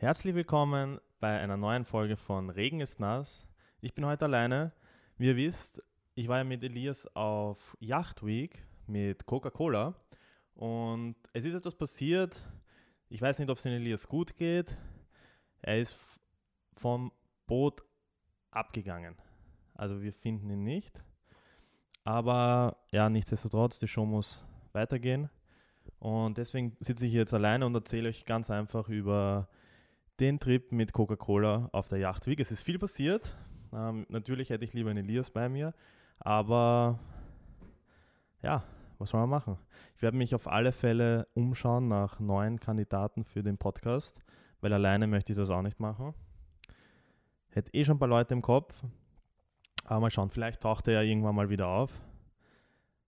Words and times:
Herzlich 0.00 0.36
willkommen 0.36 1.00
bei 1.18 1.40
einer 1.40 1.56
neuen 1.56 1.84
Folge 1.84 2.16
von 2.16 2.50
Regen 2.50 2.78
ist 2.78 3.00
nass. 3.00 3.44
Ich 3.80 3.94
bin 3.94 4.06
heute 4.06 4.26
alleine. 4.26 4.70
Wie 5.16 5.26
ihr 5.26 5.36
wisst, 5.36 5.82
ich 6.14 6.28
war 6.28 6.38
ja 6.38 6.44
mit 6.44 6.62
Elias 6.62 7.08
auf 7.16 7.76
Yacht 7.80 8.24
Week 8.24 8.64
mit 8.86 9.26
Coca-Cola 9.26 9.96
und 10.54 11.16
es 11.32 11.44
ist 11.44 11.54
etwas 11.54 11.74
passiert. 11.74 12.40
Ich 13.08 13.20
weiß 13.20 13.40
nicht, 13.40 13.50
ob 13.50 13.56
es 13.56 13.64
den 13.64 13.72
Elias 13.72 14.06
gut 14.06 14.36
geht. 14.36 14.78
Er 15.62 15.80
ist 15.80 15.98
vom 16.76 17.10
Boot 17.48 17.82
abgegangen. 18.52 19.16
Also 19.74 20.00
wir 20.00 20.12
finden 20.12 20.48
ihn 20.48 20.62
nicht. 20.62 21.02
Aber 22.04 22.84
ja, 22.92 23.10
nichtsdestotrotz, 23.10 23.80
die 23.80 23.88
Show 23.88 24.06
muss 24.06 24.44
weitergehen. 24.70 25.28
Und 25.98 26.38
deswegen 26.38 26.76
sitze 26.78 27.04
ich 27.04 27.12
jetzt 27.14 27.34
alleine 27.34 27.66
und 27.66 27.74
erzähle 27.74 28.10
euch 28.10 28.24
ganz 28.26 28.48
einfach 28.48 28.88
über 28.88 29.48
den 30.20 30.40
Trip 30.40 30.72
mit 30.72 30.92
Coca-Cola 30.92 31.68
auf 31.72 31.88
der 31.88 31.98
Yacht 31.98 32.26
Week. 32.26 32.40
Es 32.40 32.50
ist 32.50 32.62
viel 32.62 32.78
passiert. 32.78 33.36
Ähm, 33.72 34.06
natürlich 34.08 34.50
hätte 34.50 34.64
ich 34.64 34.72
lieber 34.72 34.90
einen 34.90 35.04
Elias 35.04 35.30
bei 35.30 35.48
mir, 35.48 35.74
aber 36.18 36.98
ja, 38.42 38.64
was 38.98 39.10
soll 39.10 39.20
man 39.20 39.30
machen? 39.30 39.58
Ich 39.96 40.02
werde 40.02 40.16
mich 40.16 40.34
auf 40.34 40.48
alle 40.48 40.72
Fälle 40.72 41.28
umschauen 41.34 41.88
nach 41.88 42.18
neuen 42.18 42.58
Kandidaten 42.58 43.24
für 43.24 43.42
den 43.42 43.58
Podcast, 43.58 44.20
weil 44.60 44.72
alleine 44.72 45.06
möchte 45.06 45.32
ich 45.32 45.38
das 45.38 45.50
auch 45.50 45.62
nicht 45.62 45.80
machen. 45.80 46.14
Hätte 47.50 47.72
eh 47.74 47.84
schon 47.84 47.96
ein 47.96 48.00
paar 48.00 48.08
Leute 48.08 48.34
im 48.34 48.42
Kopf, 48.42 48.82
aber 49.84 50.00
mal 50.00 50.10
schauen, 50.10 50.30
vielleicht 50.30 50.62
taucht 50.62 50.88
er 50.88 50.94
ja 50.94 51.02
irgendwann 51.02 51.34
mal 51.34 51.50
wieder 51.50 51.68
auf. 51.68 51.92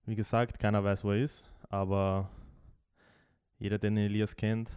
Wie 0.05 0.15
gesagt, 0.15 0.59
keiner 0.59 0.85
weiß, 0.85 1.05
wo 1.05 1.13
er 1.13 1.19
ist, 1.19 1.45
aber 1.69 2.31
jeder, 3.59 3.79
der 3.79 3.91
den 3.91 3.99
Elias 3.99 4.37
kennt, 4.37 4.71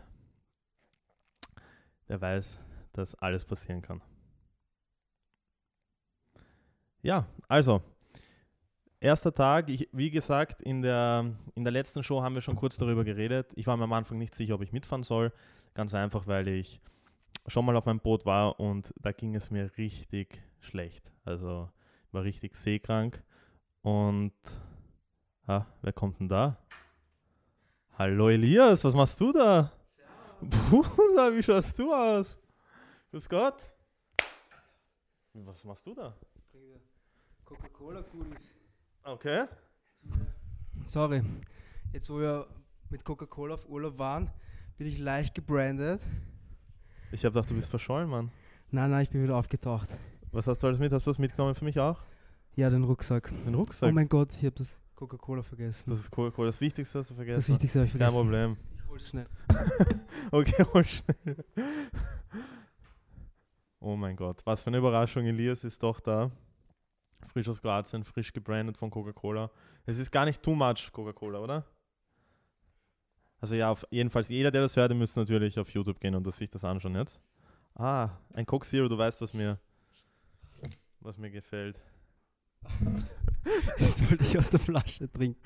der 2.10 2.22
weiß, 2.22 2.60
dass 2.94 3.16
alles 3.16 3.46
passieren 3.46 3.82
kann. 3.82 4.02
Ja, 7.02 7.28
also, 7.48 7.82
erster 9.00 9.34
Tag, 9.34 9.70
ich, 9.70 9.90
wie 9.92 10.10
gesagt, 10.10 10.62
in 10.62 10.82
der, 10.82 11.36
in 11.56 11.64
der 11.64 11.74
letzten 11.74 12.02
Show 12.02 12.22
haben 12.22 12.36
wir 12.36 12.42
schon 12.42 12.56
kurz 12.56 12.78
darüber 12.78 13.04
geredet. 13.04 13.52
Ich 13.56 13.68
war 13.68 13.76
mir 13.76 13.84
am 13.84 13.94
Anfang 13.94 14.18
nicht 14.18 14.34
sicher, 14.34 14.56
ob 14.56 14.62
ich 14.62 14.72
mitfahren 14.72 15.04
soll. 15.04 15.34
Ganz 15.74 15.94
einfach, 15.94 16.28
weil 16.28 16.48
ich 16.48 16.80
schon 17.48 17.66
mal 17.66 17.76
auf 17.76 17.88
einem 17.88 18.00
Boot 18.00 18.26
war 18.26 18.60
und 18.60 18.94
da 19.02 19.12
ging 19.12 19.36
es 19.36 19.52
mir 19.52 19.70
richtig 19.78 20.42
schlecht. 20.62 21.12
Also 21.26 21.70
ich 22.08 22.14
war 22.14 22.24
richtig 22.24 22.56
seekrank. 22.56 23.22
Und 23.82 24.34
ah, 25.46 25.66
wer 25.82 25.92
kommt 25.92 26.22
denn 26.22 26.30
da? 26.30 26.58
Hallo 27.98 28.30
Elias, 28.30 28.84
was 28.86 28.96
machst 28.96 29.20
du 29.20 29.34
da? 29.34 29.72
Bruder, 30.50 31.36
wie 31.36 31.44
schaust 31.44 31.78
du 31.80 31.94
aus? 31.94 32.40
Grüß 33.12 33.30
Gott. 33.30 33.70
Was 35.34 35.64
machst 35.66 35.86
du 35.86 35.94
da? 35.96 36.16
Coca-Cola-Goodies. 37.46 38.54
Okay. 39.04 39.46
Sorry, 40.86 41.22
jetzt 41.92 42.10
wo 42.10 42.20
wir 42.20 42.48
mit 42.90 43.04
Coca-Cola 43.04 43.56
auf 43.56 43.68
Urlaub 43.70 43.98
waren, 43.98 44.30
bin 44.78 44.88
ich 44.88 45.00
leicht 45.00 45.36
gebrandet. 45.36 46.02
Ich 47.12 47.24
habe 47.26 47.34
gedacht, 47.34 47.50
du 47.50 47.56
bist 47.56 47.70
verschollen, 47.70 48.10
Mann. 48.10 48.32
Nein, 48.72 48.90
nein, 48.92 49.04
ich 49.04 49.10
bin 49.10 49.24
wieder 49.24 49.36
aufgetaucht. 49.38 49.90
Was 50.32 50.48
hast 50.48 50.64
du 50.64 50.68
alles 50.68 50.80
mit? 50.80 50.92
Hast 50.92 51.06
du 51.06 51.12
was 51.12 51.20
mitgenommen 51.20 51.54
für 51.56 51.66
mich 51.66 51.80
auch? 51.80 52.00
Ja, 52.56 52.70
den 52.70 52.84
Rucksack. 52.84 53.30
Den 53.46 53.56
Oh 53.56 53.60
Rucksack. 53.60 53.94
mein 53.94 54.08
Gott, 54.10 54.30
ich 54.34 54.46
habe 54.46 54.56
das 54.56 54.78
Coca-Cola 54.96 55.44
vergessen. 55.44 55.90
das 55.90 56.00
ist 56.00 56.12
Coca-Cola. 56.12 56.48
Das 56.50 56.60
Wichtigste 56.62 57.00
hast 57.00 57.12
du 57.12 57.16
vergessen. 57.16 57.38
Das 57.40 57.50
Wichtigste 57.50 57.80
habe 57.80 57.86
ich 57.88 57.92
Kein 57.94 58.00
vergessen. 58.00 58.18
Problem. 58.22 58.58
Hol's 58.94 59.10
schnell. 59.10 59.28
Okay, 60.32 60.66
hol 60.72 60.86
schnell. 60.86 61.44
Oh 63.80 63.96
mein 63.96 64.16
Gott. 64.16 64.42
Was 64.46 64.62
für 64.62 64.68
eine 64.68 64.78
Überraschung. 64.78 65.26
Elias 65.26 65.64
ist 65.64 65.82
doch 65.82 66.00
da. 66.00 66.30
Frisch 67.28 67.50
aus 67.50 67.60
Kroatien, 67.60 68.04
frisch 68.04 68.32
gebrandet 68.32 68.78
von 68.78 68.92
Coca-Cola. 68.92 69.50
Es 69.88 69.98
ist 69.98 70.12
gar 70.12 70.26
nicht 70.26 70.44
too 70.44 70.54
much 70.54 70.92
Coca-Cola, 70.92 71.40
oder? 71.40 71.66
Also 73.42 73.56
ja, 73.56 73.72
auf 73.72 73.84
jedenfalls 73.90 74.30
jeder, 74.30 74.52
der 74.52 74.62
das 74.62 74.76
hört, 74.76 74.92
der 74.92 74.98
müsste 74.98 75.22
natürlich 75.22 75.58
auf 75.60 75.72
YouTube 75.72 76.00
gehen 76.00 76.14
und 76.14 76.28
das 76.28 76.38
sich 76.38 76.50
das 76.52 76.64
anschauen 76.64 76.96
jetzt. 76.96 77.20
Ah, 77.74 78.10
ein 78.34 78.46
Coke 78.46 78.68
Zero, 78.68 78.88
du 78.88 78.98
weißt, 78.98 79.20
was 79.22 79.34
mir, 79.34 79.58
was 81.00 81.18
mir 81.18 81.32
gefällt. 81.32 81.82
Jetzt 83.80 84.10
wollte 84.10 84.24
ich 84.24 84.38
aus 84.38 84.52
der 84.52 84.60
Flasche 84.60 85.12
trinken. 85.12 85.42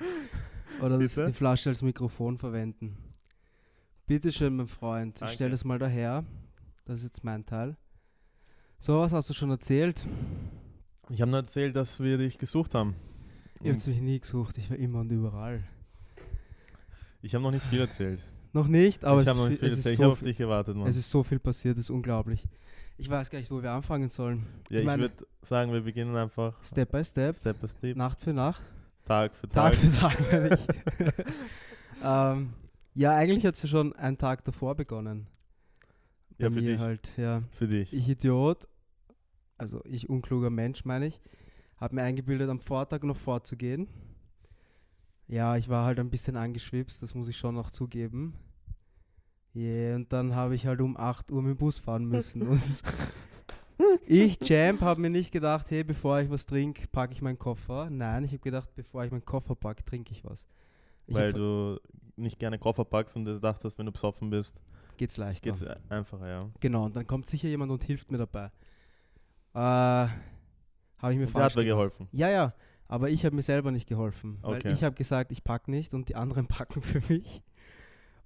Oder 0.82 0.98
die 0.98 1.08
Flasche 1.08 1.70
als 1.70 1.80
Mikrofon 1.82 2.36
verwenden. 2.36 3.07
Bitte 4.08 4.32
schön, 4.32 4.56
mein 4.56 4.68
Freund. 4.68 5.16
Ich 5.16 5.20
Danke. 5.20 5.34
stelle 5.34 5.50
das 5.50 5.64
mal 5.64 5.78
daher. 5.78 6.24
Das 6.86 7.00
ist 7.00 7.04
jetzt 7.04 7.24
mein 7.24 7.44
Teil. 7.44 7.76
So, 8.78 8.98
was 9.00 9.12
hast 9.12 9.28
du 9.28 9.34
schon 9.34 9.50
erzählt? 9.50 10.06
Ich 11.10 11.20
habe 11.20 11.30
nur 11.30 11.40
erzählt, 11.40 11.76
dass 11.76 12.00
wir 12.00 12.16
dich 12.16 12.38
gesucht 12.38 12.74
haben. 12.74 12.94
Ihr 13.60 13.74
habt 13.74 13.86
mich 13.86 14.00
nie 14.00 14.18
gesucht. 14.18 14.56
Ich 14.56 14.70
war 14.70 14.78
immer 14.78 15.00
und 15.00 15.10
überall. 15.12 15.62
Ich 17.20 17.34
habe 17.34 17.44
noch 17.44 17.50
nicht 17.50 17.66
viel 17.66 17.80
erzählt. 17.80 18.22
Noch 18.54 18.66
nicht, 18.66 19.04
aber 19.04 19.20
ich 19.20 19.28
habe 19.28 19.40
noch 19.40 19.50
nicht 19.50 19.58
viel, 19.60 19.68
erzählt. 19.68 19.84
ist 19.84 19.92
Ich 19.92 19.98
habe 19.98 20.06
so 20.08 20.12
auf 20.12 20.22
dich 20.22 20.38
gewartet, 20.38 20.74
Mann. 20.74 20.86
es 20.88 20.96
ist 20.96 21.10
so 21.10 21.22
viel 21.22 21.38
passiert, 21.38 21.76
es 21.76 21.84
ist 21.84 21.90
unglaublich. 21.90 22.48
Ich 22.96 23.10
weiß 23.10 23.28
gar 23.28 23.38
nicht, 23.40 23.50
wo 23.50 23.62
wir 23.62 23.72
anfangen 23.72 24.08
sollen. 24.08 24.46
Ja, 24.70 24.80
ich 24.80 24.86
meine- 24.86 25.02
würde 25.02 25.26
sagen, 25.42 25.70
wir 25.70 25.82
beginnen 25.82 26.16
einfach 26.16 26.54
Step 26.64 26.92
by 26.92 27.04
Step, 27.04 27.34
Step 27.34 27.60
by 27.60 27.68
Step, 27.68 27.94
Nacht 27.94 28.22
für 28.22 28.32
Nacht, 28.32 28.62
Tag 29.04 29.34
für 29.34 29.48
Tag. 29.50 29.74
Tag 29.74 30.14
für 30.14 30.48
Tag. 30.48 30.58
ich. 30.58 31.06
ähm, 32.04 32.54
ja, 32.98 33.14
eigentlich 33.16 33.46
hat 33.46 33.54
es 33.54 33.62
ja 33.62 33.68
schon 33.68 33.92
einen 33.94 34.18
Tag 34.18 34.44
davor 34.44 34.74
begonnen. 34.74 35.28
Bei 36.36 36.46
Ja, 36.46 36.50
für 36.50 36.60
mir 36.60 36.72
dich. 36.72 36.80
halt, 36.80 37.16
ja. 37.16 37.42
Für 37.52 37.68
dich. 37.68 37.92
Ich 37.92 38.08
Idiot, 38.08 38.66
also 39.56 39.80
ich 39.84 40.08
unkluger 40.08 40.50
Mensch, 40.50 40.84
meine 40.84 41.06
ich, 41.06 41.20
habe 41.76 41.94
mir 41.94 42.02
eingebildet, 42.02 42.50
am 42.50 42.60
Vortag 42.60 43.04
noch 43.04 43.16
vorzugehen. 43.16 43.86
Ja, 45.28 45.56
ich 45.56 45.68
war 45.68 45.84
halt 45.84 46.00
ein 46.00 46.10
bisschen 46.10 46.36
angeschwipst, 46.36 47.00
das 47.00 47.14
muss 47.14 47.28
ich 47.28 47.36
schon 47.36 47.54
noch 47.54 47.70
zugeben. 47.70 48.34
Yeah, 49.54 49.94
und 49.96 50.12
dann 50.12 50.34
habe 50.34 50.56
ich 50.56 50.66
halt 50.66 50.80
um 50.80 50.96
8 50.96 51.30
Uhr 51.30 51.42
mit 51.42 51.50
dem 51.50 51.56
Bus 51.56 51.78
fahren 51.78 52.04
müssen. 52.04 52.42
und 52.42 52.60
ich, 54.06 54.40
Champ, 54.40 54.80
habe 54.80 55.00
mir 55.00 55.10
nicht 55.10 55.30
gedacht, 55.30 55.70
hey, 55.70 55.84
bevor 55.84 56.20
ich 56.20 56.30
was 56.30 56.46
trinke, 56.46 56.88
packe 56.88 57.12
ich 57.12 57.22
meinen 57.22 57.38
Koffer. 57.38 57.90
Nein, 57.90 58.24
ich 58.24 58.32
habe 58.32 58.40
gedacht, 58.40 58.70
bevor 58.74 59.04
ich 59.04 59.12
meinen 59.12 59.24
Koffer 59.24 59.54
packe, 59.54 59.84
trinke 59.84 60.10
ich 60.10 60.24
was. 60.24 60.46
Ich 61.06 61.14
weil 61.14 61.32
du 61.32 61.78
nicht 62.18 62.38
gerne 62.38 62.58
Koffer 62.58 62.84
packst 62.84 63.16
und 63.16 63.24
dir 63.24 63.34
gedacht 63.34 63.62
hast, 63.64 63.78
wenn 63.78 63.86
du 63.86 63.92
besoffen 63.92 64.30
bist, 64.30 64.60
geht's 64.96 65.16
leichter. 65.16 65.50
geht's 65.50 65.64
einfacher, 65.88 66.28
ja. 66.28 66.40
Genau, 66.60 66.84
und 66.86 66.96
dann 66.96 67.06
kommt 67.06 67.26
sicher 67.26 67.48
jemand 67.48 67.70
und 67.72 67.84
hilft 67.84 68.10
mir 68.10 68.18
dabei. 68.18 68.50
Äh, 69.54 69.58
habe 69.58 71.12
ich 71.12 71.18
mir 71.18 71.26
Und 71.26 71.34
der 71.34 71.40
falsch 71.42 71.52
hat 71.54 71.56
mir 71.56 71.64
geholfen. 71.64 72.08
Ja, 72.12 72.28
ja, 72.30 72.54
aber 72.88 73.10
ich 73.10 73.24
habe 73.24 73.34
mir 73.36 73.42
selber 73.42 73.70
nicht 73.70 73.88
geholfen. 73.88 74.38
Weil 74.42 74.56
Okay. 74.58 74.72
ich 74.72 74.82
habe 74.84 74.94
gesagt, 74.96 75.32
ich 75.32 75.44
packe 75.44 75.70
nicht 75.70 75.94
und 75.94 76.08
die 76.08 76.16
anderen 76.16 76.46
packen 76.48 76.82
für 76.82 77.00
mich. 77.12 77.42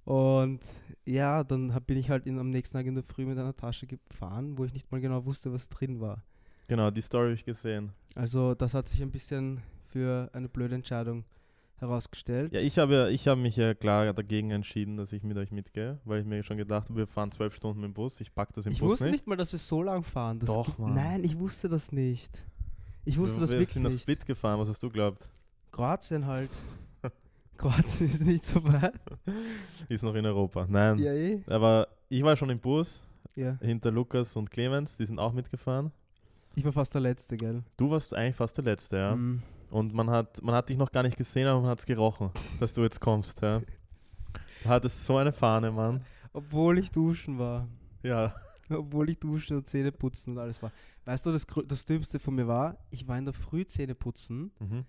Und 0.05 0.59
ja, 1.05 1.43
dann 1.43 1.73
hab, 1.73 1.87
bin 1.87 1.97
ich 1.97 2.09
halt 2.09 2.25
in, 2.25 2.37
am 2.39 2.49
nächsten 2.49 2.77
Tag 2.77 2.85
in 2.85 2.95
der 2.95 3.03
Früh 3.03 3.25
mit 3.25 3.37
einer 3.37 3.55
Tasche 3.55 3.87
gefahren, 3.87 4.57
wo 4.57 4.65
ich 4.65 4.73
nicht 4.73 4.91
mal 4.91 4.99
genau 4.99 5.25
wusste, 5.25 5.53
was 5.53 5.69
drin 5.69 6.01
war. 6.01 6.23
Genau, 6.67 6.91
die 6.91 7.01
Story 7.01 7.25
habe 7.27 7.33
ich 7.35 7.45
gesehen. 7.45 7.93
Also 8.15 8.53
das 8.55 8.73
hat 8.73 8.87
sich 8.87 9.01
ein 9.01 9.11
bisschen 9.11 9.61
für 9.87 10.29
eine 10.33 10.49
blöde 10.49 10.75
Entscheidung 10.75 11.23
herausgestellt. 11.79 12.53
Ja, 12.53 12.59
ich 12.61 12.77
habe 12.79 13.09
ich 13.11 13.27
habe 13.27 13.39
mich 13.41 13.55
ja 13.57 13.73
klar 13.73 14.11
dagegen 14.13 14.51
entschieden, 14.51 14.97
dass 14.97 15.11
ich 15.11 15.23
mit 15.23 15.37
euch 15.37 15.51
mitgehe, 15.51 15.99
weil 16.05 16.21
ich 16.21 16.25
mir 16.25 16.43
schon 16.43 16.57
gedacht 16.57 16.89
habe, 16.89 16.99
wir 16.99 17.07
fahren 17.07 17.31
zwölf 17.31 17.55
Stunden 17.55 17.81
mit 17.81 17.89
dem 17.89 17.93
Bus, 17.93 18.19
ich 18.21 18.33
packe 18.33 18.53
das 18.53 18.65
im 18.65 18.71
Ich 18.73 18.79
Bus 18.79 18.91
wusste 18.91 19.05
nicht. 19.05 19.11
nicht 19.13 19.27
mal, 19.27 19.35
dass 19.35 19.51
wir 19.51 19.59
so 19.59 19.81
lang 19.83 20.03
fahren. 20.03 20.39
Das 20.39 20.47
Doch, 20.47 20.77
Mann. 20.77 20.93
Nein, 20.93 21.23
ich 21.23 21.37
wusste 21.37 21.67
das 21.69 21.91
nicht. 21.91 22.31
Ich 23.05 23.17
wusste 23.17 23.37
wir, 23.37 23.41
das 23.41 23.51
wir 23.51 23.59
wirklich 23.59 23.73
sind 23.73 23.83
nach 23.83 23.89
nicht. 23.91 24.01
Split 24.01 24.25
gefahren, 24.25 24.59
was 24.59 24.69
hast 24.69 24.81
du 24.81 24.89
glaubt? 24.89 25.27
Kroatien 25.71 26.25
halt. 26.25 26.51
Kroatien 27.57 28.09
ist 28.09 28.25
nicht 28.25 28.45
so 28.45 28.63
weit. 28.63 28.93
Ist 29.89 30.03
noch 30.03 30.15
in 30.15 30.25
Europa. 30.25 30.65
Nein. 30.69 30.97
Ja, 30.99 31.11
eh. 31.13 31.41
Aber 31.47 31.87
ich 32.09 32.23
war 32.23 32.37
schon 32.37 32.49
im 32.49 32.59
Bus, 32.59 33.01
Ja. 33.35 33.57
hinter 33.61 33.91
Lukas 33.91 34.35
und 34.35 34.49
Clemens, 34.51 34.95
die 34.97 35.05
sind 35.05 35.19
auch 35.19 35.33
mitgefahren. 35.33 35.91
Ich 36.55 36.63
war 36.63 36.71
fast 36.71 36.93
der 36.93 37.01
Letzte, 37.01 37.35
gell? 37.35 37.63
Du 37.77 37.89
warst 37.89 38.13
eigentlich 38.13 38.35
fast 38.35 38.55
der 38.57 38.63
Letzte, 38.63 38.97
ja. 38.97 39.15
Mm. 39.15 39.41
Und 39.73 39.91
man 39.93 40.07
hat, 40.11 40.39
man 40.43 40.53
hat 40.53 40.69
dich 40.69 40.77
noch 40.77 40.91
gar 40.91 41.01
nicht 41.01 41.17
gesehen, 41.17 41.47
aber 41.47 41.59
man 41.61 41.71
hat 41.71 41.79
es 41.79 41.85
gerochen, 41.85 42.29
dass 42.59 42.73
du 42.75 42.83
jetzt 42.83 42.99
kommst, 42.99 43.41
ja. 43.41 43.59
Du 44.61 44.69
hattest 44.69 45.03
so 45.03 45.17
eine 45.17 45.31
Fahne, 45.31 45.71
Mann. 45.71 46.05
Obwohl 46.31 46.77
ich 46.77 46.91
duschen 46.91 47.39
war. 47.39 47.67
Ja. 48.03 48.35
Obwohl 48.69 49.09
ich 49.09 49.19
duschen 49.19 49.57
und 49.57 49.67
Zähne 49.67 49.91
putzen 49.91 50.33
und 50.33 50.37
alles 50.37 50.61
war. 50.61 50.71
Weißt 51.05 51.25
du, 51.25 51.31
das, 51.31 51.47
das 51.65 51.85
Dümmste 51.85 52.19
von 52.19 52.35
mir 52.35 52.47
war, 52.47 52.77
ich 52.91 53.07
war 53.07 53.17
in 53.17 53.25
der 53.25 53.33
Früh 53.33 53.65
Zähne 53.65 53.95
putzen 53.95 54.51
Mhm. 54.59 54.85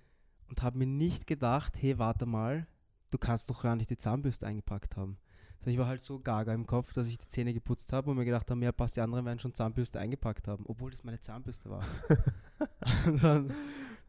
und 0.51 0.63
habe 0.63 0.79
mir 0.79 0.87
nicht 0.87 1.27
gedacht, 1.27 1.75
hey, 1.81 1.99
warte 1.99 2.27
mal, 2.27 2.67
du 3.11 3.17
kannst 3.17 3.49
doch 3.49 3.63
gar 3.63 3.77
nicht 3.77 3.89
die 3.89 3.97
Zahnbürste 3.97 4.47
eingepackt 4.47 4.97
haben. 4.99 5.17
So, 5.61 5.71
ich 5.71 5.79
war 5.79 5.87
halt 5.87 6.03
so 6.03 6.19
gaga 6.21 6.53
im 6.53 6.67
Kopf, 6.67 6.93
dass 6.93 7.09
ich 7.09 7.17
die 7.17 7.29
Zähne 7.29 7.55
geputzt 7.55 7.91
habe 7.95 8.11
und 8.11 8.19
mir 8.19 8.27
gedacht 8.27 8.51
habe, 8.51 8.63
ja, 8.63 8.71
passt, 8.71 8.97
die 8.97 9.01
anderen 9.01 9.25
werden 9.25 9.39
schon 9.39 9.55
Zahnbürste 9.55 9.99
eingepackt 9.99 10.47
haben, 10.47 10.65
obwohl 10.67 10.91
das 10.91 11.05
meine 11.05 11.21
Zahnbürste 11.21 11.71
war. 11.71 11.83
dann 13.23 13.51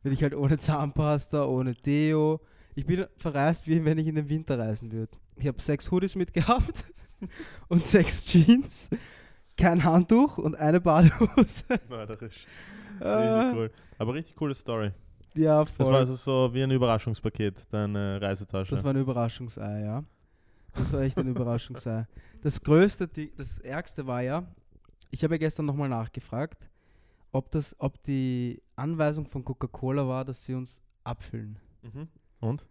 bin 0.06 0.14
ich 0.14 0.22
halt 0.22 0.36
ohne 0.36 0.60
Zahnpasta, 0.60 1.46
ohne 1.46 1.74
Deo. 1.74 2.40
Ich 2.76 2.86
bin 2.86 3.08
verreist, 3.18 3.66
wie 3.68 3.84
wenn 3.84 3.98
ich 3.98 4.08
in 4.08 4.14
den 4.14 4.30
Winter 4.30 4.60
reisen 4.60 4.92
würde. 4.92 5.18
Ich 5.36 5.48
habe 5.48 5.60
sechs 5.60 5.90
Hoodies 5.90 6.14
mitgehabt 6.16 6.86
und 7.70 7.84
sechs 7.88 8.24
Jeans. 8.26 8.92
kein 9.58 9.84
Handtuch 9.84 10.38
und 10.38 10.56
eine 10.58 10.80
Badehose. 10.80 11.64
Mörderisch. 11.90 12.46
Richtig 13.02 13.56
cool. 13.56 13.72
Aber 13.98 14.14
richtig 14.14 14.36
coole 14.36 14.54
Story. 14.54 14.92
Ja, 15.34 15.64
Das 15.64 15.80
war 15.80 15.86
voll. 15.88 15.96
also 15.96 16.14
so 16.14 16.54
wie 16.54 16.62
ein 16.62 16.70
Überraschungspaket, 16.70 17.64
deine 17.72 18.22
Reisetasche. 18.22 18.70
Das 18.70 18.84
war 18.84 18.94
ein 18.94 18.98
Überraschungsei, 19.02 19.82
ja. 19.82 20.04
Das 20.76 20.94
war 20.94 21.02
echt 21.02 21.18
ein 21.18 21.28
Überraschungsei. 21.28 22.06
Das 22.44 22.62
größte, 22.62 23.10
das 23.36 23.58
ärgste 23.58 24.06
war 24.06 24.22
ja, 24.22 24.44
ich 25.10 25.24
habe 25.24 25.34
ja 25.34 25.40
gestern 25.40 25.66
nochmal 25.66 25.90
nachgefragt, 25.90 26.70
ob, 27.36 27.52
das, 27.52 27.76
ob 27.80 28.02
die 28.04 28.62
Anweisung 28.76 29.26
von 29.26 29.44
Coca-Cola 29.44 30.08
war, 30.08 30.24
dass 30.26 30.46
sie 30.46 30.54
uns 30.54 30.82
abfüllen. 31.04 31.60
mhm. 31.82 32.08
Und? 32.40 32.66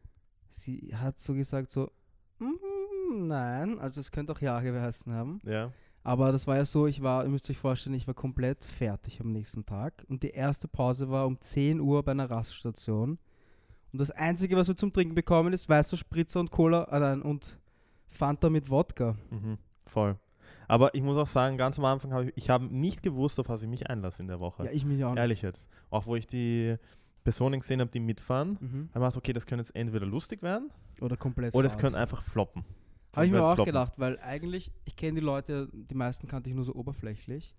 Sie 0.49 0.95
hat 0.95 1.19
so 1.19 1.35
gesagt, 1.35 1.73
so, 1.73 1.91
"Mm, 2.39 3.27
nein, 3.27 3.79
also 3.81 4.01
es 4.01 4.13
könnte 4.13 4.33
auch 4.33 4.41
Ja 4.41 4.61
geheißen 4.61 5.13
haben. 5.13 5.41
Ja. 5.45 5.73
Aber 6.05 6.31
das 6.33 6.47
war 6.47 6.57
ja 6.57 6.65
so, 6.65 6.87
ich 6.87 7.03
war, 7.03 7.25
ihr 7.25 7.31
müsst 7.31 7.51
euch 7.51 7.59
vorstellen, 7.59 7.95
ich 7.97 8.07
war 8.07 8.15
komplett 8.15 8.65
fertig 8.65 9.21
am 9.21 9.33
nächsten 9.33 9.67
Tag. 9.67 10.05
Und 10.09 10.23
die 10.23 10.31
erste 10.31 10.69
Pause 10.69 11.11
war 11.11 11.27
um 11.27 11.41
10 11.41 11.81
Uhr 11.81 12.03
bei 12.03 12.13
einer 12.13 12.31
Raststation. 12.31 13.19
Und 13.93 13.99
das 14.01 14.11
Einzige, 14.11 14.57
was 14.57 14.69
wir 14.69 14.77
zum 14.77 14.93
Trinken 14.93 15.15
bekommen, 15.15 15.53
ist 15.53 15.69
weißer 15.69 15.97
Spritzer 15.97 16.41
und 16.41 16.51
Cola 16.51 16.85
äh, 16.85 17.01
nein, 17.01 17.23
und 17.23 17.59
Fanta 18.09 18.49
mit 18.51 18.71
Wodka. 18.71 19.17
Mhm. 19.31 19.59
Voll. 19.87 20.19
Aber 20.69 20.95
ich 20.95 21.03
muss 21.03 21.17
auch 21.17 21.27
sagen, 21.27 21.57
ganz 21.57 21.79
am 21.79 21.85
Anfang 21.85 22.13
habe 22.13 22.27
ich, 22.27 22.33
ich 22.37 22.51
habe 22.51 22.65
nicht 22.67 23.03
gewusst, 23.03 23.39
auf 23.41 23.49
was 23.49 23.63
ich 23.63 23.69
mich 23.69 23.89
einlasse 23.89 24.23
in 24.23 24.29
der 24.29 24.41
Woche. 24.41 24.65
Ja, 24.65 24.71
ich 24.71 24.85
mich 24.85 25.05
auch 25.05 25.11
nicht. 25.11 25.19
Ehrlich 25.21 25.43
jetzt. 25.43 25.69
Auch 25.91 26.07
wo 26.07 26.17
ich 26.17 26.27
die 26.27 26.77
Personen 27.23 27.61
gesehen 27.61 27.81
habe, 27.81 27.91
die 27.91 28.01
mitfahren, 28.01 28.59
Mhm. 28.61 28.73
habe 28.73 28.89
ich 28.89 28.93
gedacht, 28.95 29.17
okay, 29.17 29.33
das 29.33 29.47
könnte 29.47 29.63
jetzt 29.63 29.75
entweder 29.75 30.07
lustig 30.07 30.43
werden 30.43 30.71
Oder 31.01 31.17
komplett 31.17 31.55
oder 31.55 31.67
es 31.67 31.79
könnte 31.79 31.99
einfach 31.99 32.23
floppen. 32.23 32.65
Habe 33.15 33.27
ich 33.27 33.33
mir 33.33 33.43
auch 33.45 33.55
floppen. 33.55 33.73
gedacht, 33.73 33.93
weil 33.97 34.19
eigentlich, 34.21 34.73
ich 34.85 34.97
kenne 34.97 35.21
die 35.21 35.25
Leute, 35.25 35.69
die 35.73 35.95
meisten 35.95 36.27
kannte 36.27 36.51
ich 36.51 36.57
nur 36.57 36.65
so 36.65 36.75
oberflächlich. 36.75 37.55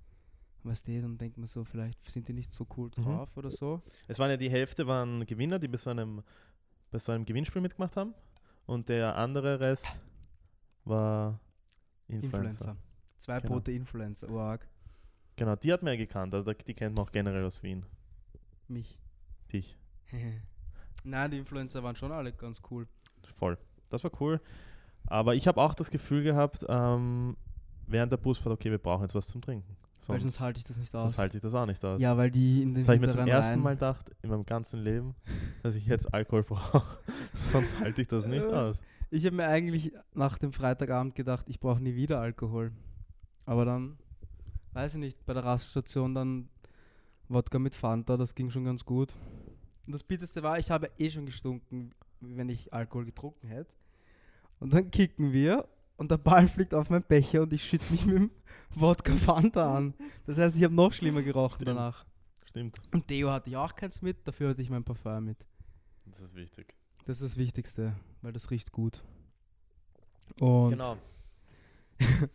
Weißt 0.63 0.87
du, 0.87 0.99
dann 1.01 1.17
denkt 1.17 1.37
man 1.37 1.47
so, 1.47 1.63
vielleicht 1.63 2.09
sind 2.09 2.27
die 2.27 2.33
nicht 2.33 2.51
so 2.51 2.65
cool 2.75 2.89
Mhm. 2.97 3.03
drauf 3.03 3.29
oder 3.37 3.49
so. 3.51 3.81
Es 4.07 4.17
waren 4.19 4.29
ja 4.31 4.37
die 4.37 4.49
Hälfte 4.49 4.85
waren 4.87 5.25
Gewinner, 5.25 5.59
die 5.59 5.67
bei 5.67 5.77
so 5.77 5.89
einem, 5.91 6.23
bei 6.91 6.99
so 6.99 7.11
einem 7.11 7.23
Gewinnspiel 7.25 7.61
mitgemacht 7.61 7.95
haben. 7.95 8.13
Und 8.65 8.89
der 8.89 9.15
andere 9.15 9.59
Rest 9.59 9.87
war 10.83 11.39
Influencer. 12.07 12.37
Influencer. 12.49 12.77
Zwei 13.17 13.39
Genau. 13.39 13.53
Boote 13.55 13.71
Influencer, 13.71 14.29
urarg. 14.29 14.67
Genau, 15.35 15.55
die 15.55 15.73
hat 15.73 15.83
ja 15.83 15.95
gekannt. 15.95 16.33
Also 16.33 16.53
die 16.53 16.73
kennt 16.73 16.95
man 16.95 17.05
auch 17.05 17.11
generell 17.11 17.43
aus 17.43 17.61
Wien. 17.63 17.85
Mich. 18.67 18.99
Dich. 19.51 19.77
Nein, 21.03 21.31
die 21.31 21.37
Influencer 21.37 21.83
waren 21.83 21.95
schon 21.95 22.11
alle 22.11 22.31
ganz 22.33 22.61
cool. 22.71 22.87
Voll. 23.33 23.57
Das 23.89 24.03
war 24.03 24.11
cool. 24.19 24.39
Aber 25.07 25.35
ich 25.35 25.47
habe 25.47 25.61
auch 25.61 25.73
das 25.75 25.91
Gefühl 25.91 26.23
gehabt, 26.23 26.65
ähm, 26.67 27.37
während 27.85 28.11
der 28.11 28.17
Busfahrt, 28.17 28.53
okay, 28.53 28.71
wir 28.71 28.79
brauchen 28.79 29.03
jetzt 29.03 29.13
was 29.13 29.27
zum 29.27 29.41
Trinken. 29.41 29.75
Weil 30.07 30.19
Sonst, 30.19 30.35
sonst 30.35 30.39
halte 30.39 30.59
ich 30.59 30.63
das 30.65 30.77
nicht 30.77 30.95
aus. 30.95 31.01
sonst 31.01 31.17
halte 31.17 31.37
ich 31.37 31.41
das 31.43 31.53
auch 31.55 31.65
nicht 31.65 31.83
aus. 31.83 31.99
Ja, 31.99 32.15
weil 32.15 32.29
die 32.29 32.61
in 32.61 32.73
den 32.75 32.81
Das 32.81 32.87
habe 32.87 32.95
ich 32.97 33.01
mir 33.01 33.07
zum 33.07 33.27
ersten 33.27 33.59
Mal 33.59 33.73
gedacht 33.73 34.11
in 34.21 34.29
meinem 34.29 34.45
ganzen 34.45 34.83
Leben, 34.83 35.15
dass 35.63 35.73
ich 35.75 35.85
jetzt 35.87 36.13
Alkohol 36.13 36.43
brauche. 36.43 36.83
Sonst 37.43 37.79
halte 37.79 38.01
ich 38.03 38.07
das 38.07 38.27
nicht 38.27 38.45
aus. 38.45 38.81
Ich 39.11 39.25
habe 39.25 39.35
mir 39.35 39.47
eigentlich 39.47 39.93
nach 40.13 40.37
dem 40.37 40.51
Freitagabend 40.51 41.15
gedacht, 41.15 41.45
ich 41.49 41.59
brauche 41.59 41.81
nie 41.81 41.95
wieder 41.95 42.19
Alkohol. 42.19 42.71
Aber 43.45 43.65
dann, 43.65 43.97
weiß 44.73 44.95
ich 44.95 44.99
nicht, 44.99 45.25
bei 45.25 45.33
der 45.33 45.43
Raststation 45.43 46.15
dann 46.15 46.49
Wodka 47.27 47.59
mit 47.59 47.75
Fanta, 47.75 48.17
das 48.17 48.35
ging 48.35 48.49
schon 48.49 48.65
ganz 48.65 48.85
gut. 48.85 49.13
Und 49.85 49.93
das 49.93 50.03
Bitterste 50.03 50.43
war, 50.43 50.57
ich 50.59 50.71
habe 50.71 50.89
eh 50.97 51.09
schon 51.09 51.25
gestunken, 51.25 51.93
wenn 52.19 52.49
ich 52.49 52.73
Alkohol 52.73 53.05
getrunken 53.05 53.47
hätte. 53.47 53.73
Und 54.59 54.73
dann 54.73 54.89
kicken 54.89 55.31
wir 55.31 55.67
und 55.97 56.11
der 56.11 56.17
Ball 56.17 56.47
fliegt 56.47 56.73
auf 56.73 56.89
meinen 56.89 57.03
Becher 57.03 57.43
und 57.43 57.53
ich 57.53 57.63
schütte 57.63 57.91
mich 57.91 58.05
mit 58.05 58.17
dem 58.17 58.31
Wodka 58.75 59.13
Fanta 59.13 59.75
an. 59.75 59.93
Das 60.25 60.37
heißt, 60.37 60.55
ich 60.55 60.63
habe 60.63 60.73
noch 60.73 60.93
schlimmer 60.93 61.21
gerochen 61.21 61.61
Stimmt. 61.61 61.67
danach. 61.77 62.05
Stimmt. 62.45 62.79
Und 62.93 63.09
Deo 63.09 63.31
hatte 63.31 63.49
ich 63.49 63.57
auch 63.57 63.75
keins 63.75 64.01
mit, 64.01 64.27
dafür 64.27 64.49
hatte 64.49 64.61
ich 64.61 64.69
mein 64.69 64.83
Parfum 64.83 65.25
mit. 65.25 65.45
Das 66.05 66.19
ist 66.19 66.35
wichtig. 66.35 66.73
Das 67.05 67.21
ist 67.21 67.33
das 67.33 67.37
Wichtigste, 67.37 67.93
weil 68.21 68.33
das 68.33 68.49
riecht 68.51 68.71
gut. 68.71 69.03
Und 70.39 70.71
genau. 70.71 70.97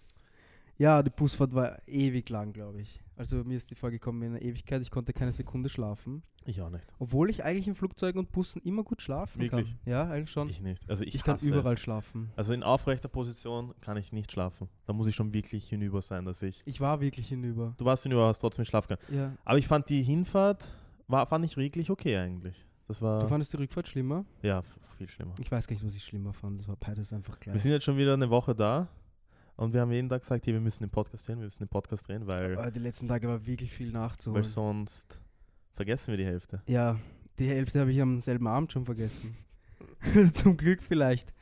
ja, 0.78 1.02
die 1.02 1.11
Busfahrt 1.11 1.55
war 1.55 1.76
ewig 1.88 2.28
lang, 2.28 2.52
glaube 2.52 2.81
ich. 2.81 3.02
Also 3.17 3.44
mir 3.44 3.56
ist 3.56 3.70
die 3.70 3.75
vorgekommen 3.75 4.22
in 4.22 4.28
einer 4.31 4.43
Ewigkeit. 4.43 4.81
Ich 4.81 4.90
konnte 4.90 5.12
keine 5.12 5.32
Sekunde 5.32 5.69
schlafen. 5.69 6.22
Ich 6.46 6.62
auch 6.62 6.70
nicht. 6.70 6.87
Obwohl 6.99 7.28
ich 7.28 7.44
eigentlich 7.44 7.69
in 7.69 7.75
Flugzeugen 7.75 8.19
und 8.19 8.32
Bussen 8.32 8.62
immer 8.62 8.82
gut 8.82 9.02
schlafen 9.02 9.43
Wirklich? 9.43 9.76
kann. 9.84 9.93
Ja, 9.93 10.08
eigentlich 10.08 10.31
schon. 10.31 10.49
Ich, 10.49 10.56
Ich 10.56 10.62
nicht. 10.62 10.88
Also 10.88 11.05
ich, 11.05 11.23
kann 11.23 11.34
hasse 11.34 11.49
überall 11.49 11.75
Es. 11.75 11.81
schlafen. 11.81 12.31
Also 12.37 12.55
in 12.55 12.62
aufrechter 12.62 13.08
Position 13.08 13.75
kann 13.82 13.99
ich 13.99 14.12
nicht 14.12 14.32
schlafen. 14.32 14.69
Da 14.87 14.94
muss 14.94 15.06
ich 15.06 15.14
schon 15.14 15.34
wirklich 15.34 15.69
hinüber 15.69 16.00
sein, 16.00 16.25
dass 16.25 16.40
ich. 16.43 16.62
Ich 16.64 16.81
war 16.81 17.00
wirklich 17.00 17.28
hinüber. 17.28 17.75
Du 17.76 17.84
warst 17.84 18.05
hinüber, 18.05 18.26
hast 18.26 18.38
trotzdem 18.38 18.64
schlafen 18.64 18.96
können. 18.96 19.19
Ja. 19.19 19.37
Aber 19.44 19.58
ich 19.58 19.66
fand 19.66 19.90
die 19.90 20.02
Hinfahrt, 20.02 20.73
war, 21.08 21.26
fand 21.26 21.44
ich 21.44 21.56
wirklich 21.58 21.90
okay 21.90 22.16
eigentlich. 22.16 22.64
Das 22.90 23.00
war 23.00 23.20
Du 23.20 23.28
fandest 23.28 23.52
die 23.52 23.56
Rückfahrt 23.56 23.87
schlimmer? 23.87 24.25
ja 24.42 24.62
viel 24.98 25.08
schlimmer. 25.08 25.32
Ich 25.38 25.50
weiß 25.50 25.66
gar 25.66 25.75
nicht, 25.75 25.84
was 25.84 25.94
ich 25.94 26.04
schlimmer 26.04 26.32
fand. 26.32 26.60
Das 26.60 26.69
war 26.69 26.76
beides 26.76 27.12
einfach 27.12 27.38
gleich. 27.40 27.54
Wir 27.54 27.60
sind 27.60 27.70
jetzt 27.70 27.84
schon 27.84 27.96
wieder 27.96 28.12
eine 28.14 28.28
Woche 28.28 28.54
da 28.54 28.88
und 29.56 29.72
wir 29.72 29.81
haben 29.81 29.92
jeden 29.92 30.08
Tag 30.08 30.22
gesagt, 30.22 30.44
hey, 30.46 30.52
wir 30.52 30.60
müssen 30.60 30.82
den 30.82 30.90
Podcast 30.90 31.26
drehen, 31.26 31.38
wir 31.38 31.44
müssen 31.46 31.62
den 31.62 31.69
Podcast 31.69 32.08
drehen, 32.08 32.26
weil, 32.26 32.58
Aber 32.58 32.70
die 32.70 32.81
letzten 32.81 33.06
Tage 33.08 33.28
war 33.28 33.46
wirklich 33.46 33.70
viel 33.72 33.92
weil 33.92 34.00
nachzuholen. 34.02 34.44
sonst 34.44 35.19
vergessen 35.75 36.10
wir 36.10 36.19
die 36.19 36.26
Hälfte. 36.26 36.62
Ja, 36.66 36.98
die 37.38 37.46
Hälfte 37.46 37.81
habe 37.81 37.92
ich 37.92 38.00
am 38.02 38.19
selben 38.20 38.46
Abend 38.48 38.72
schon 38.72 38.84
vergessen. 38.84 39.37
Zum 40.34 40.56
Glück 40.56 40.82
vielleicht. 40.82 41.32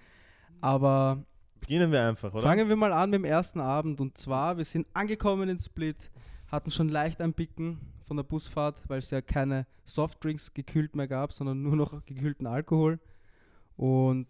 Aber 0.61 1.25
Beginnen 1.61 1.91
wir 1.91 2.07
einfach, 2.07 2.33
oder? 2.33 2.43
Fangen 2.43 2.69
wir 2.69 2.77
mal 2.77 2.93
an 2.93 3.11
mit 3.11 3.19
dem 3.21 3.25
ersten 3.25 3.59
Abend. 3.59 4.01
Und 4.01 4.17
zwar, 4.19 4.57
wir 4.59 4.65
sind 4.65 4.87
angekommen 4.93 5.49
in 5.49 5.59
Split, 5.59 6.11
hatten 6.49 6.71
schon 6.71 6.89
leicht 6.89 7.21
ein 7.21 7.35
Picken 7.35 7.79
von 8.03 8.17
der 8.17 8.25
Busfahrt, 8.25 8.81
weil 8.89 8.99
es 8.99 9.11
ja 9.11 9.21
keine 9.21 9.67
Softdrinks 9.85 10.55
gekühlt 10.55 10.97
mehr 10.97 11.09
gab, 11.09 11.33
sondern 11.33 11.63
nur 11.63 11.77
noch 11.77 12.05
gekühlten 12.05 12.47
Alkohol. 12.47 12.99
Und 13.77 14.27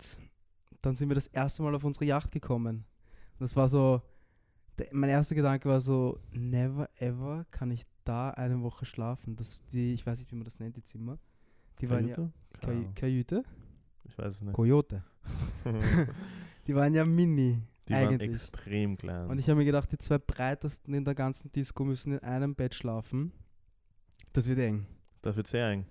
dann 0.83 0.95
sind 0.95 1.09
wir 1.09 1.15
das 1.15 1.29
erste 1.29 1.63
Mal 1.63 1.75
auf 1.75 1.85
unsere 1.85 2.05
Yacht 2.05 2.33
gekommen. 2.33 2.85
Und 3.39 3.41
das 3.41 3.57
war 3.57 3.69
so, 3.69 4.03
der, 4.79 4.89
mein 4.93 5.11
erster 5.11 5.35
Gedanke 5.35 5.69
war 5.69 5.81
so, 5.81 6.21
never 6.33 6.89
ever 7.01 7.47
kann 7.51 7.71
ich 7.71 7.85
da 8.05 8.31
eine 8.31 8.63
Woche 8.63 8.85
schlafen. 8.85 9.37
Das, 9.37 9.65
die, 9.73 9.95
ich 9.95 10.07
weiß 10.07 10.19
nicht, 10.19 10.33
wie 10.33 10.37
man 10.37 10.45
das 10.45 10.59
nennt, 10.59 10.77
die 10.77 10.83
Zimmer. 10.83 11.19
Die 11.81 11.89
waren 11.89 12.09
ja 12.09 12.15
Kajüte? 12.15 12.33
Kaj 12.53 12.61
Keine 12.61 12.93
Kajüte? 12.95 13.45
Ich 14.05 14.19
weiß 14.19 14.35
es 14.35 14.41
nicht. 14.43 14.55
Coyote. 14.55 15.05
Die 16.67 16.75
waren 16.75 16.95
ja 16.95 17.05
mini. 17.05 17.63
Die 17.89 17.93
waren 17.95 18.09
eigentlich. 18.09 18.33
extrem 18.35 18.97
klein. 18.97 19.27
Und 19.29 19.39
ich 19.39 19.49
habe 19.49 19.59
mir 19.59 19.65
gedacht, 19.65 19.91
die 19.93 19.99
zwei 19.99 20.19
breitesten 20.19 20.95
in 20.95 21.05
der 21.05 21.15
ganzen 21.15 21.51
Disco 21.53 21.85
müssen 21.85 22.13
in 22.13 22.19
einem 22.21 22.55
Bett 22.55 22.75
schlafen. 22.75 23.33
Das 24.33 24.47
wird 24.49 24.59
eng. 24.59 24.87
das 25.23 25.37
wird 25.37 25.47
sehr 25.47 25.69
eng. 25.71 25.85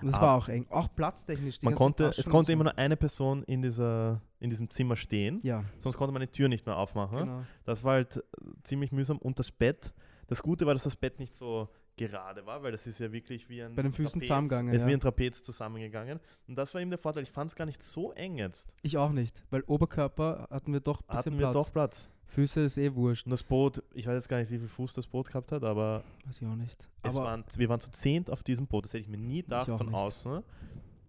Und 0.00 0.06
das 0.08 0.16
Ah. 0.16 0.22
war 0.22 0.36
auch 0.36 0.48
eng. 0.48 0.66
Auch 0.70 0.88
platztechnisch. 0.94 1.60
Man 1.62 1.74
konnte, 1.74 2.12
es 2.16 2.28
konnte 2.28 2.52
immer 2.52 2.64
nur 2.64 2.78
eine 2.78 2.96
Person 2.96 3.42
in, 3.44 3.60
dieser, 3.62 4.20
in 4.40 4.48
diesem 4.50 4.70
Zimmer 4.70 4.96
stehen, 4.96 5.40
Ja, 5.42 5.64
sonst 5.78 5.96
konnte 5.98 6.12
man 6.12 6.22
die 6.22 6.28
Tür 6.28 6.48
nicht 6.48 6.64
mehr 6.66 6.76
aufmachen. 6.76 7.18
genau. 7.18 7.42
Das 7.64 7.84
war 7.84 7.94
halt 7.94 8.16
äh, 8.16 8.22
ziemlich 8.62 8.92
mühsam. 8.92 9.18
Und 9.18 9.38
das 9.38 9.50
Bett, 9.50 9.92
das 10.26 10.42
Gute 10.42 10.64
war, 10.66 10.72
dass 10.74 10.84
das 10.84 10.96
Bett 10.96 11.18
nicht 11.18 11.34
so 11.34 11.68
gerade 11.96 12.44
war, 12.46 12.62
weil 12.62 12.72
das 12.72 12.86
ist 12.86 12.98
ja 13.00 13.12
wirklich 13.12 13.48
wie 13.48 13.62
ein 13.62 13.74
Bei 13.74 13.82
den 13.82 13.92
Füßen 13.92 14.20
Trapez. 14.20 14.26
zusammengegangen, 14.28 14.70
Es 14.74 14.76
ist 14.78 14.82
ja. 14.84 14.88
wie 14.90 14.94
ein 14.94 15.00
Trapez 15.00 15.42
zusammengegangen. 15.42 16.20
Und 16.48 16.56
das 16.56 16.74
war 16.74 16.80
eben 16.80 16.90
der 16.90 16.98
Vorteil. 16.98 17.22
Ich 17.22 17.30
fand 17.30 17.48
es 17.50 17.56
gar 17.56 17.66
nicht 17.66 17.82
so 17.82 18.12
eng 18.12 18.36
jetzt. 18.38 18.72
Ich 18.82 18.96
auch 18.98 19.12
nicht, 19.12 19.44
weil 19.50 19.62
Oberkörper 19.66 20.48
hatten 20.50 20.72
wir 20.72 20.80
doch 20.80 21.02
ein 21.08 21.16
Hatten 21.16 21.32
wir 21.38 21.50
Platz. 21.50 21.52
doch 21.54 21.72
Platz. 21.72 22.10
Füße 22.26 22.62
ist 22.62 22.78
eh 22.78 22.94
wurscht. 22.94 23.26
Und 23.26 23.30
das 23.30 23.42
Boot, 23.44 23.82
ich 23.92 24.06
weiß 24.06 24.14
jetzt 24.14 24.28
gar 24.28 24.38
nicht, 24.38 24.50
wie 24.50 24.58
viel 24.58 24.66
Fuß 24.68 24.94
das 24.94 25.06
Boot 25.06 25.28
gehabt 25.28 25.52
hat, 25.52 25.62
aber, 25.62 26.02
Weiß 26.24 26.40
ich 26.40 26.48
auch 26.48 26.56
nicht. 26.56 26.88
Aber 27.02 27.22
waren, 27.22 27.44
wir 27.56 27.68
waren 27.68 27.78
zu 27.80 27.90
zehnt 27.92 28.28
auf 28.30 28.42
diesem 28.42 28.66
Boot. 28.66 28.84
Das 28.86 28.92
hätte 28.92 29.02
ich 29.02 29.08
mir 29.08 29.18
nie 29.18 29.42
gedacht 29.42 29.66
von 29.66 29.86
nicht. 29.86 29.94
außen, 29.94 30.42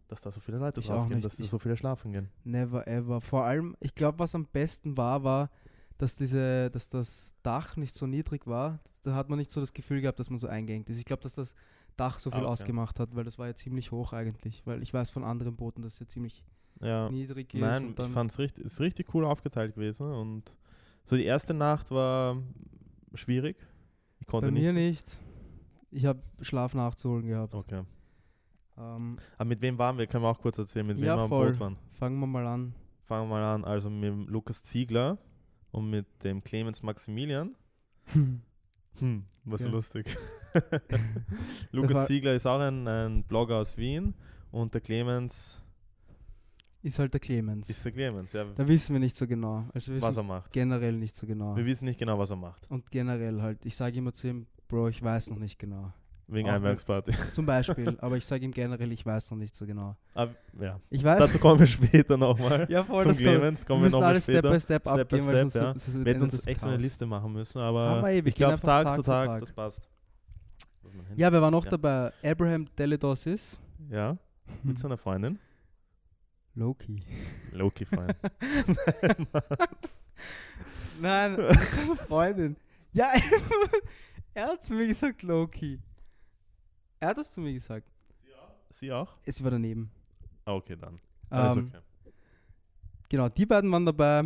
dass 0.07 0.21
da 0.21 0.29
so 0.29 0.39
viele 0.39 0.59
Leute 0.59 0.81
Ich 0.81 0.87
drauf 0.87 1.07
gehen, 1.09 1.21
dass 1.21 1.37
da 1.37 1.43
so 1.45 1.57
viele 1.57 1.75
schlafen 1.77 2.11
gehen. 2.11 2.29
never 2.43 2.87
ever. 2.87 3.21
Vor 3.21 3.43
allem, 3.43 3.75
ich 3.79 3.95
glaube, 3.95 4.19
was 4.19 4.35
am 4.35 4.45
besten 4.45 4.97
war, 4.97 5.23
war, 5.23 5.49
dass 5.97 6.15
diese, 6.15 6.69
dass 6.71 6.89
das 6.89 7.35
Dach 7.43 7.77
nicht 7.77 7.95
so 7.95 8.05
niedrig 8.07 8.47
war. 8.47 8.79
Da 9.03 9.15
hat 9.15 9.29
man 9.29 9.37
nicht 9.39 9.51
so 9.51 9.61
das 9.61 9.73
Gefühl 9.73 10.01
gehabt, 10.01 10.19
dass 10.19 10.29
man 10.29 10.39
so 10.39 10.47
eingeengt 10.47 10.89
ist. 10.89 10.97
Ich 10.97 11.05
glaube, 11.05 11.23
dass 11.23 11.35
das 11.35 11.53
Dach 11.95 12.19
so 12.19 12.29
Ah, 12.31 12.35
viel 12.35 12.43
okay. 12.43 12.51
ausgemacht 12.51 12.99
hat, 12.99 13.15
weil 13.15 13.23
das 13.23 13.37
war 13.39 13.47
ja 13.47 13.55
ziemlich 13.55 13.91
hoch 13.91 14.11
eigentlich. 14.13 14.65
Weil 14.65 14.83
ich 14.83 14.93
weiß 14.93 15.09
von 15.09 15.23
anderen 15.23 15.55
Booten, 15.55 15.81
dass 15.81 15.93
es 15.93 15.99
ja 16.01 16.07
ziemlich 16.07 16.43
Ja. 16.81 17.09
niedrig 17.09 17.53
ist. 17.53 17.61
Nein, 17.61 17.95
ich 17.97 18.07
fand 18.07 18.31
es 18.31 18.39
richtig, 18.39 18.65
ist 18.65 18.81
richtig 18.81 19.13
cool 19.13 19.23
aufgeteilt 19.25 19.75
gewesen. 19.75 20.11
Und 20.11 20.53
so 21.05 21.15
die 21.15 21.23
erste 21.25 21.53
Nacht 21.53 21.91
war 21.91 22.37
schwierig. 23.13 23.55
Ich 24.19 24.27
konnte 24.27 24.47
Bei 24.47 24.51
nicht. 24.51 24.63
mir 24.63 24.73
nicht. 24.73 25.05
Ich 25.91 26.05
habe 26.05 26.21
Schlaf 26.41 26.73
nachzuholen 26.73 27.27
gehabt. 27.27 27.53
Okay. 27.53 27.83
Ähm, 28.77 29.17
Aber 29.37 29.45
mit 29.47 29.61
wem 29.61 29.77
waren 29.77 29.97
wir? 29.97 30.07
Können 30.07 30.25
wir 30.25 30.29
auch 30.29 30.39
kurz 30.41 30.57
erzählen, 30.57 30.85
mit 30.85 30.97
wem 30.97 31.05
Ja, 31.05 31.15
wir 31.15 31.21
am 31.23 31.29
voll. 31.29 31.51
Boot 31.51 31.59
waren. 31.61 31.77
fangen 31.93 32.19
wir 32.19 32.27
mal 32.27 32.45
an. 32.45 32.75
Fangen 33.05 33.29
wir 33.29 33.35
mal 33.35 33.43
an. 33.55 33.63
Also 33.63 33.89
mit 33.89 34.13
Lukas 34.29 34.63
Ziegler 34.63 35.17
und 35.75 35.89
mit 35.89 36.05
dem 36.23 36.41
Clemens 36.43 36.81
Maximilian. 36.81 37.55
Hm, 38.13 39.25
was 39.43 39.61
so 39.61 39.67
Ja. 39.67 39.73
lustig. 39.73 40.17
Lukas 41.71 42.07
Ziegler 42.07 42.33
ist 42.33 42.45
auch 42.45 42.59
ein, 42.61 42.87
ein 42.87 43.23
Blogger 43.23 43.57
aus 43.57 43.75
Wien 43.75 44.13
und 44.51 44.73
der 44.73 44.79
Clemens 44.79 45.61
ist 46.81 46.99
halt 46.99 47.13
der 47.13 47.19
Clemens. 47.19 47.69
Ist 47.69 47.83
der 47.83 47.91
Clemens, 47.91 48.31
ja. 48.31 48.45
da 48.45 48.67
wissen 48.67 48.93
wir 48.93 48.99
nicht 48.99 49.15
so 49.17 49.27
genau. 49.27 49.67
Also 49.73 49.99
Was 49.99 50.15
er 50.15 50.23
macht. 50.23 50.51
generell 50.53 50.93
nicht 50.93 51.15
so 51.15 51.27
genau. 51.27 51.55
Wir 51.57 51.65
wissen 51.65 51.85
nicht 51.85 51.99
genau, 51.99 52.17
was 52.19 52.29
er 52.29 52.35
macht. 52.37 52.69
Und 52.71 52.89
generell 52.91 53.41
halt, 53.41 53.65
ich 53.65 53.75
sage 53.75 53.97
immer 53.97 54.13
zu 54.13 54.27
ihm, 54.29 54.47
Bro, 54.67 54.89
ich 54.89 55.01
weiß 55.03 55.31
noch 55.31 55.39
nicht 55.39 55.59
genau. 55.59 55.91
Wegen 56.27 56.49
Einweihungsparty. 56.49 57.11
Zum 57.33 57.45
Beispiel, 57.45 57.95
aber 58.01 58.17
ich 58.17 58.25
sage 58.25 58.43
ihm 58.45 58.51
generell, 58.51 58.91
ich 58.91 59.05
weiß 59.05 59.29
noch 59.31 59.37
nicht 59.37 59.53
so 59.55 59.65
genau. 59.65 59.95
Aber, 60.15 60.33
ja. 60.59 60.79
Ich 60.89 61.03
weiß. 61.03 61.19
Dazu 61.19 61.37
kommen 61.37 61.59
wir 61.59 61.67
später 61.67 62.17
nochmal. 62.17 62.65
ja, 62.69 62.83
voll, 62.83 63.03
Zum 63.03 63.11
das. 63.11 63.17
Clemens 63.17 63.61
Wir 63.61 63.65
kommen 63.67 63.83
wir 63.83 63.91
nochmal 63.91 64.09
alles 64.09 64.23
Step 64.23 64.37
später. 64.37 64.49
by 64.51 64.59
Step, 64.59 64.81
Step 64.81 64.83
by 64.95 65.01
abgehen, 65.01 65.27
weil 65.27 65.49
Step, 65.49 65.61
ja. 65.61 65.73
das 65.73 65.87
ist 65.87 66.03
Wir 66.03 66.13
hätten 66.13 66.23
uns 66.23 66.47
echt 66.47 66.61
so 66.61 66.67
eine 66.67 66.77
Liste 66.77 67.05
machen 67.05 67.31
müssen, 67.31 67.59
aber 67.59 68.09
eh, 68.09 68.23
wir 68.23 68.27
ich 68.27 68.35
glaube 68.35 68.59
Tag 68.59 68.85
Tag 68.85 68.95
zu 68.95 68.95
für 68.97 69.03
Tag, 69.03 69.27
Tag. 69.27 69.39
das 69.41 69.51
passt. 69.51 69.87
Ja, 71.15 71.31
wer 71.31 71.41
war 71.41 71.51
noch 71.51 71.65
Ja. 71.65 71.71
dabei? 71.71 72.11
Abraham 72.23 72.67
Deledosis. 72.75 73.59
Ja, 73.91 74.17
mit 74.63 74.79
seiner 74.79 74.97
Freundin. 74.97 75.37
Loki. 76.55 77.03
Loki-Freund. 77.51 78.15
Nein, 81.01 81.35
mit 81.35 81.59
seiner 81.59 81.95
Freundin. 81.97 82.55
Ja, 82.93 83.09
er 84.33 84.47
hat 84.47 84.63
zu 84.65 84.73
mir 84.73 84.87
gesagt 84.87 85.21
Loki. 85.21 85.79
Er 86.99 87.09
hat 87.09 87.17
das 87.17 87.31
zu 87.31 87.41
mir 87.41 87.53
gesagt. 87.53 87.87
Sie 88.69 88.91
auch? 88.91 89.15
Sie 89.25 89.43
war 89.43 89.51
daneben. 89.51 89.89
Ah, 90.45 90.53
okay, 90.53 90.75
dann. 90.75 90.95
Alles 91.29 91.57
Ähm, 91.57 91.67
okay. 91.67 92.11
Genau, 93.09 93.29
die 93.29 93.45
beiden 93.45 93.71
waren 93.71 93.85
dabei. 93.85 94.23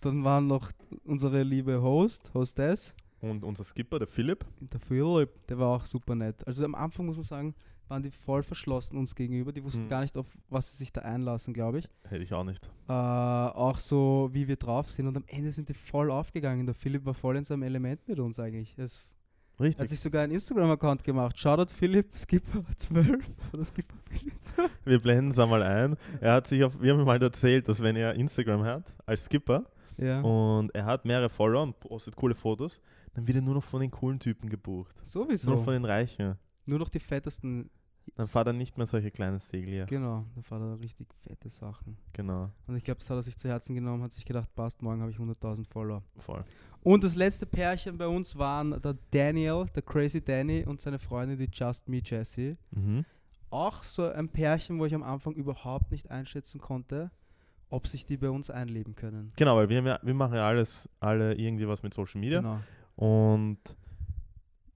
Dann 0.00 0.24
waren 0.24 0.46
noch 0.46 0.70
unsere 1.04 1.42
liebe 1.42 1.80
Host, 1.80 2.32
Hostess. 2.34 2.94
Und 3.20 3.44
unser 3.44 3.64
Skipper, 3.64 3.98
der 3.98 4.08
Philipp. 4.08 4.44
Der 4.60 4.78
Philipp, 4.80 5.46
der 5.46 5.58
war 5.58 5.68
auch 5.76 5.86
super 5.86 6.14
nett. 6.14 6.46
Also 6.46 6.64
am 6.64 6.74
Anfang 6.74 7.06
muss 7.06 7.16
man 7.16 7.24
sagen, 7.24 7.54
waren 7.88 8.02
die 8.02 8.10
voll 8.10 8.42
verschlossen 8.42 8.96
uns 8.98 9.14
gegenüber. 9.14 9.52
Die 9.52 9.64
wussten 9.64 9.82
Hm. 9.82 9.88
gar 9.88 10.00
nicht, 10.02 10.16
auf 10.18 10.26
was 10.50 10.70
sie 10.70 10.76
sich 10.76 10.92
da 10.92 11.00
einlassen, 11.02 11.54
glaube 11.54 11.78
ich. 11.78 11.88
Hätte 12.04 12.22
ich 12.22 12.34
auch 12.34 12.44
nicht. 12.44 12.68
Äh, 12.88 12.92
auch 12.92 13.78
so, 13.78 14.28
wie 14.32 14.48
wir 14.48 14.56
drauf 14.56 14.90
sind. 14.90 15.06
Und 15.06 15.16
am 15.16 15.24
Ende 15.28 15.50
sind 15.50 15.68
die 15.68 15.74
voll 15.74 16.10
aufgegangen. 16.10 16.66
Der 16.66 16.74
Philipp 16.74 17.06
war 17.06 17.14
voll 17.14 17.36
in 17.36 17.44
seinem 17.44 17.62
Element 17.62 18.06
mit 18.06 18.18
uns 18.18 18.38
eigentlich. 18.38 18.76
Es 18.76 19.02
hat 19.58 19.64
Richtig. 19.66 19.88
sich 19.90 20.00
sogar 20.00 20.22
einen 20.22 20.32
Instagram-Account 20.32 21.02
gemacht. 21.02 21.38
Shoutout 21.38 21.72
Philipp, 21.72 22.16
Skipper 22.16 22.62
12 22.76 23.24
oder 23.52 23.64
Skipper 23.64 23.94
Philipp. 24.08 24.34
Wir 24.84 25.00
blenden 25.00 25.30
es 25.30 25.38
einmal 25.38 25.62
ein. 25.62 25.96
Er 26.20 26.34
hat 26.34 26.46
sich 26.46 26.62
auf, 26.62 26.80
wir 26.80 26.92
haben 26.92 27.00
ihm 27.00 27.08
halt 27.08 27.22
erzählt, 27.22 27.68
dass 27.68 27.82
wenn 27.82 27.96
er 27.96 28.14
Instagram 28.14 28.64
hat, 28.64 28.94
als 29.06 29.24
Skipper, 29.24 29.64
Ja, 29.96 30.20
und 30.20 30.74
er 30.74 30.84
hat 30.84 31.04
mehrere 31.04 31.28
Follower 31.30 31.62
und 31.62 31.80
postet 31.80 32.14
coole 32.16 32.34
Fotos, 32.34 32.80
dann 33.14 33.26
wird 33.26 33.36
er 33.36 33.42
nur 33.42 33.54
noch 33.54 33.64
von 33.64 33.80
den 33.80 33.90
coolen 33.90 34.18
Typen 34.18 34.48
gebucht. 34.48 34.94
sowieso. 35.02 35.48
Nur 35.48 35.56
noch 35.58 35.64
von 35.64 35.72
den 35.72 35.84
Reichen. 35.84 36.36
Nur 36.66 36.78
noch 36.78 36.88
die 36.88 37.00
fettesten. 37.00 37.70
Dann 38.14 38.26
fahrt 38.26 38.46
er 38.46 38.52
nicht 38.52 38.78
mehr 38.78 38.86
solche 38.86 39.10
kleinen 39.10 39.38
Segel 39.40 39.68
hier. 39.72 39.86
Genau, 39.86 40.24
da 40.34 40.42
fahrt 40.42 40.62
er 40.62 40.78
richtig 40.80 41.12
fette 41.14 41.50
Sachen. 41.50 41.98
Genau, 42.12 42.50
Und 42.66 42.76
ich 42.76 42.84
glaube, 42.84 42.98
das 43.00 43.10
hat 43.10 43.16
er 43.16 43.22
sich 43.22 43.36
zu 43.36 43.48
Herzen 43.48 43.74
genommen, 43.74 44.02
hat 44.02 44.12
sich 44.12 44.24
gedacht, 44.24 44.54
passt, 44.54 44.80
morgen 44.82 45.00
habe 45.02 45.10
ich 45.10 45.18
100.000 45.18 45.66
Follower. 45.68 46.02
voll. 46.18 46.44
Und 46.82 47.02
das 47.02 47.16
letzte 47.16 47.46
Pärchen 47.46 47.98
bei 47.98 48.06
uns 48.06 48.38
waren 48.38 48.80
der 48.80 48.96
Daniel, 49.10 49.66
der 49.74 49.82
Crazy 49.82 50.24
Danny 50.24 50.64
und 50.64 50.80
seine 50.80 51.00
Freundin, 51.00 51.36
die 51.36 51.48
Just 51.52 51.88
Me 51.88 52.00
Jessie. 52.02 52.56
Mhm. 52.70 53.04
Auch 53.50 53.82
so 53.82 54.08
ein 54.08 54.28
Pärchen, 54.28 54.78
wo 54.78 54.84
ich 54.86 54.94
am 54.94 55.02
Anfang 55.02 55.34
überhaupt 55.34 55.90
nicht 55.90 56.10
einschätzen 56.10 56.60
konnte, 56.60 57.10
ob 57.70 57.88
sich 57.88 58.06
die 58.06 58.16
bei 58.16 58.30
uns 58.30 58.50
einleben 58.50 58.94
können. 58.94 59.30
Genau, 59.36 59.56
weil 59.56 59.68
wir, 59.68 59.82
ja, 59.82 59.98
wir 60.02 60.14
machen 60.14 60.34
ja 60.36 60.46
alles, 60.46 60.88
alle 61.00 61.34
irgendwie 61.34 61.66
was 61.66 61.82
mit 61.82 61.92
Social 61.92 62.20
Media 62.20 62.40
Genau. 62.40 62.60
und 62.94 63.58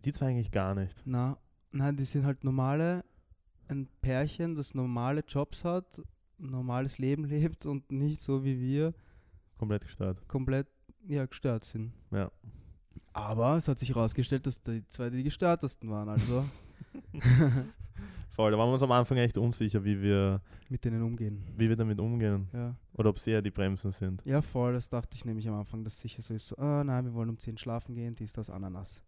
die 0.04 0.12
zwei 0.12 0.26
eigentlich 0.30 0.50
gar 0.50 0.75
nicht. 0.75 1.00
Na, 1.04 1.37
nein, 1.70 1.96
die 1.96 2.04
sind 2.04 2.25
halt 2.26 2.42
normale, 2.42 3.04
ein 3.70 3.88
Pärchen, 4.02 4.54
das 4.54 4.74
normale 4.74 5.22
Jobs 5.26 5.64
hat, 5.64 6.02
normales 6.38 6.98
Leben 6.98 7.24
lebt 7.26 7.66
und 7.66 7.90
nicht 7.90 8.20
so 8.20 8.44
wie 8.44 8.60
wir 8.60 8.94
Komplett 9.58 9.84
gestört. 9.84 10.26
komplett 10.28 10.66
ja, 11.06 11.24
gestört 11.26 11.64
sind. 11.64 11.92
Ja. 12.10 12.30
Aber 13.12 13.56
es 13.56 13.66
hat 13.68 13.78
sich 13.78 13.88
herausgestellt, 13.88 14.46
dass 14.46 14.62
die 14.62 14.86
zwei 14.88 15.10
die 15.10 15.22
gestörtesten 15.22 15.90
waren, 15.90 16.08
also 16.08 16.44
Voll, 18.30 18.52
da 18.52 18.58
waren 18.58 18.68
wir 18.68 18.74
uns 18.74 18.82
am 18.82 18.92
Anfang 18.92 19.18
echt 19.18 19.36
unsicher, 19.36 19.84
wie 19.84 20.00
wir, 20.00 20.40
mit 20.68 20.84
denen 20.84 21.02
umgehen. 21.02 21.44
wie 21.56 21.68
wir 21.68 21.76
damit 21.76 21.98
umgehen. 21.98 22.48
Ja. 22.52 22.74
Oder 22.94 23.10
ob 23.10 23.18
sie 23.18 23.32
eher 23.32 23.42
die 23.42 23.50
Bremsen 23.50 23.92
sind. 23.92 24.22
ja, 24.24 24.40
voll, 24.40 24.72
das 24.72 24.88
dachte 24.88 25.16
ich 25.16 25.24
nämlich 25.24 25.48
am 25.48 25.54
Anfang, 25.56 25.84
dass 25.84 26.00
sicher 26.00 26.22
so 26.22 26.32
ist, 26.32 26.48
so, 26.48 26.56
ah, 26.56 26.82
nein, 26.84 27.04
wir 27.04 27.12
wollen 27.12 27.28
um 27.28 27.38
10 27.38 27.58
schlafen 27.58 27.94
gehen, 27.94 28.14
dies, 28.14 28.32
das, 28.32 28.48
Ananas. 28.48 29.02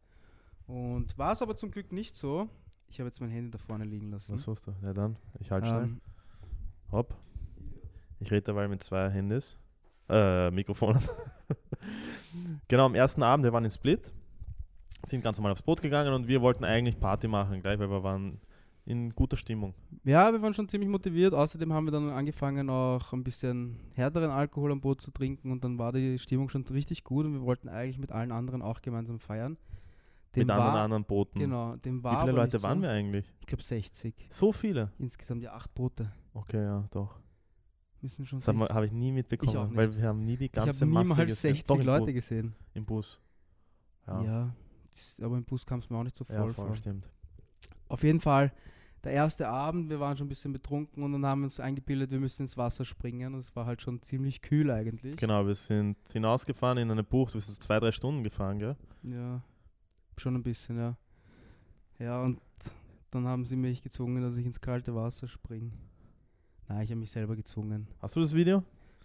Und 0.66 1.16
war 1.16 1.32
es 1.32 1.42
aber 1.42 1.56
zum 1.56 1.70
Glück 1.70 1.92
nicht 1.92 2.16
so. 2.16 2.48
Ich 2.92 3.00
habe 3.00 3.08
jetzt 3.08 3.22
mein 3.22 3.30
Handy 3.30 3.50
da 3.50 3.56
vorne 3.56 3.84
liegen 3.84 4.10
lassen. 4.10 4.34
Was 4.34 4.42
suchst 4.42 4.66
du? 4.66 4.74
Ja 4.82 4.92
dann, 4.92 5.16
ich 5.40 5.50
halte 5.50 5.66
schnell. 5.66 5.84
ähm, 5.84 6.00
Hopp. 6.90 7.14
Ich 8.20 8.30
rede 8.30 8.42
dabei 8.42 8.68
mit 8.68 8.82
zwei 8.82 9.08
Handys. 9.08 9.56
Äh, 10.10 10.50
Mikrofonen. 10.50 11.00
genau, 12.68 12.84
am 12.84 12.94
ersten 12.94 13.22
Abend, 13.22 13.44
wir 13.44 13.52
waren 13.54 13.64
in 13.64 13.70
Split, 13.70 14.12
sind 15.06 15.24
ganz 15.24 15.38
normal 15.38 15.52
aufs 15.52 15.62
Boot 15.62 15.80
gegangen 15.80 16.12
und 16.12 16.28
wir 16.28 16.42
wollten 16.42 16.64
eigentlich 16.64 17.00
Party 17.00 17.28
machen, 17.28 17.62
gleich, 17.62 17.78
weil 17.78 17.88
wir 17.88 18.02
waren 18.02 18.38
in 18.84 19.14
guter 19.14 19.38
Stimmung. 19.38 19.72
Ja, 20.04 20.30
wir 20.30 20.42
waren 20.42 20.52
schon 20.52 20.68
ziemlich 20.68 20.90
motiviert. 20.90 21.32
Außerdem 21.32 21.72
haben 21.72 21.86
wir 21.86 21.92
dann 21.92 22.10
angefangen, 22.10 22.68
auch 22.68 23.14
ein 23.14 23.24
bisschen 23.24 23.80
härteren 23.94 24.30
Alkohol 24.30 24.70
am 24.70 24.82
Boot 24.82 25.00
zu 25.00 25.10
trinken 25.12 25.50
und 25.50 25.64
dann 25.64 25.78
war 25.78 25.92
die 25.92 26.18
Stimmung 26.18 26.50
schon 26.50 26.66
richtig 26.66 27.04
gut 27.04 27.24
und 27.24 27.32
wir 27.32 27.40
wollten 27.42 27.70
eigentlich 27.70 27.98
mit 27.98 28.12
allen 28.12 28.32
anderen 28.32 28.60
auch 28.60 28.82
gemeinsam 28.82 29.18
feiern. 29.18 29.56
Dem 30.34 30.46
mit 30.46 30.50
anderen 30.50 30.74
war, 30.74 30.82
anderen 30.84 31.04
Booten. 31.04 31.38
Genau, 31.38 31.76
dem 31.76 32.02
war 32.02 32.14
Wie 32.16 32.20
viele 32.20 32.32
Leute 32.32 32.62
waren 32.62 32.78
so. 32.78 32.82
wir 32.82 32.90
eigentlich? 32.90 33.30
Ich 33.40 33.46
glaube 33.46 33.62
60. 33.62 34.14
So 34.30 34.52
viele. 34.52 34.90
Insgesamt 34.98 35.42
ja 35.42 35.52
acht 35.52 35.74
Boote. 35.74 36.10
Okay, 36.34 36.62
ja, 36.62 36.84
doch. 36.90 37.18
Müssen 38.00 38.26
schon 38.26 38.38
Das 38.40 38.46
60. 38.46 38.70
habe 38.74 38.86
ich 38.86 38.92
nie 38.92 39.12
mitbekommen, 39.12 39.68
nicht. 39.68 39.76
weil 39.76 39.94
wir 39.96 40.08
haben 40.08 40.24
nie 40.24 40.36
die 40.36 40.46
ich 40.46 40.52
ganze 40.52 40.80
habe 40.80 40.92
Masse 40.92 41.10
niemals 41.10 41.30
gesehen. 41.30 41.54
60 41.54 41.64
Doch, 41.78 41.84
Leute 41.84 42.06
Bu- 42.06 42.12
gesehen. 42.14 42.54
Im 42.74 42.84
Bus. 42.84 43.20
Ja, 44.06 44.22
Ja, 44.24 44.54
das, 44.90 45.20
aber 45.22 45.36
im 45.36 45.44
Bus 45.44 45.64
kam 45.64 45.78
es 45.78 45.88
mir 45.88 45.96
auch 45.98 46.02
nicht 46.02 46.16
so 46.16 46.24
voll, 46.24 46.34
ja, 46.36 46.42
voll 46.52 46.66
vor. 46.66 46.74
stimmt. 46.74 47.08
Auf 47.88 48.02
jeden 48.02 48.18
Fall, 48.20 48.50
der 49.04 49.12
erste 49.12 49.46
Abend, 49.48 49.88
wir 49.90 50.00
waren 50.00 50.16
schon 50.16 50.26
ein 50.26 50.28
bisschen 50.30 50.52
betrunken 50.52 51.02
und 51.04 51.12
dann 51.12 51.24
haben 51.26 51.42
wir 51.42 51.44
uns 51.44 51.60
eingebildet, 51.60 52.10
wir 52.10 52.18
müssen 52.18 52.42
ins 52.42 52.56
Wasser 52.56 52.84
springen. 52.84 53.34
Und 53.34 53.40
es 53.40 53.54
war 53.54 53.66
halt 53.66 53.82
schon 53.82 54.00
ziemlich 54.02 54.40
kühl 54.42 54.70
eigentlich. 54.70 55.16
Genau, 55.16 55.46
wir 55.46 55.54
sind 55.54 55.96
hinausgefahren 56.10 56.78
in 56.78 56.90
eine 56.90 57.04
Bucht, 57.04 57.34
wir 57.34 57.40
sind 57.40 57.62
zwei, 57.62 57.78
drei 57.78 57.92
Stunden 57.92 58.24
gefahren, 58.24 58.58
gell? 58.58 58.76
Ja, 59.04 59.42
schon 60.22 60.34
ein 60.36 60.42
bisschen, 60.42 60.78
ja. 60.78 60.96
Ja, 61.98 62.22
und 62.22 62.40
dann 63.10 63.26
haben 63.26 63.44
sie 63.44 63.56
mich 63.56 63.82
gezwungen, 63.82 64.22
dass 64.22 64.36
ich 64.36 64.46
ins 64.46 64.60
kalte 64.60 64.94
Wasser 64.94 65.28
springe. 65.28 65.70
Nein, 66.68 66.82
ich 66.82 66.90
habe 66.90 67.00
mich 67.00 67.10
selber 67.10 67.36
gezwungen. 67.36 67.86
Hast 68.00 68.16
du 68.16 68.20
das 68.20 68.32
Video? 68.32 68.62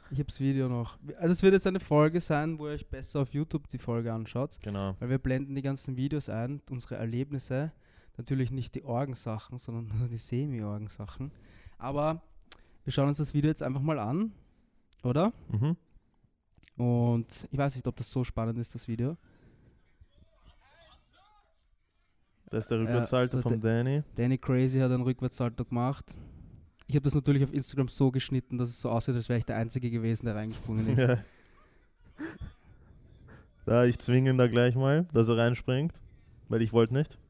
Ich 0.09 0.19
habe 0.19 0.27
das 0.27 0.39
Video 0.39 0.69
noch. 0.69 0.97
Also 1.17 1.33
es 1.33 1.43
wird 1.43 1.53
jetzt 1.53 1.67
eine 1.67 1.81
Folge 1.81 2.21
sein, 2.21 2.57
wo 2.57 2.67
ihr 2.67 2.73
euch 2.75 2.87
besser 2.87 3.19
auf 3.19 3.33
YouTube 3.33 3.67
die 3.67 3.77
Folge 3.77 4.13
anschaut, 4.13 4.57
Genau. 4.63 4.95
weil 4.99 5.09
wir 5.09 5.17
blenden 5.17 5.53
die 5.53 5.61
ganzen 5.61 5.97
Videos 5.97 6.29
ein, 6.29 6.61
unsere 6.69 6.95
Erlebnisse. 6.95 7.73
Natürlich 8.15 8.51
nicht 8.51 8.73
die 8.75 8.83
Orgensachen, 8.83 9.57
sondern 9.57 9.87
nur 9.99 10.07
die 10.07 10.17
Semi-Orgensachen. 10.17 11.31
Aber 11.77 12.21
wir 12.85 12.93
schauen 12.93 13.09
uns 13.09 13.17
das 13.17 13.33
Video 13.33 13.49
jetzt 13.49 13.61
einfach 13.63 13.81
mal 13.81 13.99
an, 13.99 14.31
oder? 15.03 15.33
Mhm. 15.51 15.75
Und 16.77 17.47
ich 17.51 17.57
weiß 17.57 17.75
nicht, 17.75 17.87
ob 17.87 17.95
das 17.97 18.09
so 18.09 18.23
spannend 18.23 18.57
ist, 18.59 18.73
das 18.75 18.87
Video. 18.87 19.17
Das 22.49 22.65
ist 22.65 22.71
der 22.71 22.77
Ja, 22.79 22.83
Rückwärtssalto 22.85 23.37
der- 23.37 23.43
von 23.43 23.59
Danny. 23.59 24.03
Danny 24.15 24.37
Crazy 24.37 24.79
hat 24.79 24.91
einen 24.91 25.03
Rückwärtssalto 25.03 25.65
gemacht. 25.65 26.05
Ich 26.87 26.95
habe 26.95 27.03
das 27.03 27.15
natürlich 27.15 27.43
auf 27.43 27.53
Instagram 27.53 27.89
so 27.89 28.09
geschnitten, 28.11 28.57
dass 28.57 28.69
es 28.69 28.79
so 28.81 28.89
aussieht, 28.89 29.15
als 29.15 29.27
wäre 29.27 29.39
ich 29.39 29.45
der 29.45 29.57
Einzige 29.57 29.91
gewesen, 29.91 30.25
der 30.25 30.35
reingesprungen 30.35 30.87
ist. 30.87 30.97
Ja. 30.99 31.17
Da, 33.65 33.83
ich 33.83 33.99
zwinge 33.99 34.29
ihn 34.31 34.37
da 34.37 34.47
gleich 34.47 34.75
mal, 34.75 35.05
dass 35.13 35.27
er 35.27 35.37
reinspringt, 35.37 35.99
weil 36.47 36.61
ich 36.61 36.71
wollte 36.71 36.93
nicht. 36.93 37.17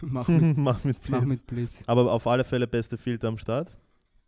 mach, 0.00 0.28
mit, 0.28 0.56
Mach 0.66 0.84
mit 0.84 1.00
Blitz. 1.02 1.10
mach 1.10 1.24
mit 1.24 1.46
Blitz. 1.46 1.82
Aber 1.86 2.10
auf 2.12 2.26
alle 2.26 2.44
Fälle 2.44 2.66
beste 2.66 2.96
Filter 2.96 3.28
am 3.28 3.38
Start. 3.38 3.76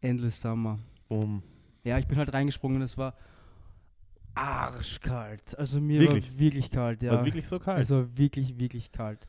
Endless 0.01 0.41
Summer. 0.41 0.79
Boom. 1.09 1.43
Ja, 1.85 1.99
ich 1.99 2.07
bin 2.07 2.19
halt 2.19 2.33
reingesprungen 2.33 2.83
es 2.83 2.97
war 2.99 3.15
arschkalt. 4.35 5.59
Also 5.59 5.81
mir 5.81 6.01
Wirklich? 6.01 6.31
war 6.33 6.39
wirklich 6.39 6.71
kalt, 6.71 7.03
ja. 7.03 7.13
War 7.13 7.19
es 7.21 7.25
wirklich 7.25 7.47
so 7.49 7.59
kalt? 7.59 7.79
Also 7.79 8.07
wirklich, 8.17 8.59
wirklich 8.59 8.93
kalt. 8.93 9.27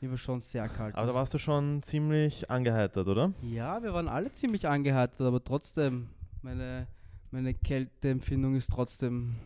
Mir 0.00 0.10
war 0.10 0.18
schon 0.18 0.40
sehr 0.40 0.68
kalt. 0.68 0.94
aber 0.96 1.06
da 1.06 1.14
warst 1.14 1.32
du 1.34 1.38
schon 1.38 1.82
ziemlich 1.82 2.50
angeheitert, 2.50 3.08
oder? 3.08 3.32
ja, 3.42 3.82
wir 3.82 3.94
waren 3.94 4.08
alle 4.08 4.30
ziemlich 4.32 4.68
angeheitert, 4.68 5.22
aber 5.22 5.42
trotzdem, 5.42 6.08
meine, 6.42 6.86
meine 7.30 7.54
Kälteempfindung 7.54 8.54
ist 8.54 8.70
trotzdem 8.70 9.36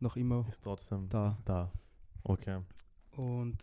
noch 0.00 0.16
immer 0.16 0.46
Ist 0.48 0.64
trotzdem 0.64 1.08
da. 1.10 1.36
da. 1.44 1.70
Okay. 2.22 2.58
Und 3.16 3.56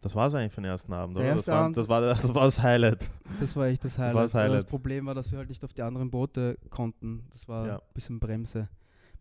Das 0.00 0.14
war 0.14 0.28
es 0.28 0.34
eigentlich 0.34 0.52
für 0.52 0.60
den 0.62 0.70
ersten 0.70 0.92
Abend, 0.92 1.16
Der 1.16 1.24
oder? 1.24 1.30
Das 1.34 1.38
erste 1.40 1.52
war, 1.52 1.58
Abend- 1.64 1.76
das, 1.76 1.88
war, 1.88 2.00
das 2.00 2.34
war 2.34 2.44
das 2.44 2.62
Highlight. 2.62 3.10
Das 3.40 3.56
war 3.56 3.66
echt 3.66 3.84
das 3.84 3.98
war 3.98 4.06
Highlight. 4.06 4.24
das 4.24 4.34
Aber 4.34 4.42
Das 4.44 4.52
Highlight. 4.52 4.68
Problem 4.70 5.06
war, 5.06 5.14
dass 5.14 5.30
wir 5.32 5.38
halt 5.38 5.48
nicht 5.48 5.64
auf 5.64 5.72
die 5.74 5.82
anderen 5.82 6.10
Boote 6.10 6.56
konnten. 6.70 7.24
Das 7.30 7.46
war 7.48 7.66
Ja. 7.66 7.74
ein 7.76 7.82
bisschen 7.94 8.20
Bremse. 8.20 8.68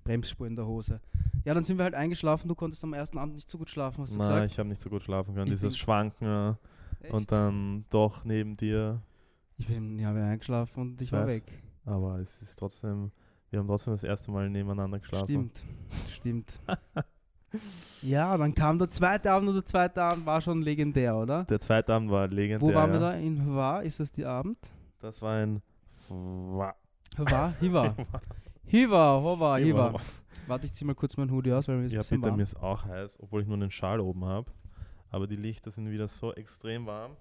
Bremsspur 0.08 0.48
in 0.48 0.56
der 0.56 0.66
Hose. 0.66 1.00
Ja, 1.46 1.54
dann 1.54 1.64
sind 1.64 1.78
wir 1.78 1.84
halt 1.84 1.94
eingeschlafen. 1.96 2.48
Du 2.48 2.56
konntest 2.56 2.84
am 2.84 2.94
ersten 2.94 3.18
Abend 3.18 3.36
nicht 3.36 3.50
so 3.50 3.58
gut 3.58 3.70
schlafen, 3.70 4.02
hast 4.02 4.14
du 4.16 4.18
Nein, 4.20 4.28
gesagt? 4.28 4.52
ich 4.52 4.60
habe 4.60 4.70
nicht 4.70 4.82
so 4.82 4.90
gut 4.90 5.04
schlafen 5.04 5.34
können. 5.34 5.48
Ich 5.48 5.54
Dieses 5.54 5.78
Schwanken 5.78 6.58
Echt? 7.02 7.14
und 7.14 7.32
dann 7.32 7.86
doch 7.90 8.26
neben 8.26 8.58
dir 8.58 9.02
Ich 9.58 9.68
bin 9.68 9.98
ja 10.00 10.10
eingeschlafen 10.14 10.82
und 10.82 11.02
ich 11.02 11.12
war 11.12 11.26
Weiß. 11.26 11.36
weg. 11.36 11.44
Aber 11.86 12.20
es 12.20 12.42
ist 12.42 12.58
trotzdem, 12.58 13.12
wir 13.50 13.60
haben 13.60 13.68
trotzdem 13.68 13.94
das 13.94 14.04
erste 14.04 14.30
Mal 14.32 14.50
nebeneinander 14.50 15.00
geschlafen. 15.00 15.26
Stimmt, 15.26 15.66
stimmt. 16.10 16.62
ja, 18.02 18.38
dann 18.38 18.54
kam 18.54 18.78
der 18.78 18.90
zweite 18.90 19.32
Abend 19.32 19.48
und 19.50 19.56
der 19.56 19.66
zweite 19.66 20.02
Abend 20.04 20.26
war 20.26 20.42
schon 20.42 20.62
legendär, 20.62 21.16
oder? 21.16 21.46
Der 21.46 21.60
zweite 21.62 21.94
Abend 21.94 22.12
war 22.12 22.28
legendär. 22.28 22.62
Wo 22.62 22.74
waren 22.74 22.92
wir 22.92 23.00
ja. 23.00 23.12
da? 23.12 23.18
In 23.18 23.46
Hvar? 23.46 23.84
Ist 23.84 24.00
das 24.00 24.12
die 24.12 24.26
Abend? 24.26 24.58
Das 25.00 25.22
war 25.22 25.36
ein. 25.38 25.62
Wa- 26.10 26.76
Hvar? 27.16 27.54
Hiva. 27.60 27.96
Hiva, 28.68 29.20
Hova, 29.22 29.58
Hiva. 29.58 29.94
Warte, 30.48 30.66
ich 30.66 30.74
zieh 30.74 30.86
mal 30.86 30.96
kurz 30.96 31.16
meinen 31.18 31.32
Hoodie 31.32 31.54
aus, 31.54 31.68
weil 31.68 31.78
mir 31.78 31.86
ist 31.86 31.92
ein 31.92 31.96
Ja, 31.96 32.00
bisschen 32.02 32.20
bitte, 32.22 32.30
warm. 32.30 32.38
mir 32.38 32.44
ist 32.44 32.56
auch 32.62 32.86
heiß, 32.86 33.20
obwohl 33.22 33.42
ich 33.42 33.48
nur 33.48 33.56
einen 33.58 33.72
Schal 33.72 34.00
oben 34.00 34.26
habe. 34.26 34.52
Aber 35.10 35.28
die 35.28 35.36
Lichter 35.36 35.72
sind 35.72 35.90
wieder 35.90 36.08
so 36.08 36.34
extrem 36.34 36.86
warm. 36.86 37.16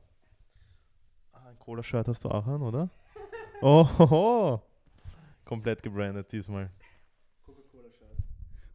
Ah, 1.33 1.47
ein 1.49 1.59
Cola-Shirt 1.59 2.09
hast 2.09 2.25
du 2.25 2.29
auch 2.31 2.47
an, 2.47 2.63
oder? 2.63 2.89
Oh, 3.63 3.89
hoho. 3.99 4.63
komplett 5.45 5.83
gebrandet 5.83 6.31
diesmal. 6.31 6.71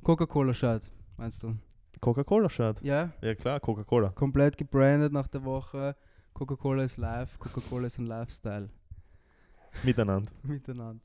Coca-Cola-Shirt, 0.04 0.82
meinst 1.18 1.44
du? 1.44 1.56
Coca-Cola-Shirt. 2.00 2.82
Ja, 2.82 3.12
Ja 3.22 3.36
klar, 3.36 3.60
Coca-Cola. 3.60 4.10
komplett 4.10 4.58
gebrandet 4.58 5.14
nach 5.14 5.28
der 5.28 5.44
Woche. 5.44 5.96
Coca-Cola 6.34 6.84
ist 6.84 6.98
live, 6.98 7.38
Coca-Cola 7.38 7.86
ist 7.86 8.00
ein 8.00 8.08
Lifestyle. 8.08 8.70
Miteinander. 9.84 10.32
Miteinander. 10.44 11.04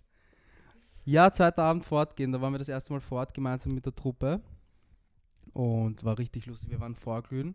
Ja, 1.07 1.31
zweiter 1.33 1.63
Abend 1.63 1.85
fortgehen. 1.85 2.33
Da 2.33 2.41
waren 2.41 2.53
wir 2.53 2.59
das 2.59 2.69
erste 2.69 2.93
Mal 2.93 3.01
fort, 3.01 3.33
gemeinsam 3.33 3.75
mit 3.75 3.87
der 3.87 3.95
Truppe. 3.95 4.41
Und 5.53 6.05
war 6.05 6.19
richtig 6.19 6.47
lustig. 6.47 6.71
Wir 6.71 6.81
waren 6.81 6.95
vorglühen. 6.95 7.55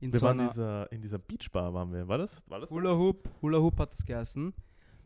In 0.00 0.12
Wir 0.12 0.18
so 0.18 0.26
waren 0.26 0.38
dieser, 0.38 0.90
in 0.90 1.00
dieser 1.00 1.18
Beachbar, 1.18 1.72
waren 1.72 1.92
wir. 1.92 2.06
War 2.08 2.18
das? 2.18 2.44
War 2.50 2.58
das 2.60 2.68
das? 2.68 2.76
Hula 2.76 2.94
Hoop. 2.96 3.28
Hula 3.40 3.58
Hoop 3.58 3.78
hat 3.78 3.92
das 3.92 4.04
geheißen. 4.04 4.52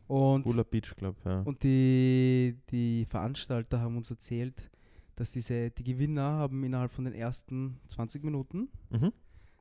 Und, 0.07 0.45
Hula 0.45 0.63
Beach 0.63 0.95
Club, 0.95 1.17
ja. 1.25 1.41
und 1.41 1.61
die, 1.63 2.57
die 2.71 3.03
Veranstalter 3.05 3.81
haben 3.81 3.97
uns 3.97 4.09
erzählt, 4.09 4.71
dass 5.17 5.33
diese, 5.33 5.69
die 5.69 5.83
Gewinner 5.83 6.21
haben 6.23 6.63
innerhalb 6.63 6.93
von 6.93 7.03
den 7.03 7.13
ersten 7.13 7.77
20 7.89 8.23
Minuten 8.23 8.69
Mhm. 8.89 9.11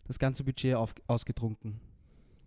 das 0.05 0.21
ganze 0.21 0.45
Budget 0.45 0.77
auf, 0.77 0.95
ausgetrunken. 1.09 1.81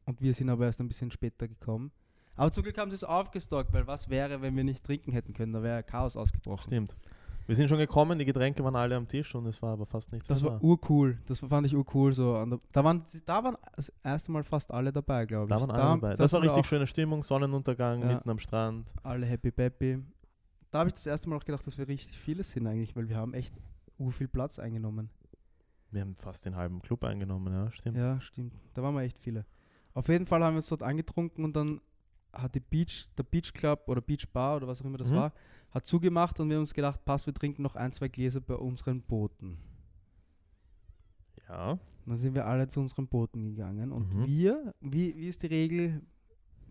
Und 0.06 0.22
wir 0.22 0.34
sind 0.34 0.50
aber 0.50 0.66
erst 0.66 0.80
ein 0.80 0.88
bisschen 0.88 1.12
später 1.12 1.48
gekommen. 1.48 1.92
Aber 2.40 2.52
zum 2.52 2.64
Glück 2.64 2.78
haben 2.78 2.90
sie 2.90 2.96
es 2.96 3.04
aufgestockt, 3.04 3.74
weil 3.74 3.86
was 3.86 4.10
wäre, 4.10 4.42
wenn 4.42 4.56
wir 4.56 4.64
nicht 4.64 4.84
trinken 4.84 5.12
hätten 5.12 5.34
können? 5.34 5.52
Da 5.52 5.62
wäre 5.62 5.84
Chaos 5.84 6.16
ausgebrochen. 6.16 6.64
Stimmt. 6.64 6.96
Wir 7.48 7.56
sind 7.56 7.68
schon 7.68 7.80
gekommen, 7.80 8.18
die 8.18 8.26
Getränke 8.26 8.64
waren 8.64 8.76
alle 8.76 8.96
am 8.96 9.08
Tisch 9.08 9.34
und 9.36 9.46
es 9.48 9.62
war 9.62 9.74
aber 9.74 9.86
fast 9.86 10.12
nichts 10.14 10.28
Das 10.28 10.44
war 10.44 10.52
da. 10.52 10.60
urcool. 10.62 11.18
Das 11.26 11.40
fand 11.40 11.66
ich 11.68 11.76
urcool. 11.76 12.14
So 12.14 12.46
da, 12.72 12.84
waren, 12.84 13.04
da 13.26 13.44
waren 13.44 13.58
das 13.76 13.92
erste 14.04 14.32
Mal 14.32 14.44
fast 14.44 14.72
alle 14.72 14.94
dabei, 14.94 15.26
glaube 15.26 15.46
ich. 15.46 15.50
Da 15.50 15.60
waren 15.60 15.72
alle 15.72 16.00
dabei. 16.00 16.10
Das 16.12 16.20
war 16.20 16.28
sind 16.30 16.44
wir 16.44 16.50
richtig 16.52 16.68
schöne 16.68 16.88
Stimmung, 16.88 17.24
Sonnenuntergang 17.24 18.02
Ja. 18.04 18.08
mitten 18.14 18.30
am 18.30 18.40
Strand. 18.40 18.94
Alle 19.04 19.26
happy 19.26 19.52
peppy. 19.52 19.98
Da 20.72 20.80
habe 20.80 20.90
ich 20.90 20.94
das 20.94 21.08
erste 21.08 21.28
Mal 21.30 21.36
auch 21.38 21.44
gedacht, 21.44 21.66
dass 21.68 21.78
wir 21.78 21.88
richtig 21.88 22.18
viele 22.18 22.44
sind 22.44 22.68
eigentlich, 22.68 22.96
weil 22.96 23.10
wir 23.10 23.18
haben 23.18 23.34
echt 23.34 23.54
ur 23.98 24.12
viel 24.14 24.28
Platz 24.28 24.60
eingenommen. 24.60 25.10
Wir 25.92 26.02
haben 26.02 26.16
fast 26.16 26.46
den 26.46 26.56
halben 26.56 26.82
Club 26.84 27.04
eingenommen, 27.04 27.52
ja, 27.52 27.72
stimmt. 27.72 27.98
Ja, 27.98 28.22
stimmt. 28.22 28.54
Da 28.76 28.84
waren 28.84 28.94
wir 28.94 29.02
echt 29.02 29.18
viele. 29.20 29.46
Auf 29.96 30.08
jeden 30.08 30.28
Fall 30.28 30.44
haben 30.44 30.54
wir 30.54 30.58
uns 30.60 30.68
dort 30.68 30.84
angetrunken 30.84 31.44
und 31.44 31.56
dann 31.56 31.82
hat 32.42 32.56
die 32.56 32.60
Beach, 32.60 33.08
der 33.18 33.24
Beach 33.24 33.54
Club 33.54 33.84
oder 33.88 34.02
Beach 34.02 34.28
Bar 34.32 34.58
oder 34.58 34.68
was 34.68 34.82
auch 34.82 34.86
immer 34.86 34.98
das 34.98 35.12
Mhm. 35.12 35.16
war, 35.16 35.34
hat 35.72 35.86
zugemacht 35.86 36.40
und 36.40 36.50
wir 36.50 36.56
haben 36.56 36.62
uns 36.62 36.74
gedacht, 36.74 37.04
passt, 37.06 37.26
wir 37.26 37.34
trinken 37.34 37.62
noch 37.62 37.76
ein, 37.76 37.92
zwei 37.92 38.08
Gläser 38.08 38.42
bei 38.42 38.56
unseren 38.56 39.02
Booten. 39.02 39.58
Ja. 41.48 41.72
Und 41.72 41.80
dann 42.06 42.18
sind 42.18 42.34
wir 42.36 42.46
alle 42.46 42.68
zu 42.68 42.80
unseren 42.80 43.08
Booten 43.08 43.44
gegangen 43.44 43.92
und 43.92 44.14
Mhm. 44.14 44.26
wir, 44.28 44.74
wie, 44.82 45.16
wie 45.16 45.28
ist 45.28 45.44
die 45.44 45.48
Regel, 45.48 46.02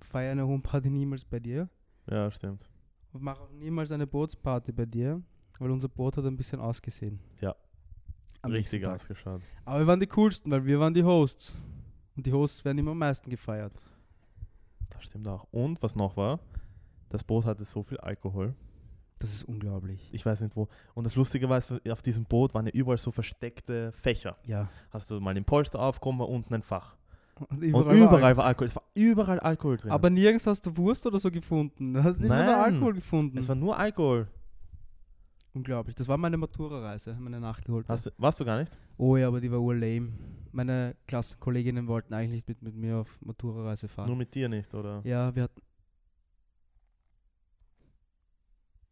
feiern 0.02 0.38
eine 0.38 0.46
Homeparty 0.48 0.90
niemals 0.90 1.24
bei 1.24 1.40
dir 1.40 1.68
Ja, 2.08 2.30
stimmt. 2.30 2.68
und 3.12 3.22
machen 3.22 3.42
auch 3.42 3.52
niemals 3.52 3.90
eine 3.92 4.06
Bootsparty 4.06 4.72
bei 4.72 4.86
dir, 4.86 5.22
weil 5.58 5.70
unser 5.70 5.88
Boot 5.88 6.16
hat 6.16 6.24
ein 6.24 6.36
bisschen 6.36 6.60
ausgesehen. 6.60 7.18
Ja. 7.40 7.54
Am 8.42 8.52
Richtig 8.52 8.86
ausgeschaut. 8.86 9.42
Aber 9.64 9.80
wir 9.80 9.86
waren 9.88 9.98
die 10.00 10.06
coolsten, 10.06 10.50
weil 10.52 10.64
wir 10.64 10.78
waren 10.78 10.94
die 10.94 11.02
Hosts. 11.02 11.54
Und 12.16 12.24
die 12.26 12.32
Hosts 12.32 12.64
werden 12.64 12.78
immer 12.78 12.92
am 12.92 12.98
meisten 12.98 13.28
gefeiert. 13.30 13.72
Das 14.90 15.04
stimmt 15.04 15.28
auch. 15.28 15.46
Und 15.50 15.82
was 15.82 15.96
noch 15.96 16.16
war, 16.16 16.40
das 17.08 17.24
Boot 17.24 17.44
hatte 17.44 17.64
so 17.64 17.82
viel 17.82 17.98
Alkohol. 17.98 18.54
Das 19.18 19.32
ist 19.34 19.42
unglaublich. 19.42 20.08
Ich 20.12 20.24
weiß 20.24 20.40
nicht 20.42 20.54
wo. 20.54 20.68
Und 20.94 21.04
das 21.04 21.16
Lustige 21.16 21.48
war, 21.48 21.60
auf 21.90 22.02
diesem 22.02 22.24
Boot 22.24 22.54
waren 22.54 22.66
ja 22.66 22.72
überall 22.72 22.98
so 22.98 23.10
versteckte 23.10 23.92
Fächer. 23.92 24.36
Ja. 24.44 24.68
Hast 24.90 25.10
du 25.10 25.20
mal 25.20 25.34
den 25.34 25.44
Polster 25.44 25.80
aufgekommen, 25.80 26.20
war 26.20 26.28
unten 26.28 26.54
ein 26.54 26.62
Fach. 26.62 26.96
Und 27.34 27.50
Und 27.50 27.62
überall 27.62 27.96
überall, 27.96 28.22
war 28.22 28.36
war 28.38 28.44
Alkohol. 28.46 28.66
Es 28.66 28.76
war 28.76 28.82
überall 28.94 29.40
Alkohol 29.40 29.76
drin. 29.76 29.90
Aber 29.90 30.10
nirgends 30.10 30.46
hast 30.46 30.66
du 30.66 30.76
Wurst 30.76 31.06
oder 31.06 31.18
so 31.18 31.30
gefunden. 31.30 31.94
Du 31.94 32.02
hast 32.02 32.20
immer 32.20 32.44
nur. 32.44 32.56
Alkohol 32.56 32.94
gefunden. 32.94 33.38
es 33.38 33.48
war 33.48 33.54
nur 33.54 33.76
Alkohol. 33.76 34.28
Unglaublich. 35.54 35.96
Das 35.96 36.08
war 36.08 36.16
meine 36.16 36.36
Matura-Reise, 36.36 37.16
meine 37.18 37.40
nachgeholt. 37.40 37.88
Hast 37.88 38.06
du, 38.06 38.10
warst 38.18 38.38
du 38.38 38.44
gar 38.44 38.58
nicht? 38.58 38.76
Oh 38.96 39.16
ja, 39.16 39.28
aber 39.28 39.40
die 39.40 39.50
war 39.50 39.60
urlame. 39.60 40.12
Meine 40.52 40.96
Klassenkolleginnen 41.06 41.86
wollten 41.86 42.14
eigentlich 42.14 42.46
mit, 42.46 42.62
mit 42.62 42.74
mir 42.74 42.98
auf 42.98 43.18
Matura-Reise 43.22 43.88
fahren. 43.88 44.08
Nur 44.08 44.16
mit 44.16 44.34
dir 44.34 44.48
nicht, 44.48 44.72
oder? 44.74 45.00
ja, 45.04 45.34
wir 45.34 45.44
hatten. 45.44 45.62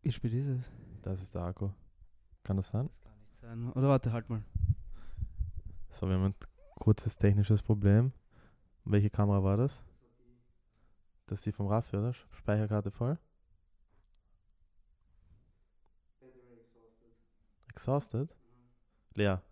Wie 0.02 0.12
spät 0.12 0.32
ist 0.32 0.46
es? 0.46 0.70
Das 1.02 1.20
ist 1.22 1.34
der 1.34 1.42
Akku. 1.42 1.70
Kann 2.44 2.56
das 2.56 2.68
sein? 2.68 2.88
Das 3.02 3.02
kann 3.10 3.18
nicht 3.20 3.34
sein. 3.34 3.72
Oder 3.72 3.88
warte, 3.88 4.12
halt 4.12 4.28
mal. 4.30 4.42
So, 5.90 6.06
wir 6.06 6.14
haben 6.14 6.26
ein 6.26 6.34
kurzes 6.76 7.16
technisches 7.16 7.62
Problem. 7.62 8.12
Welche 8.84 9.10
Kamera 9.10 9.42
war 9.42 9.56
das? 9.56 9.82
Das 11.26 11.38
ist 11.40 11.46
die 11.46 11.52
vom 11.52 11.66
Raffi, 11.66 11.96
oder? 11.96 12.14
Speicherkarte 12.30 12.92
voll? 12.92 13.18
Exhausted? 17.76 18.34
Leer. 19.14 19.42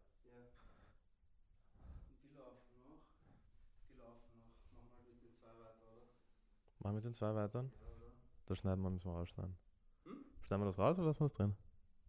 Machen 6.78 6.94
wir 6.96 7.00
den 7.02 7.12
zwei 7.12 7.34
weiter? 7.34 7.66
Das 8.46 8.58
schneiden 8.58 8.82
wir, 8.82 8.88
müssen 8.88 9.10
wir 9.10 9.12
rausschneiden. 9.12 9.54
Schneiden 10.40 10.62
wir 10.62 10.66
das 10.66 10.78
raus 10.78 10.98
oder 10.98 11.08
lassen 11.08 11.20
wir 11.20 11.24
das 11.26 11.32
drin? 11.34 11.54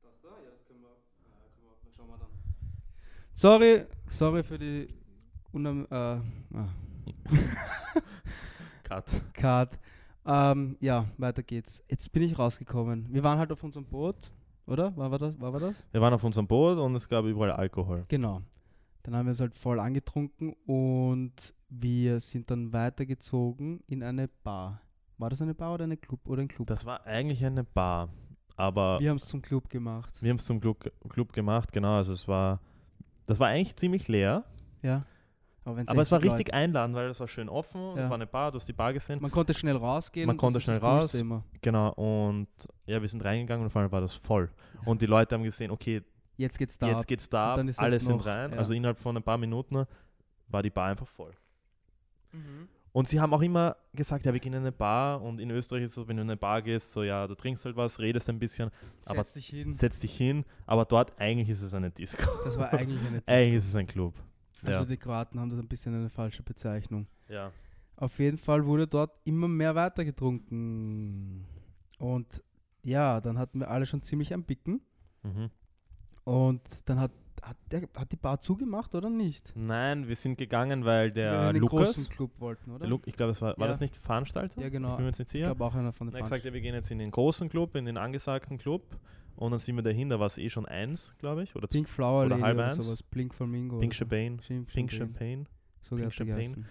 Das 0.02 0.22
da? 0.22 0.30
Ja, 0.30 0.52
das 0.52 0.66
können 0.66 0.82
wir. 0.82 0.88
Ja, 0.88 1.50
können 1.54 1.68
wir 1.84 1.92
schauen 1.92 2.08
wir 2.08 2.18
dann. 2.18 2.30
Sorry, 3.34 3.86
sorry 4.10 4.44
für 4.44 4.58
die 4.58 4.88
unam 5.52 5.86
äh, 5.92 5.96
ah, 5.96 6.22
Cut. 8.84 9.34
Card. 9.34 9.80
Ähm, 10.26 10.78
ja, 10.80 11.10
weiter 11.18 11.44
geht's. 11.44 11.84
Jetzt 11.90 12.10
bin 12.14 12.24
ich 12.24 12.40
rausgekommen. 12.40 13.14
Wir 13.14 13.24
waren 13.24 13.38
halt 13.38 13.52
auf 13.52 13.64
unserem 13.64 13.86
Boot, 13.86 14.32
oder? 14.68 14.96
War, 14.98 15.12
war, 15.12 15.20
das, 15.20 15.40
war, 15.40 15.54
war 15.54 15.60
das? 15.60 15.86
Wir 15.92 16.02
waren 16.02 16.14
auf 16.14 16.24
unserem 16.24 16.48
Boot 16.48 16.78
und 16.78 16.96
es 16.96 17.08
gab 17.08 17.26
überall 17.26 17.52
Alkohol. 17.52 18.06
Genau. 18.08 18.42
Dann 19.04 19.16
haben 19.16 19.28
wir 19.28 19.34
es 19.34 19.40
halt 19.40 19.54
voll 19.56 19.80
angetrunken 19.80 20.54
und 20.66 21.54
wir 21.70 22.20
sind 22.20 22.50
dann 22.50 22.74
weitergezogen 22.74 23.82
in 23.88 24.02
eine 24.02 24.28
Bar. 24.28 24.82
War 25.18 25.30
das 25.30 25.42
eine 25.42 25.54
Bar 25.54 25.76
oder 25.76 25.84
eine 25.84 25.98
Club 25.98 26.28
oder 26.28 26.42
ein 26.42 26.48
Club? 26.48 26.68
Das 26.68 26.86
war 26.86 27.06
eigentlich 27.06 27.46
eine 27.46 27.64
Bar, 27.64 28.10
aber 28.56 29.00
wir 29.00 29.10
haben 29.10 29.18
es 29.18 29.28
zum 29.28 29.42
Club 29.42 29.70
gemacht. 29.70 30.14
Wir 30.22 30.30
haben 30.32 30.38
es 30.38 30.46
zum 30.46 30.60
Club, 30.60 30.92
Club 31.08 31.34
gemacht, 31.34 31.72
genau. 31.72 31.96
Also 31.98 32.14
es 32.14 32.28
war, 32.28 32.60
das 33.28 33.40
war 33.40 33.48
eigentlich 33.50 33.76
ziemlich 33.76 34.08
leer, 34.08 34.44
Ja. 34.82 35.06
Aber, 35.66 35.82
aber 35.88 36.02
es 36.02 36.12
war 36.12 36.20
60 36.20 36.24
richtig 36.40 36.54
einladend, 36.54 36.96
weil 36.96 37.10
es 37.10 37.20
war 37.20 37.28
schön 37.28 37.50
offen. 37.50 37.82
Ja. 37.98 38.04
Es 38.04 38.10
war 38.10 38.14
eine 38.14 38.28
Bar, 38.28 38.52
du 38.52 38.60
hast 38.60 38.68
die 38.68 38.74
Bar 38.74 38.94
gesehen. 38.94 39.16
Leute- 39.16 39.24
Man 39.24 39.32
konnte 39.32 39.54
schnell 39.54 39.76
rausgehen. 39.76 40.28
Man 40.28 40.38
konnte 40.38 40.62
schnell 40.62 40.78
raus. 40.78 41.14
Immer. 41.16 41.44
Genau. 41.62 41.90
Und 41.94 42.48
ja, 42.86 43.02
wir 43.02 43.08
sind 43.10 43.24
reingegangen 43.26 43.62
und 43.64 43.68
auf 43.68 43.76
einmal 43.76 43.92
war 43.92 44.02
das 44.02 44.14
voll. 44.14 44.50
Und 44.86 45.02
die 45.02 45.08
Leute 45.08 45.36
haben 45.36 45.44
gesehen, 45.44 45.72
okay, 45.72 46.02
Jetzt 46.38 46.58
geht's 46.60 46.78
da. 46.78 46.88
jetzt 46.88 47.02
ab. 47.02 47.08
geht's 47.08 47.30
da, 47.30 47.52
ab, 47.52 47.58
dann 47.58 47.68
ist 47.68 47.78
das 47.80 47.84
alle 47.84 48.00
sind 48.00 48.18
noch- 48.18 48.26
rein. 48.26 48.52
ja. 48.52 48.58
Also 48.58 48.74
innerhalb 48.74 49.00
von 49.00 49.18
ein 49.18 49.24
paar 49.24 49.38
Minuten 49.38 49.86
war 50.50 50.62
die 50.62 50.70
Bar 50.70 50.88
einfach 50.90 51.08
voll. 51.08 51.34
Mhm. 52.32 52.68
Und 52.92 53.08
sie 53.10 53.20
haben 53.20 53.34
auch 53.34 53.42
immer 53.42 53.76
gesagt, 53.94 54.26
ja, 54.26 54.32
wir 54.32 54.40
gehen 54.40 54.54
in 54.54 54.60
eine 54.60 54.72
Bar. 54.72 55.22
Und 55.22 55.40
in 55.42 55.50
Österreich 55.52 55.84
ist 55.84 55.92
es 55.92 55.96
so, 55.96 56.08
wenn 56.08 56.16
du 56.16 56.22
in 56.24 56.30
eine 56.30 56.38
Bar 56.38 56.62
gehst, 56.62 56.92
so 56.94 57.04
ja, 57.04 57.28
du 57.28 57.36
trinkst 57.36 57.66
halt 57.66 57.76
was, 57.76 58.00
redest 58.00 58.30
ein 58.30 58.40
bisschen, 58.40 58.70
aber 59.06 59.18
Setz 59.24 59.34
dich 59.34 59.48
hin. 59.48 59.74
setzt 59.74 60.02
dich 60.04 60.16
hin. 60.16 60.46
Aber 60.66 60.86
dort 60.86 61.20
eigentlich 61.20 61.50
ist 61.50 61.62
es 61.62 61.74
eine 61.74 61.92
Disco. 61.92 62.24
Das 62.46 62.58
war 62.58 62.72
eigentlich 62.72 63.00
eine 63.06 63.22
eigentlich 63.26 63.56
ist 63.56 63.68
es 63.68 63.76
ein 63.76 63.88
Club. 63.88 64.14
Also 64.64 64.80
ja. 64.82 64.86
die 64.86 64.98
Kroaten 64.98 65.40
haben 65.40 65.50
das 65.50 65.60
ein 65.60 65.68
bisschen 65.68 65.94
eine 65.96 66.10
falsche 66.10 66.44
Bezeichnung. 66.44 67.08
ja. 67.28 67.52
Auf 67.98 68.20
jeden 68.20 68.38
Fall 68.38 68.66
wurde 68.66 68.88
dort 68.88 69.18
immer 69.24 69.48
mehr 69.48 69.74
weiter 69.74 70.04
getrunken. 70.04 71.46
Und 71.98 72.44
ja, 72.84 73.22
dann 73.22 73.38
hatten 73.40 73.62
wir 73.62 73.70
alle 73.72 73.86
schon 73.86 74.02
ziemlich 74.02 74.34
am 74.34 74.44
Bicken. 74.44 74.82
Mhm. 75.24 75.50
Und 76.26 76.62
dann 76.90 77.00
hat, 77.00 77.12
hat, 77.42 77.56
der, 77.72 77.84
hat 77.96 78.12
die 78.12 78.18
Bar 78.18 78.42
zugemacht 78.42 78.96
oder 78.96 79.10
nicht? 79.10 79.54
Nein, 79.56 80.10
wir 80.10 80.16
sind 80.18 80.38
gegangen, 80.38 80.84
weil 80.84 81.10
der 81.12 81.32
wir 81.40 81.48
in 81.50 81.54
den 81.54 81.62
Lukas, 81.62 81.94
großen 81.96 82.10
Club 82.10 82.32
wollten, 82.40 82.72
oder? 82.72 82.80
der 82.80 82.90
Lu 82.90 83.00
ich 83.06 83.16
glaube, 83.16 83.32
es 83.32 83.42
war, 83.42 83.58
war 83.58 83.66
Ja. 83.66 83.72
das 83.72 83.80
nicht 83.80 83.96
der 83.96 84.02
Veranstalter? 84.02 84.62
Ja, 84.62 84.68
genau. 84.68 84.90
Ich 84.90 84.96
bin 84.96 85.06
mir 85.06 85.10
jetzt 85.12 85.20
nicht 85.20 85.28
ich 85.28 85.32
sicher. 85.32 85.46
glaube 85.46 85.64
auch 85.64 85.76
einer 85.76 85.94
von 85.94 86.08
Er 86.08 86.12
den 86.12 86.16
hat 86.18 86.24
gesagt, 86.24 86.42
Veranstaltern. 86.42 86.48
ja, 86.50 86.54
wir 86.54 86.62
gehen 86.62 86.74
jetzt 86.76 86.92
in 86.92 87.00
den 87.00 87.12
großen 87.12 87.48
Club, 87.48 87.76
in 87.76 87.86
den 87.86 87.96
angesagten 87.98 88.58
Club. 88.58 88.84
Und 89.36 89.52
dann 89.52 89.60
sind 89.60 89.76
wir 89.76 89.84
dahin, 89.84 90.10
da 90.10 90.20
war 90.20 90.28
es 90.28 90.38
eh 90.38 90.50
schon 90.50 90.66
eins, 90.66 91.14
glaube 91.20 91.44
ich. 91.44 91.56
Oder 91.56 91.68
Pink 91.68 91.90
Flower 91.90 92.26
oder 92.26 92.40
halb 92.42 92.56
oder 92.58 92.68
eins. 92.68 92.76
sowas. 92.76 93.04
Pink 93.04 93.34
Flamingo. 93.34 93.80
Pink. 93.80 93.94
Champagne. 93.94 94.38
Pink 94.66 94.92
Champagne. 94.92 95.46
So 95.82 95.96
Pink 95.98 96.14
Champagne. 96.14 96.66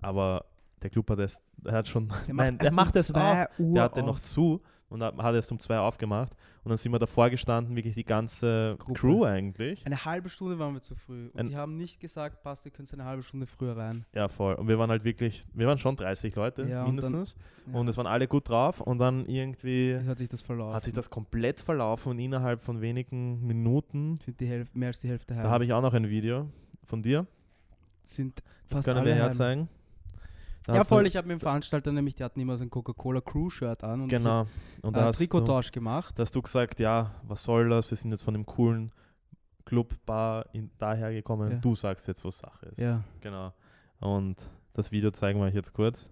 Aber 0.00 0.44
der 0.82 0.90
Club 0.90 1.08
hat 1.10 1.20
erst, 1.20 1.44
der 1.58 1.72
hat 1.74 1.86
schon, 1.88 2.08
Der 2.26 2.34
nein, 2.34 2.58
der 2.58 2.72
macht 2.72 2.96
zwei 3.02 3.44
auf. 3.46 3.58
Uhr 3.60 3.74
Der 3.74 3.82
hatte 3.84 4.00
auf. 4.00 4.06
noch 4.06 4.20
zu 4.20 4.60
und 4.92 5.00
da 5.00 5.12
hat 5.16 5.34
erst 5.34 5.50
um 5.50 5.58
zwei 5.58 5.78
aufgemacht. 5.78 6.32
Und 6.64 6.68
dann 6.68 6.78
sind 6.78 6.92
wir 6.92 6.98
davor 7.00 7.28
gestanden, 7.30 7.74
wirklich 7.74 7.94
die 7.94 8.04
ganze 8.04 8.76
Gruppe. 8.78 9.00
Crew 9.00 9.24
eigentlich. 9.24 9.84
Eine 9.84 10.04
halbe 10.04 10.28
Stunde 10.28 10.58
waren 10.60 10.74
wir 10.74 10.80
zu 10.80 10.94
früh. 10.94 11.28
Und 11.32 11.40
Ein- 11.40 11.48
die 11.48 11.56
haben 11.56 11.76
nicht 11.76 11.98
gesagt, 11.98 12.42
passt, 12.42 12.64
ihr 12.66 12.70
könnt 12.70 12.92
eine 12.92 13.04
halbe 13.04 13.22
Stunde 13.24 13.46
früher 13.46 13.76
rein. 13.76 14.04
Ja, 14.14 14.28
voll. 14.28 14.54
Und 14.54 14.68
wir 14.68 14.78
waren 14.78 14.90
halt 14.90 15.02
wirklich, 15.02 15.44
wir 15.54 15.66
waren 15.66 15.78
schon 15.78 15.96
30 15.96 16.36
Leute 16.36 16.62
Ja, 16.62 16.84
und 16.84 16.96
dann- 16.96 17.10
mindestens. 17.12 17.34
Ja. 17.66 17.78
Und 17.80 17.88
es 17.88 17.96
waren 17.96 18.06
alle 18.06 18.28
gut 18.28 18.48
drauf. 18.48 18.80
Und 18.80 18.98
dann 18.98 19.26
irgendwie 19.26 19.90
Jetzt 19.90 20.06
hat 20.08 20.18
sich 20.18 20.28
das 20.28 20.42
verlaufen. 20.42 20.74
hat 20.74 20.84
sich 20.84 20.92
das 20.94 21.10
komplett 21.10 21.58
verlaufen 21.58 22.10
und 22.10 22.18
innerhalb 22.20 22.60
von 22.60 22.80
wenigen 22.80 23.44
Minuten, 23.46 24.16
sind 24.18 24.38
die 24.40 24.46
Hälfte, 24.46 24.78
mehr 24.78 24.88
als 24.88 25.00
die 25.00 25.08
Hälfte 25.08 25.34
heim. 25.34 25.42
da 25.42 25.50
habe 25.50 25.64
ich 25.64 25.72
auch 25.72 25.82
noch 25.82 25.94
ein 25.94 26.08
Video 26.08 26.48
von 26.84 27.02
dir. 27.02 27.26
sind 28.04 28.42
Das 28.68 28.84
können 28.84 29.04
wir 29.04 29.12
heim. 29.14 29.20
herzeigen. 29.22 29.68
Da 30.66 30.74
Ja, 30.74 30.82
du- 30.82 30.88
voll. 30.88 31.06
Ich 31.06 31.16
habe 31.16 31.26
mit 31.26 31.38
dem 31.38 31.40
Veranstalter 31.40 31.90
nämlich, 31.92 32.14
die 32.14 32.22
hatten 32.24 32.38
immer 32.40 32.56
so 32.56 32.64
ein 32.64 32.70
Coca-Cola 32.70 33.20
Crew-Shirt 33.20 33.82
an 33.82 34.02
und 34.02 34.08
Genau. 34.08 34.46
Und 34.82 34.96
da 34.96 35.00
äh, 35.00 35.04
hast 35.06 35.18
du, 35.20 35.24
Trikottausch 35.24 35.72
gemacht. 35.72 36.16
da 36.18 36.22
hast 36.22 36.34
du 36.34 36.42
gesagt, 36.42 36.78
ja, 36.80 37.10
was 37.26 37.42
soll 37.42 37.68
das? 37.68 37.90
Wir 37.90 37.96
sind 37.98 38.10
jetzt 38.12 38.22
von 38.22 38.34
dem 38.34 38.46
coolen 38.46 38.92
Club, 39.64 39.94
Bar 40.06 40.46
in, 40.52 40.70
daher 40.78 41.12
gekommen. 41.12 41.50
Ja. 41.52 41.58
Du 41.58 41.74
sagst 41.74 42.06
jetzt, 42.08 42.24
was 42.24 42.38
Sache 42.38 42.66
ist. 42.66 42.78
Ja. 42.78 43.02
Genau. 43.20 43.52
Und 44.00 44.36
das 44.74 44.90
Video 44.92 45.10
zeigen 45.10 45.38
wir 45.40 45.46
euch 45.46 45.54
jetzt 45.54 45.72
kurz. 45.72 46.08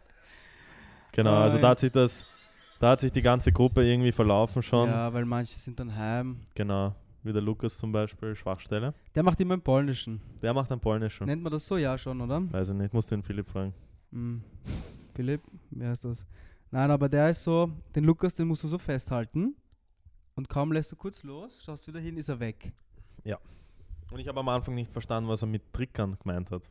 Genau, 1.13 1.41
also 1.41 1.59
da 1.59 1.71
hat 1.71 1.79
sich 1.79 1.93
das, 1.93 2.27
da 2.79 2.91
hat 2.91 3.01
sich 3.01 3.13
die 3.13 3.23
ganze 3.23 3.53
Gruppe 3.53 3.85
irgendwie 3.85 4.13
verlaufen 4.13 4.63
schon. 4.63 4.89
ja, 4.89 5.13
weil 5.13 5.25
manche 5.25 5.59
sind 5.59 5.79
dann 5.81 5.95
heim. 5.95 6.41
Genau. 6.55 6.95
Wie 7.23 7.33
der 7.33 7.43
Lukas 7.43 7.77
zum 7.79 7.91
Beispiel, 7.91 8.35
Schwachstelle. 8.37 8.95
Der 9.15 9.23
macht 9.23 9.41
immer 9.41 9.55
im 9.55 9.61
Polnischen. 9.63 10.21
Der 10.43 10.55
macht 10.55 10.71
einen 10.71 10.81
polnischen. 10.81 11.27
Nennt 11.27 11.43
man 11.43 11.51
das 11.51 11.67
so? 11.67 11.77
Ja, 11.77 11.99
schon, 11.99 12.21
oder? 12.21 12.41
Weiß 12.53 12.69
ich 12.69 12.75
nicht, 12.75 12.95
muss 12.95 13.07
den 13.09 13.23
Philipp 13.23 13.49
fragen. 13.51 13.75
Hm. 14.13 14.43
Philipp, 15.15 15.43
wer 15.71 15.93
ist 15.93 16.05
das? 16.05 16.25
Nein, 16.71 16.91
aber 16.91 17.09
der 17.09 17.31
ist 17.31 17.43
so, 17.43 17.71
den 17.95 18.05
Lukas, 18.05 18.35
den 18.35 18.47
musst 18.47 18.63
du 18.63 18.69
so 18.69 18.79
festhalten. 18.79 19.57
Und 20.37 20.49
kaum 20.49 20.71
lässt 20.71 20.93
du 20.93 20.97
kurz 20.97 21.23
los, 21.25 21.63
schaust 21.65 21.89
wieder 21.89 21.99
hin, 21.99 22.17
ist 22.17 22.29
er 22.29 22.39
weg. 22.39 22.73
Und 24.13 24.21
ich 24.21 24.29
habe 24.29 24.39
am 24.39 24.49
Anfang 24.49 24.77
nicht 24.77 24.93
verstanden, 24.93 25.29
was 25.29 25.43
er 25.43 25.49
mit 25.49 25.73
Trickern 25.73 26.17
gemeint 26.23 26.53
hat. 26.53 26.71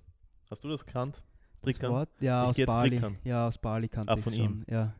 Hast 0.49 0.63
du 0.63 0.69
das 0.69 0.85
gekannt? 0.85 1.21
Das 1.61 1.75
Trickern? 1.75 1.91
Wort? 1.91 2.09
Ja, 2.21 2.49
Ich 2.49 2.65
aus 2.65 2.75
Bali. 2.77 2.89
trickern. 2.91 3.17
Ja, 3.25 3.47
aus 3.47 3.57
Bali 3.57 3.89
kannte 3.89 4.13
Ah, 4.13 4.15
von 4.15 4.31
ihm. 4.31 4.63
Ja. 4.69 4.93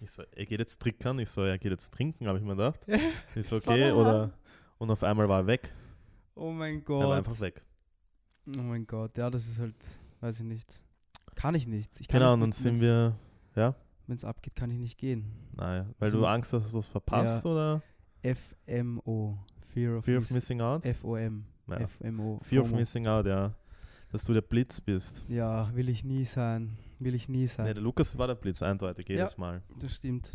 Ich 0.00 0.10
so, 0.10 0.22
er 0.22 0.46
geht 0.46 0.60
jetzt 0.60 0.80
trickern. 0.80 1.18
Ich 1.18 1.30
so, 1.30 1.42
er 1.42 1.58
geht 1.58 1.72
jetzt 1.72 1.92
trinken, 1.92 2.26
habe 2.26 2.38
ich 2.38 2.44
mir 2.44 2.54
gedacht. 2.56 2.86
Ist 3.34 3.50
war 3.52 3.58
okay, 3.58 3.78
der 3.78 3.96
oder? 3.96 4.32
Und 4.78 4.90
auf 4.90 5.02
einmal 5.02 5.28
war 5.28 5.40
er 5.40 5.46
weg. 5.46 5.72
Oh 6.34 6.50
mein 6.52 6.82
Er 6.82 6.88
war 6.88 7.00
Gott. 7.06 7.16
einfach 7.16 7.40
weg. 7.40 7.62
Oh 8.46 8.62
mein 8.62 8.86
Gott, 8.86 9.16
ja, 9.16 9.30
das 9.30 9.46
ist 9.48 9.58
halt, 9.58 9.74
weiß 10.20 10.40
ich 10.40 10.46
nicht. 10.46 10.82
Kann 11.34 11.54
ich 11.54 11.66
nicht. 11.66 11.98
Ich 12.00 12.08
kann 12.08 12.20
Genau, 12.20 12.34
und 12.34 12.40
nicht 12.40 12.64
dann 12.64 12.76
sind 12.76 12.80
wir, 12.80 13.16
ja, 13.56 13.74
Wenn 14.06 14.16
es 14.16 14.24
abgeht, 14.24 14.54
kann 14.54 14.70
ich 14.70 14.78
nicht 14.78 14.98
gehen. 14.98 15.32
naja, 15.56 15.86
weil 15.98 16.10
So- 16.10 16.18
du 16.20 16.26
Angst 16.26 16.52
hast, 16.52 16.64
dass 16.64 16.72
du 16.72 16.78
was 16.78 16.88
verpasst, 16.88 17.44
oder? 17.46 17.82
FMO. 18.22 19.38
Fear 19.68 19.98
of, 19.98 20.04
Fear 20.04 20.18
of 20.18 20.24
miss 20.24 20.32
Missing 20.32 20.60
Out? 20.60 20.84
FOM. 20.84 21.44
Ja. 21.68 21.86
FMO. 21.86 22.38
Fear 22.42 22.62
of 22.62 22.68
FOMO. 22.68 22.78
Missing 22.78 23.06
Out, 23.06 23.26
ja. 23.26 23.54
Dass 24.12 24.24
du 24.24 24.32
der 24.32 24.40
Blitz 24.42 24.80
bist. 24.80 25.24
Ja, 25.28 25.74
will 25.74 25.88
ich 25.88 26.04
nie 26.04 26.24
sein. 26.24 26.76
Will 26.98 27.14
ich 27.14 27.28
nie 27.28 27.46
sein. 27.46 27.66
Nee, 27.66 27.74
der 27.74 27.82
Lukas 27.82 28.16
war 28.18 28.26
der 28.26 28.34
Blitz, 28.36 28.62
eindeutig, 28.62 29.08
jedes 29.08 29.36
Mal. 29.36 29.62
Das 29.80 29.94
stimmt. 29.94 30.32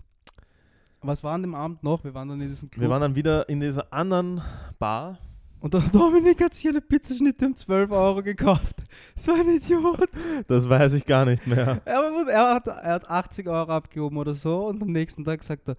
Was 1.01 1.23
war 1.23 1.33
an 1.33 1.41
dem 1.41 1.55
Abend 1.55 1.81
noch? 1.83 2.03
Wir 2.03 2.13
waren 2.13 2.29
dann 2.29 2.39
in 2.41 2.49
diesem 2.49 2.69
Club. 2.69 2.81
Wir 2.81 2.89
waren 2.89 3.01
dann 3.01 3.15
wieder 3.15 3.49
in 3.49 3.59
dieser 3.59 3.91
anderen 3.91 4.41
Bar. 4.77 5.17
und 5.59 5.73
der 5.73 5.81
Dominik 5.81 6.39
hat 6.43 6.53
sich 6.53 6.67
eine 6.67 6.81
Pizzaschnitte 6.81 7.47
um 7.47 7.55
12 7.55 7.91
Euro 7.91 8.21
gekauft. 8.21 8.83
So 9.15 9.33
ein 9.33 9.49
Idiot. 9.49 10.09
Das 10.47 10.69
weiß 10.69 10.93
ich 10.93 11.05
gar 11.05 11.25
nicht 11.25 11.47
mehr. 11.47 11.81
Er, 11.85 12.27
er, 12.27 12.53
hat, 12.55 12.67
er 12.67 12.93
hat 12.93 13.09
80 13.09 13.47
Euro 13.47 13.71
abgehoben 13.71 14.17
oder 14.17 14.35
so 14.35 14.67
und 14.67 14.81
am 14.83 14.91
nächsten 14.91 15.23
Tag 15.25 15.41
sagt 15.41 15.69
er, 15.69 15.75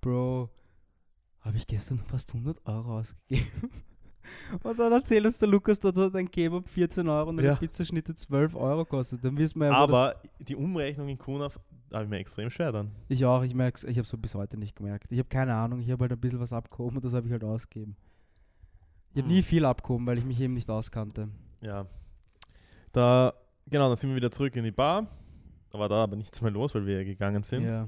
Bro, 0.00 0.50
habe 1.40 1.56
ich 1.56 1.66
gestern 1.68 2.00
fast 2.00 2.34
100 2.34 2.60
Euro 2.66 2.98
ausgegeben. 2.98 3.70
Und 4.62 4.78
dann 4.78 4.92
erzählt 4.92 5.24
uns 5.26 5.38
der 5.38 5.48
Lukas, 5.48 5.80
dort 5.80 5.96
hat 5.96 6.14
ein 6.16 6.30
Kebab 6.30 6.68
14 6.68 7.08
Euro 7.08 7.30
und 7.30 7.38
eine 7.38 7.48
Ja. 7.48 7.54
Pizzaschnitte 7.56 8.14
12 8.14 8.54
Euro 8.54 8.84
kostet. 8.84 9.24
Dann 9.24 9.36
wissen 9.36 9.58
wir 9.60 9.66
ja, 9.68 9.72
Aber 9.74 10.16
die 10.40 10.56
Umrechnung 10.56 11.08
in 11.08 11.18
Kuna 11.18 11.48
habe 11.92 12.04
ich 12.04 12.10
mir 12.10 12.18
extrem 12.18 12.50
schwer 12.50 12.72
dann. 12.72 12.90
Ich 13.08 13.24
auch, 13.24 13.42
ich 13.44 13.54
merke 13.54 13.86
ich 13.86 13.96
habe 13.96 14.02
es 14.02 14.16
bis 14.20 14.34
heute 14.34 14.56
nicht 14.56 14.74
gemerkt. 14.76 15.12
Ich 15.12 15.18
habe 15.18 15.28
keine 15.28 15.54
Ahnung, 15.54 15.80
ich 15.80 15.90
habe 15.90 16.02
halt 16.02 16.12
ein 16.12 16.20
bisschen 16.20 16.40
was 16.40 16.52
abgehoben 16.52 16.96
und 16.96 17.04
das 17.04 17.14
habe 17.14 17.26
ich 17.26 17.32
halt 17.32 17.44
ausgegeben. 17.44 17.96
Ich 19.12 19.18
habe 19.22 19.28
Hm. 19.28 19.34
nie 19.36 19.42
viel 19.42 19.64
abgehoben, 19.64 20.06
weil 20.06 20.18
ich 20.18 20.24
mich 20.24 20.40
eben 20.40 20.54
nicht 20.54 20.68
auskannte. 20.70 21.28
Ja. 21.60 21.86
Da, 22.92 23.32
genau, 23.68 23.88
dann 23.88 23.96
sind 23.96 24.10
wir 24.10 24.16
wieder 24.16 24.30
zurück 24.30 24.54
in 24.56 24.64
die 24.64 24.70
Bar. 24.72 25.06
Da 25.70 25.78
war 25.78 25.88
da 25.88 26.02
aber 26.04 26.16
nichts 26.16 26.40
mehr 26.40 26.50
los, 26.50 26.74
weil 26.74 26.86
wir 26.86 26.98
ja 26.98 27.04
gegangen 27.04 27.42
sind. 27.42 27.64
Ja. 27.68 27.86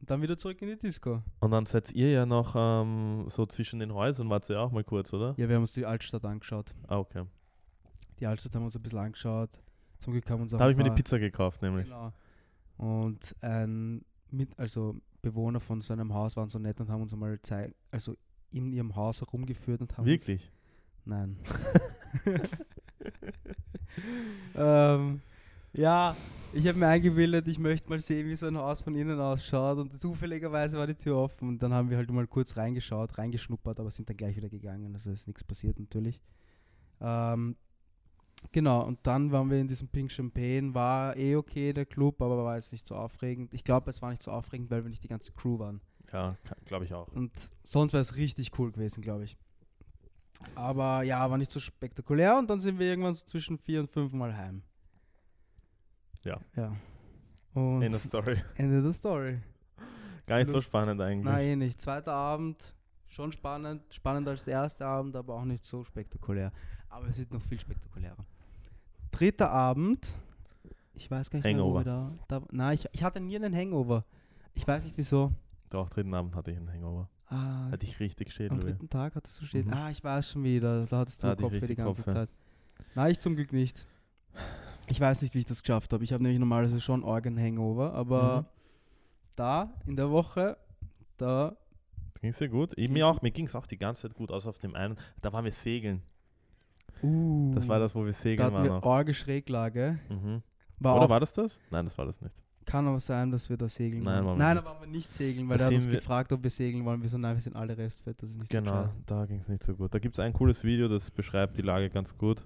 Und 0.00 0.10
dann 0.10 0.22
wieder 0.22 0.36
zurück 0.36 0.60
in 0.62 0.68
die 0.68 0.76
Disco. 0.76 1.22
Und 1.40 1.50
dann 1.50 1.66
seid 1.66 1.92
ihr 1.92 2.10
ja 2.10 2.26
noch 2.26 2.54
ähm, 2.56 3.26
so 3.28 3.46
zwischen 3.46 3.78
den 3.78 3.94
Häusern, 3.94 4.28
wart 4.28 4.48
ihr 4.50 4.60
auch 4.60 4.70
mal 4.70 4.84
kurz, 4.84 5.12
oder? 5.12 5.34
Ja, 5.36 5.48
wir 5.48 5.56
haben 5.56 5.62
uns 5.62 5.72
die 5.72 5.86
Altstadt 5.86 6.24
angeschaut. 6.24 6.74
Ah, 6.86 6.98
okay. 6.98 7.24
Die 8.20 8.26
Altstadt 8.26 8.54
haben 8.54 8.62
wir 8.62 8.66
uns 8.66 8.76
ein 8.76 8.82
bisschen 8.82 8.98
angeschaut. 8.98 9.50
Zum 9.98 10.12
Glück 10.12 10.28
haben 10.28 10.38
wir 10.38 10.42
uns 10.42 10.54
auch 10.54 10.58
Da 10.58 10.64
habe 10.64 10.72
ich 10.72 10.78
mir 10.78 10.84
die 10.84 10.90
Pizza 10.90 11.18
gekauft, 11.18 11.62
nämlich. 11.62 11.86
Genau. 11.86 12.12
Und 12.76 13.34
ein 13.40 14.04
mit, 14.30 14.58
also 14.58 14.96
Bewohner 15.22 15.60
von 15.60 15.80
so 15.80 15.92
einem 15.92 16.12
Haus 16.12 16.36
waren 16.36 16.48
so 16.48 16.58
nett 16.58 16.80
und 16.80 16.90
haben 16.90 17.02
uns 17.02 17.12
einmal 17.12 17.40
zeig, 17.42 17.74
also 17.90 18.16
in 18.50 18.72
ihrem 18.72 18.94
Haus 18.96 19.20
herumgeführt 19.20 19.80
und 19.80 19.96
haben 19.96 20.04
uns 20.04 20.10
Wirklich? 20.10 20.50
Nein. 21.04 21.38
ähm, 24.54 25.20
ja, 25.76 26.16
ich 26.52 26.66
habe 26.66 26.78
mir 26.78 26.86
eingebildet, 26.86 27.46
ich 27.48 27.58
möchte 27.58 27.88
mal 27.90 28.00
sehen, 28.00 28.26
wie 28.28 28.34
so 28.34 28.46
ein 28.46 28.56
Haus 28.56 28.82
von 28.82 28.94
innen 28.94 29.20
ausschaut. 29.20 29.78
Und 29.78 30.00
zufälligerweise 30.00 30.78
war 30.78 30.86
die 30.86 30.94
Tür 30.94 31.16
offen. 31.16 31.48
Und 31.48 31.62
dann 31.62 31.72
haben 31.72 31.90
wir 31.90 31.98
halt 31.98 32.10
mal 32.10 32.26
kurz 32.26 32.56
reingeschaut, 32.56 33.18
reingeschnuppert, 33.18 33.78
aber 33.78 33.90
sind 33.90 34.08
dann 34.08 34.16
gleich 34.16 34.36
wieder 34.36 34.48
gegangen. 34.48 34.94
Also 34.94 35.10
ist 35.10 35.26
nichts 35.26 35.44
passiert 35.44 35.78
natürlich. 35.78 36.20
Ähm, 37.00 37.56
genau, 38.52 38.84
und 38.86 39.00
dann 39.02 39.32
waren 39.32 39.50
wir 39.50 39.58
in 39.58 39.68
diesem 39.68 39.88
Pink 39.88 40.10
Champagne. 40.10 40.74
War 40.74 41.16
eh 41.16 41.36
okay, 41.36 41.72
der 41.74 41.84
Club, 41.84 42.22
aber 42.22 42.42
war 42.42 42.56
jetzt 42.56 42.72
nicht 42.72 42.86
so 42.86 42.94
aufregend. 42.94 43.52
Ich 43.52 43.64
glaube, 43.64 43.90
es 43.90 44.00
war 44.00 44.10
nicht 44.10 44.22
so 44.22 44.30
aufregend, 44.30 44.70
weil 44.70 44.82
wir 44.82 44.88
nicht 44.88 45.04
die 45.04 45.08
ganze 45.08 45.32
Crew 45.32 45.58
waren. 45.58 45.80
Ja, 46.12 46.36
glaube 46.64 46.84
ich 46.84 46.94
auch. 46.94 47.08
Und 47.08 47.32
sonst 47.64 47.92
wäre 47.92 48.00
es 48.00 48.16
richtig 48.16 48.58
cool 48.58 48.72
gewesen, 48.72 49.02
glaube 49.02 49.24
ich. 49.24 49.36
Aber 50.54 51.02
ja, 51.02 51.30
war 51.30 51.38
nicht 51.38 51.50
so 51.50 51.60
spektakulär 51.60 52.38
und 52.38 52.48
dann 52.48 52.60
sind 52.60 52.78
wir 52.78 52.86
irgendwann 52.86 53.14
so 53.14 53.24
zwischen 53.24 53.58
vier 53.58 53.80
und 53.80 53.90
fünf 53.90 54.12
Mal 54.12 54.36
heim. 54.36 54.62
Ja. 56.26 56.40
Ja. 56.56 56.72
Und 57.54 57.82
End 57.82 57.94
of 57.94 58.02
Story. 58.02 58.42
Ende 58.56 58.82
der 58.82 58.92
Story. 58.92 59.38
Gar 60.26 60.38
nicht 60.38 60.50
so 60.50 60.60
spannend 60.60 61.00
eigentlich. 61.00 61.24
Nein, 61.24 61.58
nicht. 61.60 61.80
Zweiter 61.80 62.12
Abend, 62.12 62.74
schon 63.06 63.32
spannend. 63.32 63.82
Spannender 63.94 64.32
als 64.32 64.44
der 64.44 64.54
erste 64.54 64.84
Abend, 64.84 65.14
aber 65.16 65.34
auch 65.34 65.44
nicht 65.44 65.64
so 65.64 65.84
spektakulär. 65.84 66.52
Aber 66.88 67.06
es 67.06 67.18
ist 67.18 67.32
noch 67.32 67.42
viel 67.42 67.60
spektakulärer. 67.60 68.26
Dritter 69.12 69.50
Abend. 69.50 70.06
Ich 70.94 71.10
weiß 71.10 71.30
gar 71.30 71.38
nicht 71.38 71.44
mehr, 71.44 71.64
wo 71.64 71.80
da, 71.82 72.10
da 72.28 72.42
Nein, 72.50 72.74
ich, 72.74 72.86
ich 72.92 73.02
hatte 73.02 73.20
nie 73.20 73.36
einen 73.36 73.54
Hangover. 73.54 74.04
Ich 74.54 74.66
weiß 74.66 74.84
nicht 74.84 74.96
wieso. 74.98 75.32
Doch, 75.70 75.88
dritten 75.88 76.12
Abend 76.14 76.34
hatte 76.34 76.50
ich 76.50 76.56
einen 76.56 76.72
Hangover. 76.72 77.08
Ah, 77.28 77.70
Hatte 77.70 77.84
ich 77.84 77.98
richtig 78.00 78.28
Am 78.28 78.32
Schädel. 78.32 78.58
dritten 78.60 78.88
Tag 78.88 79.14
hattest 79.16 79.40
du 79.40 79.46
stehen. 79.46 79.66
Mhm. 79.66 79.72
Ah, 79.72 79.90
ich 79.90 80.02
weiß 80.02 80.30
schon 80.30 80.44
wieder. 80.44 80.86
Da 80.86 80.98
hattest 80.98 81.22
du 81.22 81.26
Da 81.26 81.34
Kopf 81.34 81.52
für 81.52 81.66
die 81.66 81.74
ganze 81.74 82.02
Kopf, 82.02 82.14
ja. 82.14 82.20
Zeit. 82.20 82.30
Nein, 82.94 83.10
ich 83.10 83.20
zum 83.20 83.34
Glück 83.34 83.52
nicht. 83.52 83.86
Ich 84.88 85.00
weiß 85.00 85.22
nicht, 85.22 85.34
wie 85.34 85.38
ich 85.40 85.44
das 85.44 85.62
geschafft 85.62 85.92
habe. 85.92 86.04
Ich 86.04 86.12
habe 86.12 86.22
nämlich 86.22 86.38
normalerweise 86.38 86.80
schon 86.80 87.02
Organ-Hangover, 87.02 87.92
aber 87.94 88.42
Mhm. 88.42 88.46
da 89.36 89.70
in 89.86 89.96
der 89.96 90.10
Woche, 90.10 90.56
da. 91.16 91.56
Ging 92.20 92.30
es 92.30 92.38
dir 92.38 92.48
gut? 92.48 92.72
Ich, 92.76 92.88
mir 92.88 93.06
auch, 93.06 93.20
mir 93.22 93.30
ging 93.30 93.46
es 93.46 93.54
auch 93.54 93.66
die 93.66 93.76
ganze 93.76 94.02
Zeit 94.02 94.14
gut, 94.14 94.30
außer 94.30 94.48
auf 94.48 94.58
dem 94.58 94.74
einen. 94.74 94.96
Da 95.20 95.32
waren 95.32 95.44
wir 95.44 95.52
segeln. 95.52 96.02
Uh, 97.02 97.52
Das 97.54 97.68
war 97.68 97.78
das, 97.78 97.94
wo 97.94 98.00
wir 98.04 98.12
Da 98.12 98.18
segeln 98.18 98.46
hatten 98.46 98.54
waren 98.54 98.64
wir 98.64 98.74
auch. 98.76 98.82
Orge-Schräglage. 98.82 99.98
Mhm. 100.08 100.42
War 100.80 100.96
Oder 100.96 101.08
war 101.10 101.20
das 101.20 101.32
das? 101.32 101.58
Nein, 101.70 101.84
das 101.84 101.96
war 101.98 102.06
das 102.06 102.20
nicht. 102.22 102.36
kann 102.64 102.86
aber 102.88 102.98
sein, 103.00 103.30
dass 103.30 103.48
wir 103.50 103.56
da 103.56 103.68
segeln 103.68 104.02
Nein, 104.02 104.24
wollen. 104.24 104.38
Nein, 104.38 104.56
da 104.56 104.64
waren 104.64 104.80
wir 104.80 104.88
nicht 104.88 105.10
segeln, 105.10 105.48
weil 105.48 105.56
Da 105.58 105.64
er 105.64 105.66
hat 105.68 105.74
uns 105.74 105.88
gefragt, 105.88 106.32
ob 106.32 106.42
wir 106.42 106.50
segeln 106.50 106.84
wollen. 106.84 107.00
Wir 107.02 107.08
so, 107.10 107.16
nein, 107.18 107.36
wir 107.36 107.40
sind 107.40 107.54
alle 107.54 107.76
restfett, 107.78 108.20
das 108.22 108.30
ist 108.30 108.38
nicht 108.38 108.50
Genau, 108.50 108.84
so 108.84 108.90
da 109.06 109.24
ging 109.26 109.40
es 109.40 109.48
nicht 109.48 109.62
so 109.62 109.74
gut. 109.76 109.94
Da 109.94 109.98
gibt 109.98 110.14
es 110.14 110.20
ein 110.20 110.32
cooles 110.32 110.64
Video, 110.64 110.88
das 110.88 111.10
beschreibt 111.10 111.56
die 111.58 111.62
Lage 111.62 111.90
ganz 111.90 112.16
gut. 112.16 112.44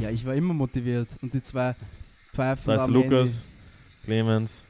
Ja, 0.00 0.10
ich 0.10 0.24
war 0.26 0.34
immer 0.34 0.54
motiviert. 0.54 1.08
Und 1.22 1.32
die 1.32 1.42
zwei 1.42 1.74
Pfeifen 2.32 2.66
Da 2.66 2.76
ist 2.76 2.82
am 2.82 2.92
Lukas, 2.92 3.42
Clemens. 4.04 4.64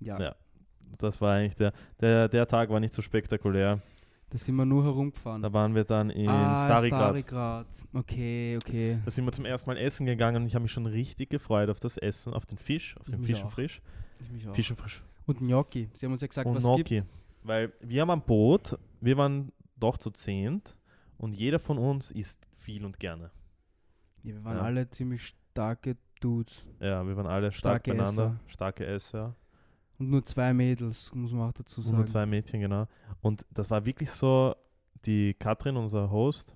Ja, 0.00 0.18
Ja. 0.18 0.34
das 0.98 1.20
war 1.20 1.34
eigentlich 1.34 1.56
der, 1.56 1.72
der, 2.00 2.28
der 2.28 2.46
Tag 2.46 2.70
war 2.70 2.80
nicht 2.80 2.94
so 2.94 3.02
spektakulär. 3.02 3.80
da 4.30 4.38
sind 4.38 4.54
wir 4.54 4.64
nur 4.64 4.82
herumgefahren. 4.84 5.42
Da 5.42 5.52
waren 5.52 5.74
wir 5.74 5.84
dann 5.84 6.08
in 6.10 6.28
ah, 6.28 6.64
Starigrad. 6.64 7.18
Starigrad. 7.18 7.66
Okay, 7.92 8.56
okay. 8.56 8.98
Da 9.04 9.10
sind 9.10 9.24
wir 9.26 9.32
zum 9.32 9.44
ersten 9.44 9.68
Mal 9.68 9.76
essen 9.76 10.06
gegangen 10.06 10.42
und 10.42 10.46
ich 10.46 10.54
habe 10.54 10.62
mich 10.62 10.72
schon 10.72 10.86
richtig 10.86 11.28
gefreut 11.30 11.68
auf 11.68 11.80
das 11.80 11.96
Essen, 11.98 12.32
auf 12.32 12.46
den 12.46 12.56
Fisch, 12.56 12.96
auf 12.98 13.06
den 13.06 13.20
mich 13.20 13.26
Fisch 13.26 13.42
und. 13.42 13.50
Frisch. 13.50 13.82
Ich 14.20 14.30
mich 14.30 14.48
auch. 14.48 14.54
Fisch 14.54 14.70
und 14.70 14.76
frisch. 14.76 15.02
Und 15.26 15.40
Gnocchi. 15.40 15.90
Sie 15.94 16.06
haben 16.06 16.12
uns 16.12 16.22
ja 16.22 16.28
gesagt, 16.28 16.46
und 16.46 16.56
was 16.56 16.64
es 16.64 16.76
gibt. 16.76 16.88
Gnocchi. 16.88 17.06
Weil 17.42 17.72
wir 17.80 18.00
haben 18.00 18.10
ein 18.10 18.22
Boot, 18.22 18.78
wir 19.00 19.16
waren 19.16 19.52
doch 19.76 19.98
zu 19.98 20.10
zehnt 20.10 20.76
und 21.20 21.34
jeder 21.34 21.58
von 21.58 21.78
uns 21.78 22.10
isst 22.10 22.46
viel 22.56 22.84
und 22.84 22.98
gerne. 22.98 23.30
Ja, 24.22 24.34
wir 24.34 24.44
waren 24.44 24.56
Ja. 24.56 24.62
alle 24.62 24.88
ziemlich 24.90 25.22
starke 25.52 25.96
Dudes. 26.20 26.66
Ja, 26.80 27.06
wir 27.06 27.16
waren 27.16 27.26
alle 27.26 27.50
stark 27.52 27.82
Starke 27.84 27.90
beieinander, 27.94 28.40
starke 28.46 28.86
Esser. 28.86 29.34
Und 29.98 30.10
nur 30.10 30.24
zwei 30.24 30.52
Mädels, 30.54 31.14
muss 31.14 31.32
man 31.32 31.48
auch 31.48 31.52
dazu 31.52 31.80
Und 31.80 31.84
sagen. 31.86 31.96
nur 31.98 32.06
zwei 32.06 32.26
Mädchen, 32.26 32.60
genau. 32.60 32.86
Und 33.20 33.44
das 33.50 33.70
war 33.70 33.84
wirklich 33.84 34.10
so, 34.10 34.54
die 35.06 35.34
Katrin, 35.34 35.76
unser 35.76 36.10
Host, 36.10 36.54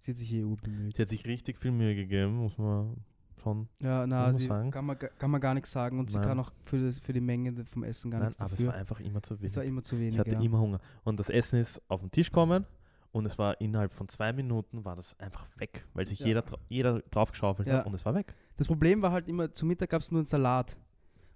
Sie 0.00 0.12
hat 0.12 0.18
sich 0.18 0.32
EU 0.34 0.54
bemüht. 0.62 0.96
die 0.96 1.02
hat 1.02 1.08
sich 1.08 1.26
richtig 1.26 1.58
viel 1.58 1.70
Mühe 1.72 1.94
gegeben, 1.94 2.34
muss 2.36 2.56
man 2.56 2.96
schon. 3.42 3.68
Ja, 3.82 4.06
na, 4.06 4.32
sie 4.34 4.46
sagen. 4.46 4.70
kann 4.70 4.84
man, 4.86 4.98
kann 4.98 5.30
man 5.30 5.40
gar 5.40 5.54
nichts 5.54 5.70
sagen 5.72 5.98
und 5.98 6.08
sie 6.10 6.16
Nein. 6.18 6.26
kann 6.28 6.40
auch 6.40 6.52
für, 6.62 6.78
das, 6.78 6.98
für 6.98 7.12
die 7.12 7.20
Menge 7.20 7.64
vom 7.66 7.84
Essen 7.84 8.10
gar 8.10 8.20
Nein, 8.20 8.28
nichts 8.28 8.40
aber 8.40 8.52
es 8.52 8.58
dafür. 8.58 8.68
war 8.72 8.74
einfach 8.78 9.00
immer 9.00 9.22
zu 9.22 9.34
Es 9.34 9.40
wenig. 9.42 9.56
war 9.56 9.64
immer 9.64 9.82
zu 9.82 9.98
wenig. 9.98 10.14
Ich 10.14 10.18
hatte 10.20 10.32
ja. 10.32 10.40
immer 10.40 10.60
Hunger. 10.60 10.80
Und 11.04 11.18
das 11.20 11.28
Essen 11.30 11.58
ist 11.60 11.82
auf 11.88 12.00
den 12.00 12.10
Tisch 12.10 12.30
gekommen 12.30 12.64
und 13.12 13.26
es 13.26 13.38
war 13.38 13.60
innerhalb 13.60 13.92
von 13.94 14.08
zwei 14.08 14.32
Minuten 14.32 14.84
war 14.84 14.96
das 14.96 15.18
einfach 15.18 15.48
weg, 15.56 15.86
weil 15.94 16.06
sich 16.06 16.20
Ja. 16.20 16.26
jeder, 16.26 16.44
jeder 16.68 17.00
drauf 17.10 17.30
geschaufelt 17.30 17.68
Ja. 17.68 17.78
hat 17.78 17.86
und 17.86 17.94
es 17.94 18.04
war 18.04 18.14
weg. 18.14 18.34
Das 18.56 18.66
Problem 18.66 19.02
war 19.02 19.12
halt 19.12 19.28
immer, 19.28 19.52
zu 19.52 19.66
Mittag 19.66 19.90
gab 19.90 20.02
es 20.02 20.10
nur 20.10 20.20
einen 20.20 20.26
Salat. 20.26 20.76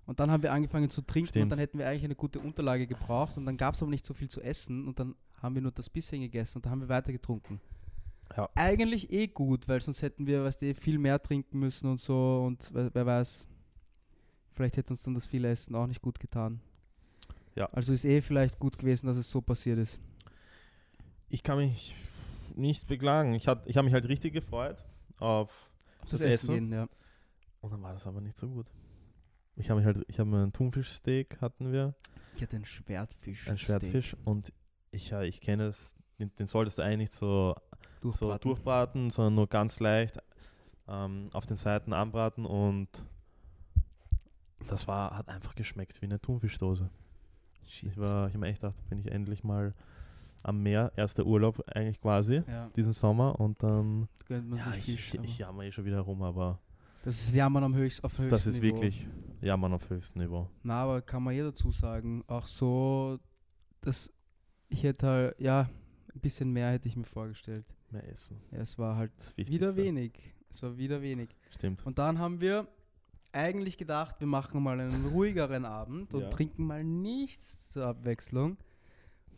Und 0.04 0.18
dann 0.18 0.30
haben 0.32 0.42
wir 0.42 0.52
angefangen 0.52 0.90
zu 0.90 1.00
trinken 1.02 1.26
und 1.26 1.30
Stimmt. 1.30 1.52
dann 1.52 1.58
hätten 1.60 1.78
wir 1.78 1.86
eigentlich 1.88 2.04
eine 2.04 2.16
gute 2.16 2.40
Unterlage 2.40 2.86
gebraucht 2.88 3.36
und 3.38 3.46
dann 3.46 3.56
gab 3.56 3.74
es 3.74 3.82
aber 3.82 3.90
nicht 3.90 4.04
so 4.04 4.12
viel 4.12 4.28
zu 4.28 4.40
essen 4.40 4.88
und 4.88 4.98
dann 4.98 5.14
haben 5.40 5.54
wir 5.54 5.62
nur 5.62 5.70
das 5.70 5.88
bisschen 5.88 6.20
gegessen 6.20 6.58
und 6.58 6.66
dann 6.66 6.72
haben 6.72 6.80
wir 6.80 6.88
weiter 6.88 7.12
getrunken. 7.12 7.60
Ja. 8.36 8.48
Eigentlich 8.56 9.12
eh 9.12 9.28
gut, 9.28 9.68
weil 9.68 9.80
sonst 9.80 10.02
hätten 10.02 10.26
wir, 10.26 10.42
weißt 10.42 10.60
du, 10.62 10.66
eh 10.66 10.74
viel 10.74 10.98
mehr 10.98 11.22
trinken 11.22 11.58
müssen 11.58 11.88
und 11.88 12.00
so 12.00 12.42
und 12.46 12.68
wer, 12.74 12.92
wer 12.94 13.06
weiß, 13.06 13.46
vielleicht 14.52 14.76
hätte 14.76 14.92
uns 14.92 15.02
dann 15.04 15.14
das 15.14 15.26
viele 15.26 15.48
Essen 15.50 15.74
auch 15.76 15.86
nicht 15.86 16.02
gut 16.02 16.18
getan. 16.18 16.60
Ja. 17.54 17.66
Also 17.72 17.92
ist 17.92 18.04
eh 18.04 18.20
vielleicht 18.20 18.58
gut 18.58 18.78
gewesen, 18.78 19.06
dass 19.06 19.16
es 19.16 19.30
so 19.30 19.40
passiert 19.40 19.78
ist. 19.78 20.00
Ich 21.32 21.42
kann 21.42 21.56
mich 21.58 21.94
nicht 22.54 22.86
beklagen. 22.86 23.32
Ich, 23.34 23.48
hat- 23.48 23.66
ich 23.66 23.76
habe 23.78 23.86
mich 23.86 23.94
halt 23.94 24.06
richtig 24.06 24.32
gefreut 24.34 24.76
auf 25.18 25.50
Auf 26.02 26.10
Das 26.10 26.20
Essen? 26.20 26.54
gehen, 26.54 26.72
ja. 26.72 26.88
und 27.62 27.72
dann 27.72 27.82
war 27.82 27.92
das 27.94 28.06
aber 28.06 28.20
nicht 28.20 28.36
so 28.36 28.48
gut. 28.48 28.66
Ich 29.56 29.70
habe 29.70 29.80
mich 29.80 29.86
halt, 29.86 30.04
ich 30.08 30.18
habe 30.20 30.28
einen 30.36 30.52
Thunfischsteak 30.52 31.40
hatten 31.40 31.72
wir, 31.72 31.94
Ich 32.36 32.42
hatte 32.42 32.56
einen 32.56 32.64
Schwertfisch. 32.66 33.48
ein 33.48 33.56
Schwertfisch 33.58 34.14
und 34.24 34.52
ich, 34.90 35.10
ja, 35.10 35.22
ich 35.22 35.40
kenne 35.40 35.68
es, 35.68 35.94
den, 36.18 36.34
den 36.36 36.46
solltest 36.46 36.78
du 36.78 36.82
eigentlich 36.82 36.98
nicht 36.98 37.12
so 37.12 37.54
so 38.02 38.10
Durchbraten. 38.10 38.40
durchbraten, 38.50 39.10
sondern 39.10 39.34
nur 39.36 39.46
ganz 39.48 39.78
leicht 39.80 40.18
ähm, 40.88 41.30
auf 41.32 41.46
den 41.46 41.56
Seiten 41.56 41.92
anbraten 41.94 42.44
und 42.44 42.88
das 44.66 44.86
war, 44.88 45.16
hat 45.16 45.28
einfach 45.28 45.54
geschmeckt 45.54 46.00
wie 46.02 46.06
eine 46.06 46.20
Thunfischdose. 46.20 46.90
Shit. 47.66 47.90
Ich 47.92 47.96
war, 47.98 48.26
ich 48.28 48.34
habe 48.34 48.40
mir 48.40 48.48
echt 48.48 48.60
gedacht, 48.60 48.76
bin 48.88 48.98
ich 48.98 49.10
endlich 49.10 49.44
mal 49.44 49.74
am 50.42 50.62
Meer, 50.62 50.92
erster 50.96 51.24
Urlaub 51.26 51.62
eigentlich 51.74 52.00
quasi, 52.00 52.42
ja, 52.46 52.68
diesen 52.76 52.92
Sommer 52.92 53.38
und 53.40 53.62
dann, 53.62 54.08
gönnt 54.26 54.48
man 54.48 54.58
ja, 54.58 54.72
sich 54.72 54.88
ich, 54.88 55.14
ich, 55.14 55.20
ich 55.22 55.38
jammer 55.38 55.64
eh 55.64 55.72
schon 55.72 55.84
wieder 55.84 56.00
rum, 56.00 56.22
aber 56.22 56.60
Das 57.04 57.14
ist 57.16 57.34
Jammern 57.34 57.64
am 57.64 57.74
höchst, 57.74 58.02
auf 58.04 58.12
höchstem 58.18 58.30
das 58.30 58.46
ist 58.46 58.60
Niveau. 58.62 58.74
wirklich 58.76 59.06
Jammern 59.40 59.72
auf 59.72 59.88
höchstem 59.90 60.22
Niveau. 60.22 60.48
Na, 60.62 60.82
aber 60.82 61.02
kann 61.02 61.22
man 61.22 61.34
eh 61.34 61.42
dazu 61.42 61.70
sagen, 61.72 62.22
auch 62.26 62.46
so, 62.46 63.18
dass 63.80 64.12
ich 64.68 64.82
hätte 64.84 65.06
halt, 65.06 65.40
ja, 65.40 65.68
ein 66.14 66.20
bisschen 66.20 66.50
mehr 66.52 66.70
hätte 66.72 66.88
ich 66.88 66.96
mir 66.96 67.04
vorgestellt. 67.04 67.64
Mehr 67.90 68.08
essen, 68.08 68.40
Ja, 68.50 68.58
es 68.58 68.78
war 68.78 68.96
halt 68.96 69.12
wieder 69.36 69.76
wenig. 69.76 70.12
Es 70.48 70.62
war 70.62 70.76
wieder 70.78 71.02
wenig. 71.02 71.34
Stimmt. 71.50 71.84
Und 71.86 71.98
dann 71.98 72.18
haben 72.18 72.40
wir 72.40 72.66
eigentlich 73.32 73.76
gedacht, 73.78 74.16
wir 74.20 74.26
machen 74.26 74.62
mal 74.62 74.78
einen 74.80 75.06
ruhigeren 75.06 75.64
Abend 75.64 76.12
und 76.14 76.22
Ja. 76.22 76.28
trinken 76.30 76.64
mal 76.66 76.84
nichts 76.84 77.70
zur 77.70 77.86
Abwechslung. 77.86 78.56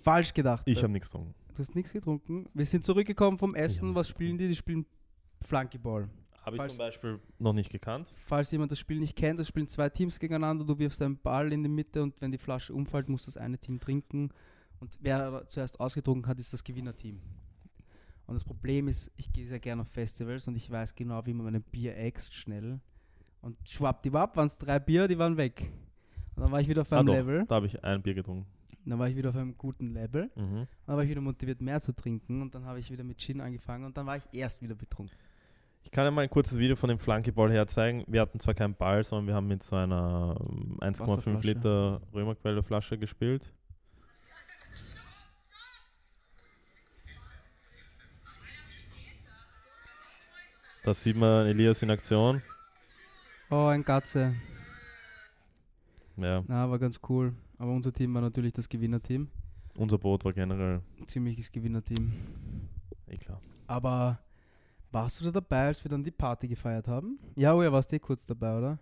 Falsch 0.04 0.32
gedacht. 0.34 0.62
Ich 0.66 0.82
habe 0.82 0.92
nichts 0.92 1.10
getrunken. 1.10 1.34
du 1.54 1.58
hast 1.58 1.74
nichts 1.74 1.92
getrunken. 1.92 2.46
Wir 2.54 2.66
sind 2.66 2.84
zurückgekommen 2.84 3.38
vom 3.38 3.54
Essen. 3.54 3.94
Was 3.94 4.08
spielen 4.08 4.36
die? 4.38 4.48
Die 4.48 4.54
spielen 4.54 4.84
Flunkyball. 5.42 6.08
Habe 6.42 6.56
ich 6.56 6.60
Falls- 6.62 6.74
zum 6.74 6.78
Beispiel 6.78 7.20
noch 7.38 7.54
nicht 7.54 7.70
gekannt. 7.70 8.06
Falls 8.14 8.50
jemand 8.50 8.70
das 8.70 8.78
Spiel 8.78 8.98
nicht 9.00 9.16
kennt, 9.16 9.38
das 9.40 9.48
spielen 9.48 9.66
zwei 9.66 9.88
Teams 9.88 10.18
gegeneinander. 10.18 10.64
Du 10.64 10.78
wirfst 10.78 11.00
einen 11.00 11.16
Ball 11.16 11.50
in 11.52 11.62
die 11.62 11.70
Mitte 11.70 12.02
und 12.02 12.20
wenn 12.20 12.30
die 12.32 12.38
Flasche 12.38 12.74
umfällt, 12.74 13.08
muss 13.08 13.24
das 13.24 13.36
eine 13.38 13.58
Team 13.58 13.80
trinken. 13.80 14.30
Und 14.78 14.94
wer 15.00 15.44
zuerst 15.48 15.80
ausgetrunken 15.80 16.28
hat, 16.28 16.38
ist 16.38 16.52
das 16.52 16.62
Gewinnerteam. 16.62 17.18
Und 18.26 18.34
das 18.34 18.44
Problem 18.44 18.88
ist, 18.88 19.10
ich 19.16 19.32
gehe 19.32 19.46
sehr 19.46 19.60
gerne 19.60 19.82
auf 19.82 19.88
Festivals 19.88 20.46
und 20.48 20.56
ich 20.56 20.70
weiß 20.70 20.94
genau, 20.94 21.24
wie 21.24 21.32
man 21.32 21.50
mein 21.50 21.62
Bier 21.62 21.96
äxt 21.96 22.34
schnell. 22.34 22.80
Und 23.40 23.56
schwappdiwapp 23.66 24.36
waren 24.36 24.46
es 24.46 24.58
drei 24.58 24.78
Bier, 24.78 25.08
die 25.08 25.18
waren 25.18 25.36
weg. 25.38 25.70
Und 26.34 26.42
dann 26.42 26.50
war 26.52 26.60
ich 26.60 26.68
wieder 26.68 26.82
auf 26.82 26.92
Ah, 26.92 26.98
einem 26.98 27.06
doch, 27.06 27.14
Level. 27.14 27.44
da 27.46 27.54
habe 27.56 27.66
ich 27.66 27.82
ein 27.82 28.02
Bier 28.02 28.14
getrunken. 28.14 28.46
Dann 28.84 28.98
war 28.98 29.08
ich 29.08 29.16
wieder 29.16 29.30
auf 29.30 29.36
einem 29.36 29.56
guten 29.56 29.92
Level. 29.92 30.30
Mhm. 30.34 30.66
Dann 30.86 30.96
war 30.96 31.02
ich 31.02 31.10
wieder 31.10 31.20
motiviert, 31.20 31.60
mehr 31.60 31.80
zu 31.80 31.94
trinken. 31.94 32.42
Und 32.42 32.54
dann 32.54 32.64
habe 32.64 32.78
ich 32.78 32.90
wieder 32.90 33.04
mit 33.04 33.18
Gin 33.18 33.40
angefangen 33.40 33.84
und 33.84 33.96
dann 33.96 34.06
war 34.06 34.16
ich 34.16 34.24
erst 34.32 34.62
wieder 34.62 34.74
betrunken. 34.74 35.16
Ich 35.84 35.90
kann 35.90 36.04
ja 36.04 36.10
mal 36.10 36.22
ein 36.22 36.30
kurzes 36.30 36.58
Video 36.58 36.76
von 36.76 36.88
dem 36.88 36.98
Flunkyball 36.98 37.52
herzeigen. 37.52 38.04
Wir 38.06 38.22
hatten 38.22 38.40
zwar 38.40 38.54
keinen 38.54 38.74
Ball, 38.74 39.04
sondern 39.04 39.26
wir 39.26 39.34
haben 39.34 39.46
mit 39.46 39.62
so 39.62 39.76
einer 39.76 40.36
ähm, 40.40 40.78
1,5 40.80 41.00
Wasserflasche. 41.00 41.46
Liter 41.46 42.00
Römerquelle-Flasche 42.12 42.98
gespielt. 42.98 43.52
Da 50.84 50.92
sieht 50.92 51.16
man 51.16 51.46
Elias 51.46 51.82
in 51.82 51.90
Aktion. 51.90 52.42
Oh, 53.50 53.66
ein 53.66 53.84
Gatze. 53.84 54.34
Ja, 56.16 56.44
Na, 56.46 56.70
war 56.70 56.78
ganz 56.78 57.00
cool. 57.08 57.34
Aber 57.58 57.72
unser 57.72 57.92
Team 57.92 58.12
war 58.14 58.22
natürlich 58.22 58.52
das 58.52 58.68
Gewinnerteam. 58.68 59.28
unser 59.78 59.98
Boot 59.98 60.24
war 60.24 60.32
generell 60.32 60.80
Ziemliches 61.06 61.50
Gewinnerteam. 61.52 62.12
eh 63.08 63.16
klar. 63.16 63.40
Aber 63.66 64.18
warst 64.92 65.20
du 65.20 65.24
da 65.24 65.30
dabei, 65.32 65.66
als 65.68 65.82
wir 65.84 65.88
dann 65.88 66.02
die 66.04 66.10
Party 66.10 66.48
gefeiert 66.48 66.86
haben? 66.88 67.18
Ja, 67.36 67.54
oh 67.54 67.62
ja, 67.62 67.72
warst 67.72 67.90
du 67.92 67.96
eh 67.96 67.98
kurz 67.98 68.24
dabei, 68.24 68.56
oder? 68.58 68.78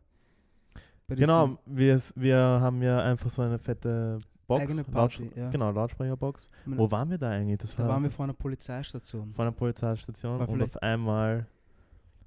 Genau, 1.09 1.59
wir, 1.67 2.01
wir 2.17 2.37
haben 2.39 2.81
ja 2.83 2.99
einfach 3.03 3.29
so 3.29 3.43
eine 3.43 3.59
fette 3.59 4.19
Box. 4.47 4.63
Eigene 4.63 4.85
Party, 4.85 5.31
ja. 5.37 5.51
Genau, 5.51 5.71
Lautsprecherbox. 5.71 6.47
Meine- 6.65 6.81
Wo 6.81 6.91
waren 6.91 7.11
wir 7.11 7.19
da 7.19 7.31
eigentlich? 7.31 7.59
Das 7.59 7.75
Da 7.77 7.87
waren 7.87 8.03
wir 8.03 8.11
vor 8.11 8.25
einer 8.25 8.33
Polizeistation. 8.33 9.33
vor 9.35 9.45
einer 9.45 9.53
Polizeistation 9.53 10.39
War 10.39 10.49
und 10.49 10.63
auf 10.63 10.77
einmal 10.83 11.47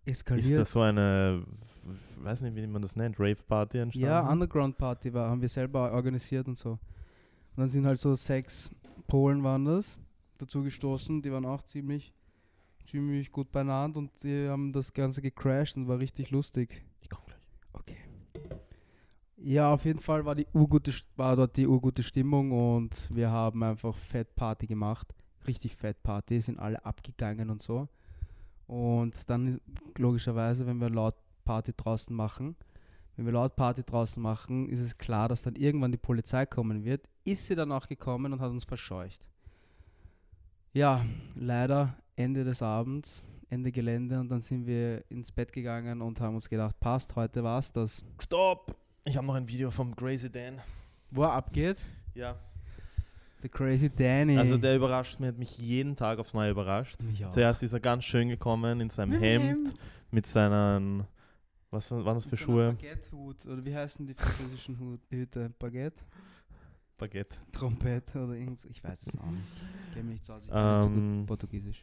Eskaliert. 0.06 0.46
ist 0.46 0.58
da 0.58 0.66
so 0.66 0.82
eine, 0.82 1.44
weiß 2.20 2.42
nicht, 2.42 2.56
wie 2.56 2.68
man 2.68 2.82
das 2.82 2.96
nennt, 2.96 3.20
Rave-Party 3.20 3.80
entstanden. 3.80 4.08
ja, 4.08 4.30
Underground 4.30 4.78
Party 4.78 5.14
war, 5.14 5.30
haben 5.30 5.42
wir 5.42 5.50
selber 5.50 5.92
organisiert 5.92 6.48
und 6.48 6.58
so. 6.58 6.72
Und 6.72 6.80
dann 7.58 7.68
sind 7.68 7.86
halt 7.86 8.00
so 8.00 8.14
sechs 8.16 8.70
Polen 9.08 9.44
waren 9.44 9.66
das 9.66 10.00
dazu 10.38 10.64
gestoßen, 10.64 11.22
die 11.22 11.32
waren 11.32 11.46
auch 11.46 11.64
ziemlich, 11.64 12.14
ziemlich 12.84 13.32
gut 13.32 13.52
beieinander 13.52 14.00
und 14.00 14.12
die 14.24 14.48
haben 14.48 14.72
das 14.74 14.94
Ganze 14.94 15.22
gecrashed 15.22 15.78
und 15.78 15.88
war 15.88 16.00
richtig 16.00 16.32
lustig. 16.32 16.84
Ich 17.02 17.10
komm 17.10 17.24
gleich. 17.26 17.40
Okay. 17.74 17.98
Ja, 19.38 19.74
auf 19.74 19.86
jeden 19.86 20.00
Fall 20.00 20.26
war, 20.26 20.36
die 20.36 20.48
urgute, 20.54 20.92
war 21.16 21.36
dort 21.36 21.56
die 21.58 21.68
urgute 21.68 22.04
Stimmung 22.04 22.52
und 22.52 23.16
wir 23.16 23.30
haben 23.30 23.64
einfach 23.64 23.96
Fett 23.96 24.36
Party 24.36 24.68
gemacht. 24.68 25.14
Richtig 25.48 25.76
Fett 25.76 26.02
Party, 26.02 26.42
sind 26.42 26.60
alle 26.60 26.84
abgegangen 26.84 27.50
und 27.50 27.62
so. 27.62 27.88
Und 28.68 29.30
dann 29.30 29.60
logischerweise, 29.98 30.66
wenn 30.66 30.80
wir 30.80 30.90
laut 30.90 31.16
Party 31.44 31.74
draußen 31.76 32.16
machen, 32.16 32.56
wenn 33.16 33.26
wir 33.26 33.34
laut 33.34 33.56
Party 33.56 33.84
draußen 33.84 34.22
machen, 34.22 34.68
ist 34.68 34.80
es 34.80 34.98
klar, 34.98 35.30
dass 35.30 35.44
dann 35.44 35.56
irgendwann 35.56 35.92
die 35.92 35.98
Polizei 35.98 36.46
kommen 36.46 36.84
wird. 36.84 37.08
Ist 37.24 37.48
sie 37.48 37.56
dann 37.56 37.72
auch 37.72 37.88
gekommen 37.88 38.34
und 38.34 38.42
hat 38.42 38.52
uns 38.52 38.66
verscheucht. 38.66 39.26
Ja, 40.74 41.06
leider 41.36 41.96
Ende 42.18 42.44
des 42.44 42.62
Abends, 42.62 43.30
Ende 43.50 43.72
Gelände 43.72 44.20
und 44.20 44.30
dann 44.30 44.42
sind 44.42 44.66
wir 44.66 45.10
ins 45.10 45.32
Bett 45.32 45.54
gegangen 45.54 46.02
und 46.02 46.20
haben 46.20 46.36
uns 46.36 46.50
gedacht, 46.50 46.78
passt, 46.80 47.16
heute 47.16 47.44
war's 47.44 47.72
das. 47.72 48.04
Stopp! 48.20 48.76
Ich 49.06 49.16
habe 49.16 49.28
noch 49.28 49.36
ein 49.36 49.48
Video 49.48 49.72
vom 49.72 49.96
Crazy 49.96 50.30
Dan. 50.32 50.60
Wo 51.12 51.24
er 51.24 51.34
abgeht, 51.34 51.78
Ja. 52.16 52.36
Der 53.42 53.50
Crazy 53.50 53.90
Danny. 53.90 54.38
Also 54.38 54.58
der 54.58 54.76
überrascht 54.76 55.20
mich, 55.20 55.30
hat 55.30 55.38
mich 55.38 55.58
jeden 55.58 55.96
Tag 55.96 56.20
aufs 56.20 56.34
Neue 56.34 56.52
überrascht. 56.52 56.98
Zuerst 57.30 57.64
ist 57.64 57.74
er 57.74 57.80
ganz 57.80 58.04
schön 58.04 58.30
gekommen 58.30 58.82
in 58.82 58.90
seinem 58.90 59.20
Hemd, 59.20 59.74
mit 60.12 60.26
seinen, 60.26 61.06
was 61.70 61.92
waren 61.92 62.16
das 62.16 62.26
für 62.26 62.38
Schuhe? 62.38 62.74
Baguette-Hut, 62.74 63.46
oder 63.46 63.64
wie 63.66 63.76
heißen 63.76 64.06
die 64.08 64.14
französischen 64.14 64.80
Hut, 64.80 65.02
Hüte? 65.10 65.52
Baguette? 65.60 66.04
Baguette. 66.98 67.36
Trompete 67.52 68.24
oder 68.24 68.36
irgend 68.36 68.58
so, 68.58 68.70
ich 68.70 68.82
weiß 68.84 69.08
es 69.08 69.18
auch 69.20 69.26
nicht. 69.26 69.52
Ich 69.88 69.94
kenne 69.94 70.06
mich 70.06 70.14
nicht 70.14 70.26
so 70.26 70.34
aus, 70.34 70.44
ich 70.46 70.50
kann 70.50 70.78
nicht 70.78 70.84
so 70.84 70.90
Ähm, 70.90 71.18
gut 71.20 71.28
Portugiesisch. 71.28 71.82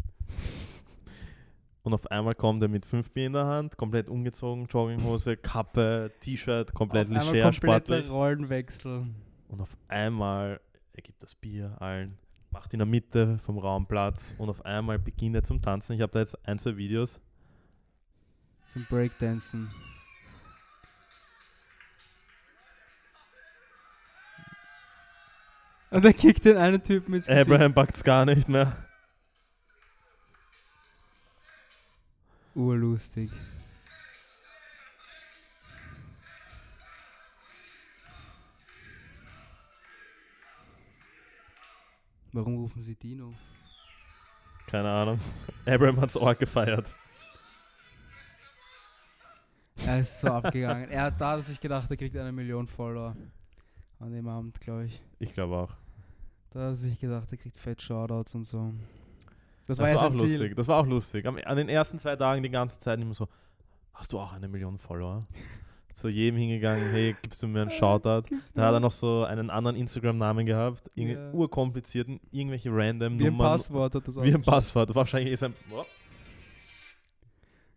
Und 1.82 1.94
auf 1.94 2.10
einmal 2.10 2.34
kommt 2.34 2.62
er 2.62 2.68
mit 2.68 2.86
fünf 2.86 3.10
Bier 3.10 3.26
in 3.26 3.32
der 3.32 3.44
Hand, 3.44 3.76
komplett 3.76 4.08
umgezogen, 4.08 4.66
Jogginghose, 4.66 5.36
Kappe, 5.36 6.12
T-Shirt, 6.20 6.72
komplett 6.72 7.08
Auf 7.08 7.32
leger, 7.32 7.42
kompletter 7.42 7.52
sportlich. 7.52 8.08
Rollenwechsel. 8.10 9.06
Und 9.48 9.60
auf 9.60 9.76
einmal, 9.88 10.60
er 10.94 11.02
gibt 11.02 11.22
das 11.22 11.35
Bier 11.35 11.76
allen, 11.81 12.18
macht 12.50 12.72
in 12.72 12.78
der 12.78 12.87
Mitte 12.87 13.38
vom 13.38 13.59
Raum 13.59 13.87
Platz 13.87 14.35
und 14.38 14.50
auf 14.50 14.64
einmal 14.64 14.98
beginnt 14.98 15.37
er 15.37 15.42
zum 15.42 15.62
Tanzen. 15.62 15.94
Ich 15.94 16.00
habe 16.00 16.12
da 16.12 16.20
jetzt 16.20 16.37
ein, 16.46 16.59
zwei 16.59 16.76
Videos. 16.76 17.20
Zum 18.66 18.85
Breakdancen. 18.85 19.70
Und 25.90 26.05
er 26.05 26.14
kickt 26.14 26.44
den 26.46 26.57
einen 26.57 26.83
Typen 26.83 27.14
ins 27.14 27.28
Abraham 27.28 27.74
packt 27.74 27.96
es 27.96 28.05
gar 28.05 28.24
nicht 28.24 28.48
mehr. 28.48 28.76
Urlustig. 32.55 33.31
Warum 42.33 42.57
rufen 42.57 42.83
sie 42.83 42.95
Dino? 42.97 43.35
Keine 44.66 44.90
Ahnung. 44.90 45.18
Abraham 45.66 46.01
hat's 46.01 46.16
arg 46.16 46.38
gefeiert. 46.38 46.92
Er 49.85 50.01
ist 50.01 50.21
so 50.21 50.29
abgegangen. 50.29 50.88
Er 50.90 51.03
hat 51.05 51.21
da 51.21 51.40
sich 51.40 51.61
gedacht, 51.61 51.90
er 51.90 51.97
kriegt 51.97 52.16
eine 52.16 52.33
Million 52.33 52.66
Follower 52.66 53.16
an 53.99 54.12
dem 54.12 54.29
Abend, 54.29 54.61
glaube 54.61 54.85
ich. 54.87 55.03
Ich 55.18 55.33
glaube 55.33 55.57
auch. 55.57 55.71
Da 56.51 56.68
hat 56.68 56.77
sich 56.77 57.01
gedacht, 57.01 57.31
er 57.33 57.38
kriegt 57.38 57.57
fett 57.57 57.81
Shoutouts 57.83 58.35
und 58.35 58.45
so. 58.45 58.73
Das, 59.66 59.79
Das, 59.79 59.79
war, 59.79 59.88
ja 59.88 59.95
war 59.97 60.05
auch 60.09 60.12
Ziel. 60.12 60.21
lustig. 60.23 60.57
Das 60.57 60.68
war 60.68 60.79
auch 60.81 60.87
lustig. 60.87 61.27
Am, 61.27 61.37
an 61.45 61.57
den 61.57 61.68
ersten 61.68 61.99
zwei 61.99 62.14
Tagen 62.16 62.42
die 62.42 62.51
ganze 62.51 62.79
Zeit 62.79 63.01
immer 63.01 63.14
so, 63.14 63.29
hast 63.95 64.12
du 64.12 64.18
auch 64.21 64.33
eine 64.33 64.49
Million 64.49 64.79
Follower? 64.79 65.27
Zu 65.94 66.09
jedem 66.09 66.38
hingegangen, 66.38 66.90
hey, 66.90 67.14
gibst 67.22 67.42
du 67.42 67.48
mir 67.48 67.62
einen 67.62 67.70
Shoutout? 67.70 68.22
Gib's 68.28 68.52
Da 68.52 68.66
hat 68.68 68.74
er 68.74 68.81
noch 68.81 68.90
so 68.92 69.24
einen 69.24 69.50
anderen 69.50 69.76
Instagram-Namen 69.76 70.46
gehabt, 70.46 70.90
Ja. 70.94 71.02
irgendeinen 71.02 71.35
urkomplizierten, 71.35 72.20
irgendwelche 72.31 72.70
random 72.72 73.18
Wie 73.18 73.26
ein 73.26 73.33
Nummern. 73.33 73.46
Passwort 73.59 73.94
hat 73.94 74.09
das 74.09 74.16
Wie 74.22 74.35
ein. 74.35 74.42
Passwort. 74.42 74.94
Wahrscheinlich 74.94 75.33
ist 75.35 75.42
ein, 75.42 75.55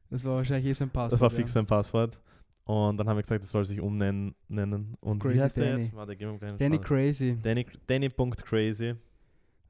Das 0.10 0.24
war 0.24 0.36
wahrscheinlich 0.38 0.66
eh 0.68 0.74
sein 0.74 0.90
Passwort. 0.90 1.12
das 1.14 1.22
war 1.22 1.30
ja. 1.32 1.36
fix 1.36 1.54
sein 1.54 1.66
Passwort. 1.66 2.20
Und 2.64 2.98
dann 2.98 3.08
haben 3.08 3.18
wir 3.18 3.22
gesagt, 3.22 3.44
das 3.44 3.52
soll 3.52 3.66
sich 3.66 3.80
umnennen. 3.80 4.34
Nennen. 4.48 4.96
Und 5.02 5.20
Crazy 5.22 5.36
wie 5.36 5.42
heißt 5.42 5.58
der 5.58 5.66
Danny. 5.72 5.84
jetzt? 5.84 5.96
Warte, 5.96 6.16
gib 6.16 6.42
mir 6.42 6.54
Danny. 6.58 6.80
Crazy. 6.80 7.38
Danny, 7.42 7.66
Danny.crazy. 7.86 8.96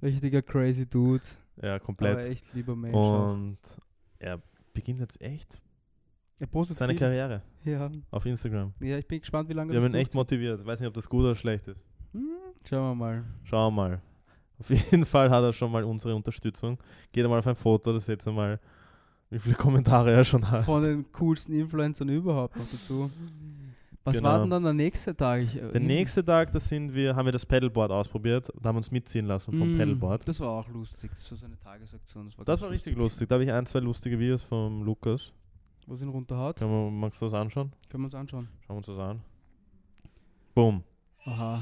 Richtiger 0.01 0.41
Crazy 0.41 0.85
Dude. 0.87 1.23
Ja, 1.61 1.71
Aber 1.71 1.79
komplett. 1.79 2.25
echt 2.27 2.45
lieber 2.53 2.75
Mensch. 2.75 2.95
auch. 2.95 3.33
Und 3.33 3.57
er 4.19 4.41
beginnt 4.73 4.99
jetzt 4.99 5.21
echt 5.21 5.59
Er 6.39 6.47
postet 6.47 6.77
seine 6.77 6.93
viel. 6.93 6.99
Karriere 6.99 7.41
Ja. 7.63 7.89
auf 8.11 8.25
Instagram. 8.25 8.73
ja, 8.81 8.97
ich 8.97 9.07
bin 9.07 9.19
gespannt, 9.19 9.47
wie 9.49 9.53
lange 9.53 9.71
Wir 9.71 9.79
das 9.79 9.85
haben 9.85 9.93
ihn 9.95 9.99
echt 10.01 10.13
motiviert. 10.13 10.65
Weiß 10.65 10.79
nicht, 10.79 10.87
ob 10.87 10.93
das 10.93 11.07
gut 11.07 11.21
oder 11.23 11.35
schlecht 11.35 11.67
ist. 11.67 11.85
Hm, 12.13 12.27
Schauen 12.67 12.89
wir 12.91 12.95
mal. 12.95 13.23
Schauen 13.43 13.73
wir 13.75 13.81
mal. 13.81 14.01
Auf 14.59 14.69
jeden 14.91 15.05
Fall 15.05 15.29
hat 15.29 15.43
er 15.43 15.53
schon 15.53 15.71
mal 15.71 15.83
unsere 15.83 16.15
Unterstützung. 16.15 16.77
Geht 17.11 17.23
einmal 17.23 17.39
auf 17.39 17.47
ein 17.47 17.55
Foto, 17.55 17.93
da 17.93 17.99
seht 17.99 18.25
ihr 18.25 18.31
mal, 18.33 18.59
wie 19.29 19.39
viele 19.39 19.55
Kommentare 19.55 20.11
er 20.11 20.23
schon 20.23 20.49
hat. 20.49 20.65
Von 20.65 20.81
den 20.83 21.11
coolsten 21.13 21.53
Influencern 21.53 22.09
überhaupt 22.09 22.55
noch 22.57 22.65
dazu. 22.69 23.09
Was 24.03 24.17
Genau. 24.17 24.29
war 24.29 24.39
denn 24.41 24.49
dann 24.51 24.63
der 24.63 24.73
nächste 24.73 25.15
Tag? 25.15 25.41
Ich, 25.41 25.53
Der 25.53 25.79
nächste 25.81 26.23
Tag, 26.23 26.51
da 26.51 26.59
sind 26.59 26.93
wir, 26.93 27.15
haben 27.15 27.25
wir 27.25 27.31
das 27.31 27.43
Paddleboard 27.45 27.91
ausprobiert, 27.91 28.49
da 28.61 28.69
haben 28.69 28.75
wir 28.75 28.79
uns 28.79 28.91
mitziehen 28.91 29.25
lassen 29.25 29.57
vom 29.57 29.73
Mm, 29.75 29.77
Paddleboard. 29.79 30.27
Das 30.27 30.39
war 30.41 30.49
auch 30.49 30.69
lustig. 30.69 31.09
Das 31.11 31.31
war 31.31 31.37
so 31.39 31.45
eine 31.47 31.57
Tagesaktion. 31.57 32.25
Das 32.27 32.37
war, 32.37 32.45
Das 32.45 32.61
war 32.61 32.69
richtig 32.69 32.95
lustig. 32.95 33.27
Da 33.27 33.33
habe 33.35 33.43
ich 33.45 33.51
ein, 33.51 33.65
zwei 33.65 33.79
lustige 33.79 34.19
Videos 34.19 34.43
vom 34.43 34.83
Lukas. 34.83 35.33
Was 35.87 36.01
ihn 36.01 36.09
runterhaut, 36.09 36.57
Kann 36.57 36.69
man, 36.69 36.99
magst 36.99 37.21
du 37.21 37.25
das 37.25 37.33
anschauen? 37.35 37.71
können 37.89 38.03
wir 38.03 38.05
uns 38.05 38.15
anschauen. 38.15 38.47
Schauen 38.65 38.75
wir 38.75 38.77
uns 38.77 38.87
das 38.87 38.97
an. 38.97 39.21
Boom. 40.55 40.83
Aha. 41.25 41.61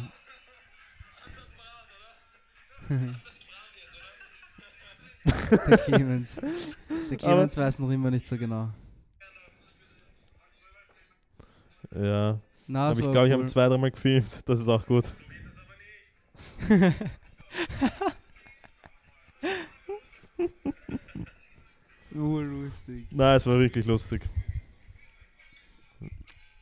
der 5.67 5.77
Clemens. 5.77 6.41
Der 7.09 7.17
Clemens 7.17 7.57
weiß 7.57 7.79
noch 7.79 7.89
immer 7.89 8.11
nicht 8.11 8.27
so 8.27 8.37
genau. 8.37 8.69
Ja. 11.95 12.39
Na, 12.67 12.89
Aber 12.89 12.99
ich 12.99 13.11
glaube, 13.11 13.27
ich 13.27 13.33
habe 13.33 13.43
cool. 13.43 13.49
zwei, 13.49 13.67
dreimal 13.67 13.91
gefilmt. 13.91 14.47
Das 14.47 14.59
ist 14.59 14.67
auch 14.67 14.85
gut. 14.85 15.05
Urlustig. 22.15 23.07
Nein, 23.11 23.37
es 23.37 23.45
war 23.47 23.57
wirklich 23.59 23.85
lustig. 23.85 24.21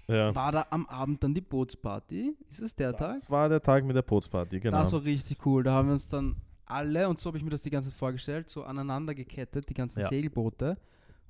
Ja. 0.08 0.34
War 0.36 0.52
da 0.52 0.68
am 0.72 0.86
Abend 0.88 1.24
dann 1.24 1.34
die 1.34 1.42
Bootsparty? 1.42 2.36
Ist 2.50 2.62
es 2.62 2.76
der 2.76 2.96
Tag? 2.96 3.16
Das 3.22 3.30
war 3.30 3.48
der 3.48 3.62
Tag 3.62 3.86
mit 3.86 3.96
der 3.96 4.02
Bootsparty, 4.02 4.60
genau. 4.60 4.78
Das 4.80 4.92
war 4.92 5.04
richtig 5.04 5.46
cool. 5.46 5.64
Da 5.64 5.72
haben 5.74 5.88
wir 5.88 5.94
uns 5.94 6.08
dann 6.10 6.36
alle, 6.66 7.08
und 7.08 7.20
so 7.20 7.28
habe 7.30 7.38
ich 7.38 7.44
mir 7.44 7.50
das 7.50 7.62
die 7.62 7.70
ganze 7.70 7.90
Zeit 7.90 7.98
vorgestellt, 7.98 8.50
so 8.50 8.64
aneinander 8.64 9.16
gekettet, 9.16 9.70
die 9.70 9.74
ganzen 9.74 10.02
Ja. 10.02 10.10
Segelboote, 10.10 10.78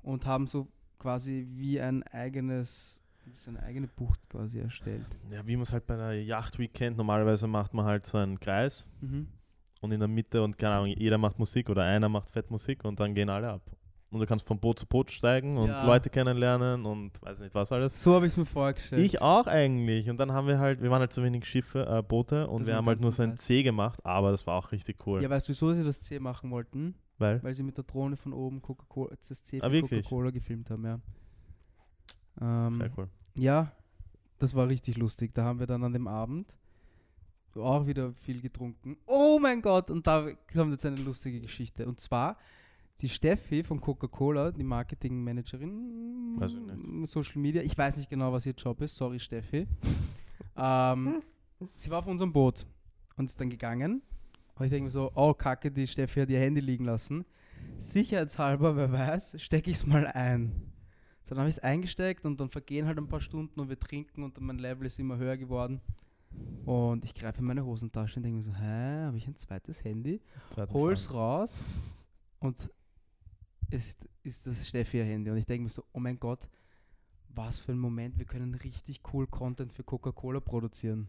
und 0.02 0.26
haben 0.26 0.46
so 0.48 0.66
quasi 0.98 1.46
wie 1.50 1.80
ein 1.80 2.02
eigenes, 2.04 3.00
so 3.34 3.50
eine 3.50 3.62
eigene 3.62 3.86
Bucht 3.86 4.28
quasi 4.28 4.58
erstellt. 4.58 5.06
ja, 5.30 5.46
wie 5.46 5.54
man 5.54 5.62
es 5.62 5.72
halt 5.72 5.86
bei 5.86 5.94
einer 5.94 6.12
Yacht 6.12 6.58
Week 6.58 6.72
kennt, 6.74 6.96
normalerweise 6.96 7.46
macht 7.46 7.74
man 7.74 7.84
halt 7.84 8.04
so 8.06 8.18
einen 8.18 8.38
Kreis 8.40 8.84
Mhm. 9.00 9.28
und 9.80 9.92
in 9.92 10.00
der 10.00 10.08
Mitte 10.08 10.42
und 10.42 10.58
keine 10.58 10.74
Ahnung, 10.74 10.88
jeder 10.96 11.18
macht 11.18 11.38
Musik 11.38 11.70
oder 11.70 11.84
einer 11.84 12.08
macht 12.08 12.30
fett 12.30 12.50
Musik 12.50 12.84
und 12.84 12.98
dann 12.98 13.14
gehen 13.14 13.28
alle 13.28 13.48
ab. 13.48 13.62
Und 14.12 14.20
du 14.20 14.26
kannst 14.26 14.46
von 14.46 14.58
Boot 14.60 14.78
zu 14.78 14.86
Boot 14.86 15.10
steigen 15.10 15.56
und 15.56 15.68
Ja. 15.68 15.84
Leute 15.86 16.10
kennenlernen 16.10 16.84
und 16.84 17.20
weiß 17.22 17.40
nicht 17.40 17.54
was 17.54 17.72
alles. 17.72 18.00
So 18.02 18.14
habe 18.14 18.26
ich 18.26 18.32
es 18.32 18.36
mir 18.36 18.44
vorgestellt. 18.44 19.02
Ich 19.02 19.22
auch 19.22 19.46
eigentlich. 19.46 20.10
Und 20.10 20.18
dann 20.18 20.32
haben 20.32 20.46
wir 20.46 20.58
halt, 20.58 20.82
wir 20.82 20.90
waren 20.90 21.00
halt 21.00 21.12
zu 21.12 21.22
wenig 21.22 21.46
Schiffe, 21.46 21.86
äh, 21.86 22.02
Boote 22.02 22.46
und 22.46 22.60
Das 22.60 22.66
wir 22.68 22.76
haben 22.76 22.86
halt 22.86 23.00
nur 23.00 23.10
so 23.10 23.22
ein. 23.22 23.36
C 23.38 23.62
gemacht, 23.62 24.04
aber 24.04 24.30
das 24.30 24.46
war 24.46 24.56
auch 24.58 24.70
richtig 24.70 25.06
cool. 25.06 25.22
Ja, 25.22 25.30
weißt 25.30 25.48
du, 25.48 25.50
wieso 25.52 25.72
sie 25.72 25.82
das 25.82 26.02
C 26.02 26.18
machen 26.20 26.50
wollten? 26.50 26.94
Weil? 27.18 27.42
Weil 27.42 27.54
sie 27.54 27.62
mit 27.62 27.76
der 27.76 27.84
Drohne 27.84 28.16
von 28.16 28.32
oben 28.32 28.60
Coca-Cola, 28.60 29.14
das 29.26 29.42
C 29.44 29.58
Ah, 29.58 29.64
von 29.64 29.72
wirklich? 29.72 30.02
Coca-Cola 30.04 30.30
gefilmt 30.30 30.68
haben, 30.70 30.84
ja. 30.84 31.00
Ähm, 32.40 32.72
Sehr 32.72 32.90
cool. 32.96 33.08
Ja, 33.36 33.72
das 34.38 34.54
war 34.54 34.68
richtig 34.68 34.96
lustig. 34.96 35.32
Da 35.34 35.44
haben 35.44 35.58
wir 35.58 35.66
dann 35.66 35.84
an 35.84 35.92
dem 35.92 36.06
Abend 36.08 36.54
auch 37.54 37.86
wieder 37.86 38.12
viel 38.14 38.40
getrunken. 38.40 38.96
Oh 39.06 39.38
mein 39.40 39.60
Gott! 39.60 39.90
Und 39.90 40.06
da 40.06 40.26
kommt 40.52 40.72
jetzt 40.72 40.86
eine 40.86 40.96
lustige 40.96 41.40
Geschichte. 41.40 41.86
Und 41.86 42.00
zwar 42.00 42.38
die 43.02 43.08
Steffi 43.08 43.64
von 43.64 43.80
Coca-Cola, 43.80 44.52
die 44.52 44.62
Marketingmanagerin, 44.62 46.36
nicht. 46.36 47.08
Social 47.08 47.40
Media. 47.40 47.60
Ich 47.62 47.76
weiß 47.76 47.96
nicht 47.96 48.08
genau, 48.08 48.32
was 48.32 48.46
ihr 48.46 48.54
Job 48.54 48.80
ist. 48.80 48.96
Sorry, 48.96 49.18
Steffi. 49.18 49.66
ähm, 50.56 51.20
sie 51.74 51.90
war 51.90 51.98
auf 51.98 52.06
unserem 52.06 52.32
Boot 52.32 52.64
und 53.16 53.26
ist 53.26 53.40
dann 53.40 53.50
gegangen. 53.50 54.02
Und 54.54 54.64
ich 54.64 54.70
denke 54.70 54.84
mir 54.84 54.90
so, 54.90 55.10
oh 55.14 55.34
Kacke, 55.34 55.72
die 55.72 55.86
Steffi 55.86 56.20
hat 56.20 56.30
ihr 56.30 56.38
Handy 56.38 56.60
liegen 56.60 56.84
lassen. 56.84 57.24
Sicherheitshalber, 57.78 58.76
wer 58.76 58.92
weiß, 58.92 59.42
stecke 59.42 59.70
ich 59.70 59.78
es 59.78 59.86
mal 59.86 60.06
ein. 60.06 60.52
So, 61.24 61.30
dann 61.30 61.40
habe 61.40 61.48
ich 61.48 61.56
es 61.56 61.62
eingesteckt 61.62 62.24
und 62.24 62.40
dann 62.40 62.50
vergehen 62.50 62.86
halt 62.86 62.98
ein 62.98 63.08
paar 63.08 63.20
Stunden 63.20 63.58
und 63.60 63.68
wir 63.68 63.78
trinken 63.78 64.22
und 64.22 64.40
mein 64.40 64.58
Level 64.58 64.86
ist 64.86 64.98
immer 64.98 65.16
höher 65.16 65.36
geworden. 65.36 65.80
Und 66.64 67.04
ich 67.04 67.14
greife 67.14 67.40
in 67.40 67.46
meine 67.46 67.64
Hosentasche 67.64 68.18
und 68.18 68.22
denke 68.22 68.38
mir 68.38 68.44
so, 68.44 68.54
hä, 68.54 69.04
habe 69.04 69.16
ich 69.16 69.26
ein 69.26 69.34
zweites 69.34 69.84
Handy? 69.84 70.20
Zweiten 70.50 70.72
Hol's 70.72 71.04
Schrank. 71.04 71.16
raus 71.16 71.64
und 72.40 72.70
ist, 73.72 74.06
ist 74.22 74.46
das 74.46 74.68
Steffi 74.68 74.98
ihr 74.98 75.04
Handy. 75.04 75.30
Und 75.30 75.36
ich 75.38 75.46
denke 75.46 75.64
mir 75.64 75.68
so, 75.70 75.82
oh 75.92 76.00
mein 76.00 76.18
Gott, 76.18 76.48
was 77.34 77.58
für 77.58 77.72
ein 77.72 77.78
Moment, 77.78 78.18
wir 78.18 78.26
können 78.26 78.54
richtig 78.54 79.00
cool 79.12 79.26
Content 79.26 79.72
für 79.72 79.82
Coca-Cola 79.84 80.40
produzieren. 80.40 81.08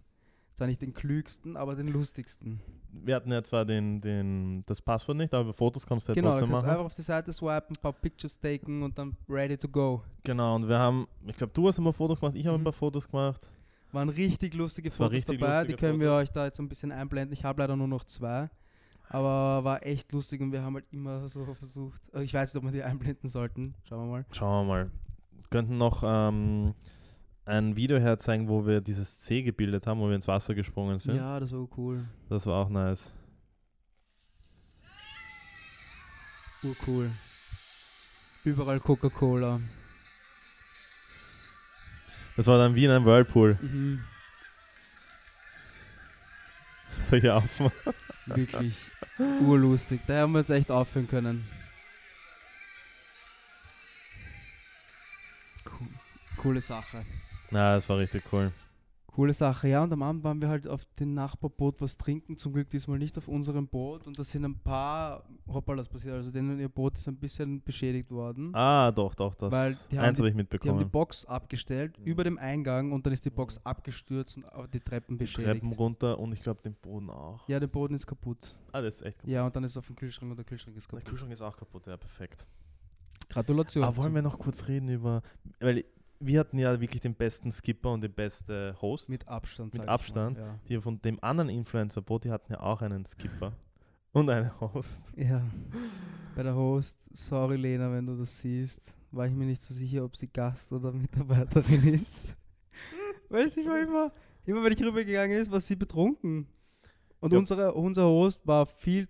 Zwar 0.53 0.67
nicht 0.67 0.81
den 0.83 0.93
klügsten, 0.93 1.57
aber 1.57 1.75
den 1.75 1.87
lustigsten. 1.87 2.61
Wir 2.91 3.15
hatten 3.15 3.31
ja 3.31 3.43
zwar 3.43 3.65
den, 3.65 3.99
den, 4.01 4.61
das 4.67 4.81
Passwort 4.83 5.17
nicht, 5.17 5.33
aber 5.33 5.51
Fotos 5.51 5.83
kannst 5.85 6.07
du 6.07 6.11
ja 6.11 6.13
genau, 6.15 6.29
trotzdem 6.29 6.51
machen. 6.51 6.69
einfach 6.69 6.85
auf 6.85 6.93
die 6.95 7.01
Seite 7.01 7.33
swipen, 7.33 7.75
ein 7.75 7.81
paar 7.81 7.93
Pictures 7.93 8.39
taken 8.39 8.83
und 8.83 8.95
dann 8.97 9.17
ready 9.27 9.57
to 9.57 9.67
go. 9.67 10.03
Genau, 10.23 10.55
und 10.55 10.67
wir 10.69 10.77
haben, 10.77 11.07
ich 11.25 11.35
glaube, 11.35 11.53
du 11.53 11.67
hast 11.67 11.79
ein 11.79 11.83
paar 11.83 11.93
Fotos 11.93 12.19
gemacht, 12.19 12.35
ich 12.35 12.45
habe 12.45 12.55
ein 12.57 12.61
Mhm. 12.61 12.65
paar 12.65 12.73
Fotos 12.73 13.07
gemacht. 13.09 13.49
Waren 13.91 14.09
richtig 14.09 14.53
lustige 14.53 14.91
Fotos 14.91 15.13
richtig 15.13 15.39
dabei, 15.39 15.63
die 15.65 15.71
lustige 15.71 15.77
können 15.87 15.99
wir 15.99 16.09
Fotos. 16.09 16.21
euch 16.21 16.31
da 16.31 16.45
jetzt 16.45 16.59
ein 16.59 16.69
bisschen 16.69 16.91
einblenden. 16.91 17.33
Ich 17.33 17.43
habe 17.43 17.59
leider 17.61 17.75
nur 17.75 17.87
noch 17.87 18.03
zwei, 18.03 18.49
aber 19.09 19.63
war 19.63 19.85
echt 19.85 20.11
lustig 20.11 20.41
und 20.41 20.51
wir 20.51 20.61
haben 20.63 20.75
halt 20.75 20.85
immer 20.91 21.27
so 21.27 21.45
versucht. 21.53 22.01
äh, 22.13 22.23
Ich 22.23 22.33
weiß 22.33 22.53
nicht, 22.53 22.63
ob 22.63 22.65
wir 22.67 22.71
die 22.71 22.83
einblenden 22.83 23.29
sollten. 23.29 23.75
Schauen 23.87 24.07
wir 24.07 24.11
mal. 24.11 24.25
Schauen 24.31 24.67
wir 24.67 24.73
mal. 24.73 24.91
Könnten 25.49 25.77
noch 25.77 26.03
ähm, 26.05 26.73
ein 27.45 27.75
Video 27.75 27.99
herzeigen, 27.99 28.47
wo 28.47 28.65
wir 28.65 28.81
dieses 28.81 29.21
C 29.21 29.43
gebildet 29.43 29.85
haben, 29.85 29.99
wo 29.99 30.07
wir 30.07 30.15
ins 30.15 30.27
Wasser 30.27 30.55
gesprungen 30.55 30.99
sind. 30.99 31.15
Ja, 31.15 31.39
das 31.39 31.51
war 31.51 31.67
cool. 31.77 32.05
Das 32.29 32.45
war 32.45 32.65
auch 32.65 32.69
nice. 32.69 33.11
Urcool. 36.63 37.11
Überall 38.45 38.79
Coca-Cola. 38.79 39.59
Das 42.37 42.47
war 42.47 42.57
dann 42.57 42.73
wie 42.75 42.85
in 42.85 42.91
einem 42.91 43.05
Whirlpool. 43.05 43.57
Mhm. 43.61 43.99
Solche 47.09 47.33
Aufmachen. 47.33 47.93
Wirklich 48.25 48.75
urlustig. 49.41 50.01
Da 50.07 50.21
haben 50.21 50.33
wir 50.33 50.39
uns 50.39 50.49
echt 50.49 50.71
aufhören 50.71 51.07
können. 51.07 51.45
Cool. 55.65 55.87
Coole 56.37 56.61
Sache. 56.61 57.05
Na, 57.51 57.75
das 57.75 57.87
war 57.89 57.97
richtig 57.97 58.23
cool. 58.31 58.51
Coole 59.15 59.31
Sache, 59.31 59.67
ja. 59.67 59.83
Und 59.83 59.93
am 59.93 60.01
Abend 60.01 60.23
waren 60.23 60.41
wir 60.41 60.49
halt 60.49 60.67
auf 60.67 60.85
dem 60.99 61.13
Nachbarboot 61.13 61.79
was 61.81 61.97
trinken. 61.97 62.35
Zum 62.35 62.51
Glück 62.51 62.67
diesmal 62.71 62.97
nicht 62.97 63.15
auf 63.17 63.27
unserem 63.27 63.67
Boot. 63.67 64.07
Und 64.07 64.17
da 64.17 64.23
sind 64.23 64.43
ein 64.43 64.57
paar 64.57 65.23
Hoppalas 65.47 65.87
passiert. 65.87 66.15
Also 66.15 66.31
denen 66.31 66.59
ihr 66.59 66.67
Boot 66.67 66.97
ist 66.97 67.07
ein 67.07 67.17
bisschen 67.17 67.61
beschädigt 67.61 68.09
worden. 68.09 68.49
Ah, 68.55 68.91
doch, 68.91 69.13
doch, 69.13 69.35
das. 69.35 69.51
Weil 69.51 69.77
die 69.91 69.99
haben 69.99 70.05
eins 70.05 70.17
die- 70.17 70.21
habe 70.23 70.29
ich 70.29 70.33
Die 70.33 70.39
haben 70.39 70.49
die 70.49 70.55
mitbekommen. 70.55 70.89
Box 70.89 71.25
abgestellt 71.25 71.95
über 72.03 72.23
dem 72.23 72.39
Eingang 72.39 72.91
und 72.91 73.05
dann 73.05 73.13
ist 73.13 73.23
die 73.23 73.29
Box 73.29 73.59
abgestürzt 73.63 74.37
und 74.37 74.73
die 74.73 74.79
Treppen 74.79 75.17
Die 75.19 75.25
beschädigt. 75.25 75.47
Treppen 75.61 75.71
runter 75.73 76.17
und 76.17 76.33
ich 76.33 76.41
glaube 76.41 76.63
den 76.63 76.73
Boden 76.73 77.11
auch. 77.11 77.47
Ja, 77.47 77.59
der 77.59 77.67
Boden 77.67 77.93
ist 77.93 78.07
kaputt. 78.07 78.55
Ah, 78.71 78.81
das 78.81 78.95
ist 78.95 79.01
echt 79.03 79.17
kaputt. 79.19 79.31
Ja, 79.31 79.45
und 79.45 79.55
dann 79.55 79.63
ist 79.63 79.71
es 79.71 79.77
auf 79.77 79.85
dem 79.85 79.95
Kühlschrank 79.95 80.31
und 80.31 80.37
der 80.37 80.45
Kühlschrank 80.45 80.75
ist 80.75 80.91
Der 80.91 80.97
kaputt. 80.97 81.09
Kühlschrank 81.11 81.31
ist 81.31 81.41
auch 81.43 81.55
kaputt, 81.55 81.85
ja, 81.85 81.97
perfekt. 81.97 82.47
Gratulation. 83.29 83.83
Aber 83.83 83.95
wollen 83.97 84.15
wir 84.15 84.21
noch 84.23 84.37
kurz 84.39 84.67
reden 84.67 84.89
über. 84.89 85.21
Weil 85.59 85.85
wir 86.19 86.39
hatten 86.39 86.57
ja 86.57 86.79
wirklich 86.79 87.01
den 87.01 87.15
besten 87.15 87.51
Skipper 87.51 87.91
und 87.91 88.01
den 88.01 88.13
besten 88.13 88.79
Host. 88.81 89.09
Mit 89.09 89.27
Abstand. 89.27 89.73
Mit 89.73 89.81
ich 89.81 89.87
mal, 89.87 89.93
Abstand? 89.93 90.37
Ja. 90.37 90.59
Die 90.69 90.79
von 90.81 91.01
dem 91.01 91.21
anderen 91.23 91.49
Influencer-Boot, 91.49 92.23
die 92.25 92.31
hatten 92.31 92.53
ja 92.53 92.59
auch 92.61 92.81
einen 92.81 93.05
Skipper 93.05 93.53
und 94.13 94.29
einen 94.29 94.59
Host. 94.59 94.97
ja. 95.15 95.41
Bei 96.35 96.41
der 96.41 96.55
Host, 96.55 96.97
sorry 97.11 97.57
Lena, 97.57 97.91
wenn 97.91 98.07
du 98.07 98.15
das 98.17 98.39
siehst, 98.39 98.95
war 99.11 99.27
ich 99.27 99.33
mir 99.33 99.45
nicht 99.45 99.61
so 99.61 99.71
sicher, 99.73 100.03
ob 100.03 100.15
sie 100.15 100.27
Gast 100.27 100.73
oder 100.73 100.91
Mitarbeiterin 100.91 101.83
ist. 101.93 102.35
Weil 103.29 103.47
sie 103.49 103.63
war 103.67 103.79
immer, 103.79 104.11
immer 104.45 104.63
wenn 104.63 104.73
ich 104.73 104.83
rübergegangen 104.83 105.37
ist, 105.37 105.51
war 105.51 105.59
sie 105.59 105.75
betrunken. 105.75 106.47
Und 107.19 107.33
Ja. 107.33 107.37
unsere, 107.39 107.73
unser 107.73 108.05
Host 108.05 108.41
war 108.47 108.65
viel, 108.65 109.07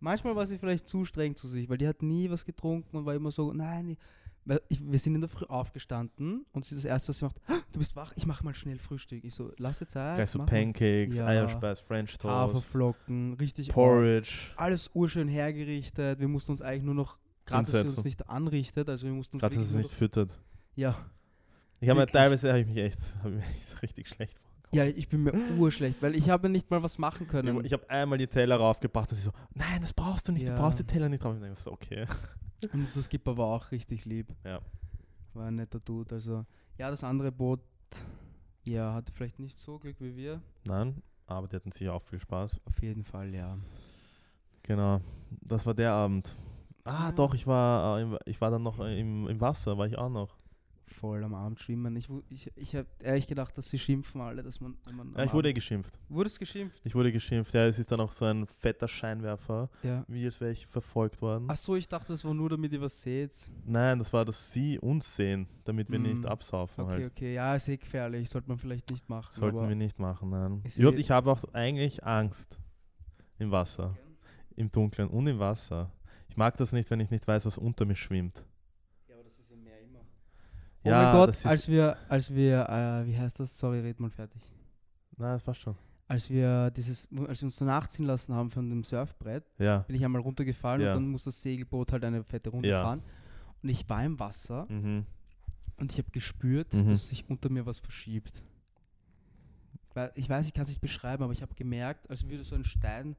manchmal 0.00 0.34
war 0.34 0.46
sie 0.46 0.56
vielleicht 0.56 0.88
zu 0.88 1.04
streng 1.04 1.36
zu 1.36 1.46
sich, 1.46 1.68
weil 1.68 1.76
die 1.78 1.86
hat 1.86 2.00
nie 2.02 2.30
was 2.30 2.44
getrunken 2.46 2.96
und 2.96 3.04
war 3.04 3.14
immer 3.14 3.30
so, 3.30 3.52
nein, 3.52 3.90
ich, 3.90 3.98
weil 4.44 4.60
ich, 4.68 4.80
wir 4.82 4.98
sind 4.98 5.14
in 5.14 5.20
der 5.20 5.28
Früh 5.28 5.46
aufgestanden 5.46 6.44
und 6.52 6.64
sie 6.64 6.74
das 6.74 6.84
erste, 6.84 7.10
was 7.10 7.18
sie 7.18 7.24
macht, 7.24 7.36
"Ah, 7.48 7.58
du 7.72 7.78
bist 7.78 7.94
wach, 7.96 8.12
ich 8.16 8.26
mache 8.26 8.44
mal 8.44 8.54
schnell 8.54 8.78
Frühstück. 8.78 9.22
Ich 9.24 9.34
so, 9.34 9.52
lass 9.58 9.80
jetzt 9.80 9.92
Zeit. 9.92 10.16
Gleich 10.16 10.30
so 10.30 10.38
mach 10.38 10.46
mal." 10.46 10.50
Pancakes, 10.52 11.18
Ja. 11.18 11.26
Eierspeis, 11.26 11.80
French 11.80 12.18
Toast, 12.18 12.24
Haferflocken, 12.34 13.34
richtig 13.34 13.68
Porridge. 13.68 14.30
alles 14.56 14.90
urschön 14.94 15.28
hergerichtet. 15.28 16.18
Wir 16.20 16.28
mussten 16.28 16.52
uns 16.52 16.62
eigentlich 16.62 16.82
nur 16.84 16.94
noch, 16.94 17.18
gerade 17.44 17.62
dass 17.62 17.72
sie 17.72 17.96
uns 17.96 18.04
nicht 18.04 18.28
anrichtet, 18.28 18.88
also 18.88 19.06
wir 19.06 19.14
mussten 19.14 19.36
uns 19.36 19.42
Gerade, 19.42 19.54
dass 19.56 19.64
es 19.66 19.72
nur 19.72 19.82
nicht 19.82 19.92
füttert. 19.92 20.30
Ja, 20.74 20.96
Ich 21.80 21.88
habe 21.88 22.00
mir 22.00 22.06
teilweise 22.06 22.48
habe 22.48 22.60
ich 22.60 22.66
mich 22.66 22.78
echt, 22.78 22.98
hab 23.22 23.26
ich 23.30 23.34
mich 23.36 23.44
echt 23.44 23.82
richtig 23.82 24.08
schlecht 24.08 24.38
vorgekommen. 24.38 24.72
ja, 24.72 24.84
ich 24.86 25.08
bin 25.08 25.22
mir 25.22 25.32
urschlecht, 25.58 26.00
weil 26.02 26.14
ich 26.16 26.30
habe 26.30 26.48
nicht 26.48 26.70
mal 26.70 26.82
was 26.82 26.96
machen 26.98 27.26
können. 27.26 27.58
Ich, 27.60 27.66
ich 27.66 27.72
habe 27.74 27.88
einmal 27.90 28.18
die 28.18 28.26
Teller 28.26 28.56
raufgebracht 28.56 29.10
und 29.10 29.16
sie 29.16 29.22
so, 29.22 29.32
nein, 29.54 29.80
das 29.80 29.92
brauchst 29.92 30.26
du 30.28 30.32
nicht, 30.32 30.48
Ja. 30.48 30.54
du 30.54 30.60
brauchst 30.60 30.78
die 30.78 30.84
Teller 30.84 31.08
nicht 31.08 31.22
drauf. 31.22 31.34
Ich 31.36 31.42
denke 31.42 31.60
so, 31.60 31.70
okay. 31.72 32.06
Und 32.72 32.96
das 32.96 33.04
Skipper 33.04 33.36
war 33.36 33.46
auch 33.46 33.70
richtig 33.70 34.04
lieb. 34.04 34.34
Ja. 34.44 34.60
War 35.34 35.46
ein 35.46 35.56
netter 35.56 35.80
Dude. 35.80 36.14
Also, 36.14 36.44
ja, 36.78 36.90
das 36.90 37.04
andere 37.04 37.32
Boot, 37.32 37.60
ja, 38.64 38.92
hatte 38.94 39.12
vielleicht 39.12 39.38
nicht 39.38 39.58
so 39.58 39.78
Glück 39.78 39.96
wie 40.00 40.14
wir. 40.16 40.40
Nein, 40.64 41.02
aber 41.26 41.48
die 41.48 41.56
hatten 41.56 41.72
sicher 41.72 41.94
auch 41.94 42.02
viel 42.02 42.20
Spaß. 42.20 42.60
Auf 42.66 42.82
jeden 42.82 43.04
Fall, 43.04 43.34
ja. 43.34 43.56
Genau, 44.62 45.00
das 45.40 45.66
war 45.66 45.74
der 45.74 45.92
Abend. 45.92 46.36
Ah, 46.84 47.06
Ja. 47.06 47.12
doch, 47.12 47.34
ich 47.34 47.46
war, 47.46 47.98
äh, 47.98 48.02
im- 48.02 48.18
ich 48.26 48.40
war 48.40 48.50
dann 48.50 48.62
noch 48.62 48.78
äh, 48.80 48.98
im, 49.00 49.26
im 49.28 49.40
Wasser, 49.40 49.76
war 49.78 49.86
ich 49.86 49.96
auch 49.98 50.08
noch. 50.10 50.36
Voll 50.92 51.24
am 51.24 51.34
Abend 51.34 51.60
schwimmen. 51.60 51.96
Ich, 51.96 52.08
ich, 52.28 52.50
ich 52.56 52.76
habe 52.76 52.86
ehrlich 53.00 53.26
gedacht, 53.26 53.56
dass 53.58 53.68
sie 53.70 53.78
schimpfen 53.78 54.20
alle, 54.20 54.42
dass 54.42 54.60
man. 54.60 54.76
Man 54.92 55.12
Ja, 55.16 55.24
ich 55.24 55.32
wurde 55.32 55.48
Abend- 55.48 55.56
geschimpft. 55.56 55.98
Wurdest 56.08 56.38
geschimpft? 56.38 56.80
Ich 56.84 56.94
wurde 56.94 57.10
geschimpft. 57.12 57.52
Ja, 57.54 57.66
es 57.66 57.78
ist 57.78 57.90
dann 57.90 58.00
auch 58.00 58.12
so 58.12 58.24
ein 58.24 58.46
fetter 58.46 58.86
Scheinwerfer, 58.88 59.68
Ja. 59.82 60.04
wie 60.08 60.24
als 60.24 60.40
wäre 60.40 60.52
ich 60.52 60.66
verfolgt 60.66 61.20
worden. 61.22 61.46
Ach 61.48 61.56
so, 61.56 61.74
ich 61.76 61.88
dachte, 61.88 62.08
das 62.12 62.24
war 62.24 62.34
nur, 62.34 62.48
damit 62.50 62.72
ihr 62.72 62.80
was 62.80 63.02
seht. 63.02 63.34
Nein, 63.64 63.98
das 63.98 64.12
war, 64.12 64.24
dass 64.24 64.52
sie 64.52 64.78
uns 64.78 65.16
sehen, 65.16 65.46
damit 65.64 65.90
wir 65.90 65.98
nicht 65.98 66.22
Mm, 66.22 66.26
absaufen 66.26 66.84
Okay, 66.84 66.92
halt. 66.92 67.06
okay. 67.12 67.34
Ja, 67.34 67.56
ist 67.56 67.68
eh 67.68 67.76
gefährlich. 67.76 68.28
Sollte 68.30 68.48
man 68.48 68.58
vielleicht 68.58 68.90
nicht 68.90 69.08
machen. 69.08 69.32
Sollten 69.32 69.68
wir 69.68 69.74
nicht 69.76 69.98
machen, 69.98 70.30
nein. 70.30 70.62
Überhaupt, 70.76 70.98
eh- 70.98 71.00
ich 71.00 71.10
habe 71.10 71.30
auch 71.30 71.42
eigentlich 71.52 72.04
Angst 72.04 72.58
im 73.38 73.50
Wasser, 73.50 73.96
im 74.56 74.70
Dunkeln 74.70 75.08
und 75.08 75.26
im 75.26 75.38
Wasser. 75.38 75.90
Ich 76.28 76.36
mag 76.36 76.56
das 76.56 76.72
nicht, 76.72 76.90
wenn 76.90 77.00
ich 77.00 77.10
nicht 77.10 77.26
weiß, 77.28 77.44
was 77.46 77.58
unter 77.58 77.84
mir 77.84 77.94
schwimmt. 77.96 78.44
Ja, 79.08 79.14
aber 79.16 79.24
das 79.24 79.38
ist 79.38 79.50
im 79.50 79.62
Meer 79.64 79.80
immer. 79.82 80.00
Oh 80.84 80.88
Ja, 80.88 81.02
mein 81.04 81.12
Gott, 81.12 81.46
als 81.46 81.68
wir, 81.68 81.96
als 82.08 82.34
wir, 82.34 82.68
äh, 82.68 83.06
wie 83.06 83.16
heißt 83.16 83.38
das? 83.40 83.56
Sorry, 83.58 83.80
red 83.80 84.00
mal 84.00 84.10
fertig. 84.10 84.42
Nein, 85.16 85.32
das 85.34 85.42
passt 85.42 85.60
schon. 85.60 85.76
Als 86.08 86.28
wir 86.28 86.70
dieses, 86.72 87.08
als 87.26 87.40
wir 87.40 87.46
uns 87.46 87.56
danach 87.56 87.86
ziehen 87.86 88.04
lassen 88.06 88.34
haben 88.34 88.50
von 88.50 88.68
dem 88.68 88.82
Surfbrett, 88.82 89.44
Ja. 89.58 89.78
bin 89.78 89.96
ich 89.96 90.04
einmal 90.04 90.20
runtergefallen 90.20 90.82
Ja. 90.82 90.94
und 90.94 91.02
dann 91.04 91.10
muss 91.10 91.24
das 91.24 91.40
Segelboot 91.40 91.92
halt 91.92 92.04
eine 92.04 92.24
fette 92.24 92.50
Runde 92.50 92.68
Ja. 92.68 92.82
fahren. 92.82 93.02
Und 93.62 93.68
ich 93.68 93.88
war 93.88 94.04
im 94.04 94.18
Wasser 94.18 94.66
Mhm. 94.68 95.06
und 95.76 95.92
ich 95.92 95.98
habe 95.98 96.10
gespürt, 96.10 96.74
Mhm. 96.74 96.88
dass 96.90 97.08
sich 97.08 97.28
unter 97.30 97.48
mir 97.48 97.64
was 97.64 97.78
verschiebt. 97.80 98.42
Ich 100.14 100.28
weiß, 100.28 100.46
ich 100.46 100.54
kann 100.54 100.62
es 100.62 100.68
nicht 100.68 100.80
beschreiben, 100.80 101.22
aber 101.22 101.32
ich 101.32 101.42
habe 101.42 101.54
gemerkt, 101.54 102.08
als 102.10 102.26
würde 102.28 102.44
so 102.44 102.54
ein 102.54 102.64
Stein 102.64 103.14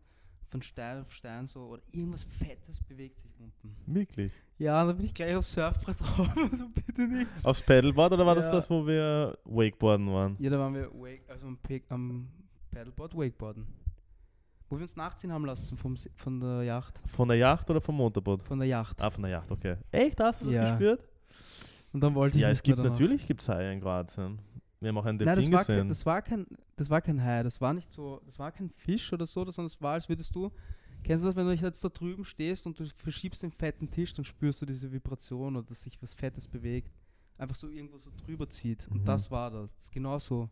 von 0.53 0.61
Stein 0.61 1.01
auf 1.01 1.11
Stein 1.11 1.47
so 1.47 1.61
oder 1.65 1.81
irgendwas 1.91 2.23
Fettes 2.25 2.79
bewegt 2.83 3.19
sich 3.19 3.31
unten. 3.39 3.75
Wirklich. 3.87 4.31
Ja, 4.59 4.85
dann 4.85 4.95
bin 4.95 5.07
ich 5.07 5.13
gleich 5.15 5.35
aufs 5.35 5.51
Surfbrett 5.51 5.99
drauf, 5.99 6.29
also 6.51 6.65
bitte 6.69 7.01
nichts. 7.07 7.43
Aufs 7.43 7.61
Paddleboard 7.63 8.13
oder 8.13 8.23
war 8.25 8.35
das 8.35 8.45
Ja. 8.45 8.51
das, 8.53 8.69
wo 8.69 8.85
wir 8.85 9.35
Wakeboarden 9.45 10.07
waren? 10.13 10.35
Ja, 10.39 10.51
da 10.51 10.59
waren 10.59 10.75
wir 10.75 10.91
wake, 10.93 11.23
also 11.27 11.47
am, 11.47 11.57
Pe- 11.57 11.81
am 11.89 12.27
Paddleboard 12.69 13.15
Wakeboarden. 13.17 13.65
Wo 14.69 14.77
wir 14.77 14.83
uns 14.83 14.95
nachziehen 14.95 15.31
haben 15.31 15.45
lassen 15.45 15.75
vom, 15.75 15.95
von 16.15 16.39
der 16.39 16.63
Yacht. 16.63 16.99
Von 17.07 17.27
der 17.27 17.37
Yacht 17.37 17.67
oder 17.71 17.81
vom 17.81 17.95
Motorboot? 17.97 18.43
Von 18.43 18.59
der 18.59 18.67
Yacht. 18.67 19.01
Ah, 19.01 19.09
von 19.09 19.23
der 19.23 19.31
Yacht, 19.31 19.51
okay. 19.51 19.77
Echt, 19.91 20.19
hast 20.19 20.41
du 20.41 20.45
das 20.45 20.55
Ja. 20.55 20.69
gespürt? 20.69 21.03
Und 21.93 22.01
dann 22.01 22.13
wollte 22.15 22.37
ich 22.37 22.43
Ja, 22.43 22.49
es 22.49 22.61
gibt 22.63 22.77
natürlich 22.79 23.25
gibt's 23.27 23.49
Haie 23.49 23.73
in 23.73 23.81
Kroatien. 23.81 24.39
Wir 24.83 24.89
haben 24.89 24.97
auch 24.97 25.05
einen 25.05 25.17
Nein, 25.17 25.35
Delfin 25.35 25.51
das 25.51 25.59
war, 25.59 25.65
kein, 25.65 25.75
gesehen. 25.75 25.87
das, 25.89 26.05
war 26.05 26.21
kein, 26.21 26.45
das 26.75 26.89
war 26.89 27.01
kein 27.01 27.23
Hai, 27.23 27.43
das 27.43 27.61
war 27.61 27.73
nicht 27.73 27.91
so, 27.91 28.21
das 28.25 28.37
war 28.37 28.51
kein 28.51 28.69
Fisch 28.69 29.11
oder 29.13 29.25
so, 29.25 29.43
sondern 29.49 29.65
es 29.67 29.81
war, 29.81 29.93
als 29.93 30.09
würdest 30.09 30.35
du, 30.35 30.51
kennst 31.03 31.23
du 31.23 31.27
das, 31.27 31.35
wenn 31.35 31.45
du 31.45 31.53
jetzt 31.53 31.83
da 31.83 31.89
drüben 31.89 32.23
stehst 32.25 32.67
und 32.67 32.79
du 32.79 32.85
verschiebst 32.85 33.43
den 33.43 33.51
fetten 33.51 33.89
Tisch, 33.89 34.13
dann 34.13 34.25
spürst 34.25 34.61
du 34.61 34.65
diese 34.65 34.91
Vibration 34.91 35.55
oder 35.55 35.65
dass 35.65 35.83
sich 35.83 36.01
was 36.01 36.13
Fettes 36.13 36.47
bewegt, 36.47 36.91
einfach 37.37 37.55
so 37.55 37.69
irgendwo 37.69 37.97
so 37.97 38.11
drüber 38.25 38.49
zieht. 38.49 38.87
Mhm. 38.89 38.97
Und 38.97 39.07
das 39.07 39.31
war 39.31 39.49
das. 39.51 39.73
Das 39.75 39.83
ist 39.85 39.91
genau 39.91 40.19
so. 40.19 40.49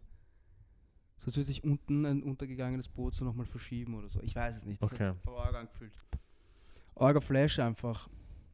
So 1.18 1.26
als 1.28 1.36
würde 1.36 1.46
sich 1.46 1.64
unten 1.64 2.06
ein 2.06 2.24
untergegangenes 2.24 2.88
Boot 2.88 3.14
so 3.14 3.24
nochmal 3.26 3.46
verschieben 3.46 3.94
oder 3.96 4.10
so. 4.10 4.22
Ich 4.24 4.36
weiß 4.36 4.58
es 4.58 4.66
nicht. 4.66 4.82
Das 4.82 4.92
Okay. 4.92 5.10
hat 5.10 5.22
sich 5.22 5.56
angefühlt. 5.56 5.94
Orga 6.96 7.20
Flash 7.20 7.60
einfach. 7.60 8.10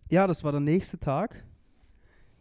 Ja, 0.09 0.27
das 0.27 0.43
war 0.43 0.51
der 0.51 0.61
nächste 0.61 0.99
Tag. 0.99 1.45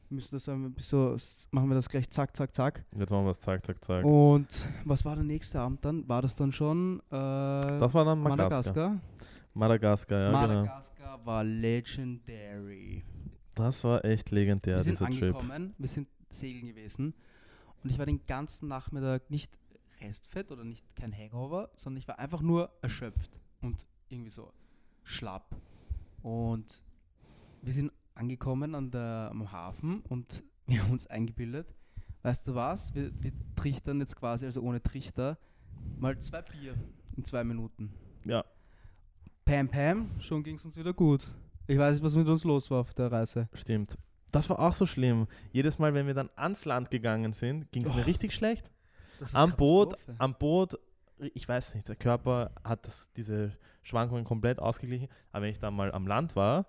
Müssen 0.09 0.36
das 0.36 0.48
ein 0.48 0.72
bisschen 0.72 1.18
so, 1.18 1.46
machen 1.50 1.68
wir 1.68 1.74
das 1.74 1.88
gleich 1.88 2.09
zack, 2.11 2.36
zack, 2.36 2.54
zack. 2.54 2.84
Jetzt 2.96 3.11
machen 3.11 3.24
wir 3.24 3.32
es, 3.32 3.38
zack, 3.38 3.64
zack, 3.64 3.84
zack. 3.84 4.04
Und 4.04 4.46
was 4.84 5.04
war 5.04 5.16
der 5.16 5.24
nächste 5.24 5.61
Abend 5.61 5.84
dann? 5.84 6.09
War 6.09 6.22
das 6.22 6.36
dann 6.36 6.52
schon 6.52 7.00
äh, 7.11 7.11
das 7.11 7.92
war 7.92 8.04
dann 8.04 8.20
Madagaskar. 8.20 8.90
Madagaskar? 8.90 9.00
Madagaskar, 9.54 10.20
ja, 10.20 10.28
genau. 10.28 10.61
Madagaskar 10.61 11.26
war 11.26 11.44
legendary. 11.44 13.04
Das 13.54 13.82
war 13.84 14.04
echt 14.04 14.30
legendär, 14.30 14.76
wir 14.76 14.82
sind 14.82 15.00
dieser 15.00 15.11
Trip. 15.11 15.34
angekommen, 15.36 15.74
wir 15.78 15.88
sind 15.88 16.09
segeln 16.30 16.66
gewesen 16.66 17.14
und 17.82 17.90
ich 17.90 17.98
war 17.98 18.07
den 18.07 18.24
ganzen 18.26 18.68
Nachmittag 18.68 19.30
nicht 19.30 19.50
restfett 20.00 20.52
oder 20.52 20.62
nicht 20.64 20.84
kein 20.94 21.16
Hangover, 21.16 21.70
sondern 21.74 21.98
ich 21.98 22.07
war 22.07 22.18
einfach 22.18 22.42
nur 22.42 22.70
erschöpft 22.82 23.30
und 23.62 23.86
irgendwie 24.09 24.30
so 24.30 24.52
schlapp. 25.02 25.57
Und 26.22 26.82
wir 27.62 27.72
sind 27.72 27.92
angekommen 28.16 28.74
an 28.74 28.90
der, 28.90 29.28
am 29.30 29.50
Hafen 29.52 30.00
und 30.08 30.42
wir 30.66 30.82
haben 30.82 30.90
uns 30.92 31.06
eingebildet, 31.06 31.74
weißt 32.22 32.48
du 32.48 32.54
was, 32.54 32.94
wir, 32.94 33.10
wir 33.22 33.32
trichtern 33.54 34.00
jetzt 34.00 34.16
quasi, 34.16 34.46
also 34.46 34.60
ohne 34.62 34.82
Trichter, 34.82 35.38
mal 35.98 36.18
zwei 36.18 36.42
Bier 36.42 36.74
in 37.16 37.24
zwei 37.24 37.44
Minuten. 37.44 37.92
Ja, 38.24 38.44
Pam 39.44 39.68
Pam, 39.68 40.10
schon 40.18 40.42
ging 40.42 40.56
es 40.56 40.64
uns 40.64 40.76
wieder 40.76 40.92
gut. 40.92 41.30
Ich 41.68 41.78
weiß 41.78 41.94
nicht, 41.94 42.02
was 42.04 42.16
mit 42.16 42.28
uns 42.28 42.42
los 42.44 42.70
war 42.70 42.80
auf 42.80 42.94
der 42.94 43.10
Reise. 43.12 43.48
stimmt. 43.52 43.96
Das 44.32 44.50
war 44.50 44.58
auch 44.58 44.74
so 44.74 44.86
schlimm. 44.86 45.28
Jedes 45.52 45.78
Mal, 45.78 45.94
wenn 45.94 46.06
wir 46.08 46.14
dann 46.14 46.28
ans 46.34 46.64
Land 46.64 46.90
gegangen 46.90 47.32
sind, 47.32 47.70
ging 47.72 47.84
es 47.84 47.90
Oh. 47.92 47.94
mir 47.94 48.06
richtig 48.06 48.34
schlecht. 48.34 48.70
Am 49.32 49.52
Boot, 49.56 49.96
am 50.18 50.34
Boot, 50.34 50.78
ich 51.32 51.48
weiß 51.48 51.74
nicht, 51.74 51.88
der 51.88 51.96
Körper 51.96 52.50
hat 52.64 52.84
das, 52.86 53.12
diese 53.12 53.52
Schwankungen 53.82 54.24
komplett 54.24 54.58
ausgeglichen. 54.58 55.08
Aber 55.32 55.42
wenn 55.44 55.50
ich 55.50 55.58
dann 55.60 55.74
mal 55.74 55.92
am 55.92 56.06
Land 56.06 56.34
war, 56.36 56.66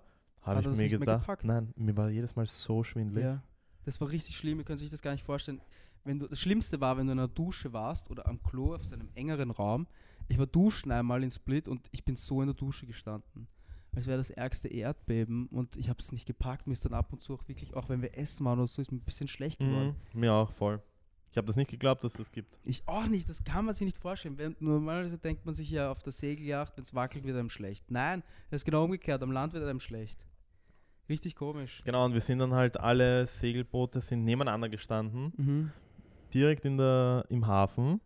habe 0.56 0.70
ich 0.70 0.76
mir 0.76 0.88
gedacht, 0.88 1.22
gepackt? 1.22 1.44
nein, 1.44 1.72
mir 1.76 1.96
war 1.96 2.10
jedes 2.10 2.36
Mal 2.36 2.46
so 2.46 2.82
schwindelig. 2.82 3.24
Ja, 3.24 3.42
das 3.84 4.00
war 4.00 4.10
richtig 4.10 4.36
schlimm. 4.36 4.58
Ihr 4.58 4.64
könnt 4.64 4.78
sich 4.78 4.90
das 4.90 5.02
gar 5.02 5.12
nicht 5.12 5.24
vorstellen. 5.24 5.60
Wenn 6.04 6.18
du, 6.18 6.26
das 6.26 6.40
Schlimmste 6.40 6.80
war, 6.80 6.96
wenn 6.96 7.06
du 7.06 7.12
in 7.12 7.18
einer 7.18 7.28
Dusche 7.28 7.72
warst 7.72 8.10
oder 8.10 8.26
am 8.26 8.42
Klo 8.42 8.74
auf 8.74 8.92
einem 8.92 9.08
engeren 9.14 9.50
Raum. 9.50 9.86
Ich 10.28 10.38
war 10.38 10.46
duschen 10.46 10.92
einmal 10.92 11.22
in 11.22 11.30
Split 11.30 11.68
und 11.68 11.88
ich 11.90 12.04
bin 12.04 12.14
so 12.14 12.42
in 12.42 12.48
der 12.48 12.54
Dusche 12.54 12.86
gestanden. 12.86 13.48
Als 13.94 14.06
wäre 14.06 14.18
das 14.18 14.30
ärgste 14.30 14.68
Erdbeben 14.68 15.46
und 15.46 15.76
ich 15.76 15.88
habe 15.88 15.98
es 15.98 16.12
nicht 16.12 16.26
gepackt. 16.26 16.66
Mir 16.66 16.74
ist 16.74 16.84
dann 16.84 16.92
ab 16.92 17.12
und 17.12 17.22
zu 17.22 17.34
auch 17.34 17.48
wirklich, 17.48 17.74
auch 17.74 17.88
wenn 17.88 18.02
wir 18.02 18.16
essen 18.16 18.44
waren 18.44 18.58
oder 18.58 18.68
so, 18.68 18.82
ist 18.82 18.92
mir 18.92 18.98
ein 18.98 19.04
bisschen 19.04 19.28
schlecht 19.28 19.58
geworden. 19.58 19.96
Mhm, 20.12 20.20
mir 20.20 20.32
auch 20.32 20.52
voll. 20.52 20.82
Ich 21.30 21.36
habe 21.36 21.46
das 21.46 21.56
nicht 21.56 21.70
geglaubt, 21.70 22.04
dass 22.04 22.14
das 22.14 22.30
gibt. 22.30 22.56
Ich 22.64 22.86
auch 22.86 23.06
nicht, 23.06 23.28
das 23.28 23.44
kann 23.44 23.64
man 23.64 23.74
sich 23.74 23.84
nicht 23.84 23.98
vorstellen. 23.98 24.38
Wenn, 24.38 24.56
normalerweise 24.60 25.18
denkt 25.18 25.44
man 25.44 25.54
sich 25.54 25.70
ja 25.70 25.90
auf 25.90 26.02
der 26.02 26.12
Segelyacht, 26.12 26.76
wenn 26.76 26.82
es 26.82 26.94
wackelt, 26.94 27.24
wird 27.24 27.36
einem 27.36 27.50
schlecht. 27.50 27.90
Nein, 27.90 28.22
es 28.50 28.62
ist 28.62 28.64
genau 28.64 28.84
umgekehrt, 28.84 29.22
am 29.22 29.32
Land 29.32 29.52
wird 29.52 29.64
einem 29.64 29.80
schlecht. 29.80 30.18
Richtig 31.08 31.34
komisch. 31.36 31.82
Genau, 31.84 32.04
und 32.04 32.12
wir 32.14 32.20
sind 32.20 32.38
dann 32.38 32.52
halt 32.54 32.78
alle 32.78 33.26
Segelboote 33.26 34.00
sind 34.00 34.24
nebeneinander 34.24 34.68
gestanden, 34.68 35.32
Mhm. 35.36 35.70
direkt 36.34 36.64
in 36.64 36.76
der, 36.76 37.24
im 37.28 37.46
Hafen. 37.46 38.00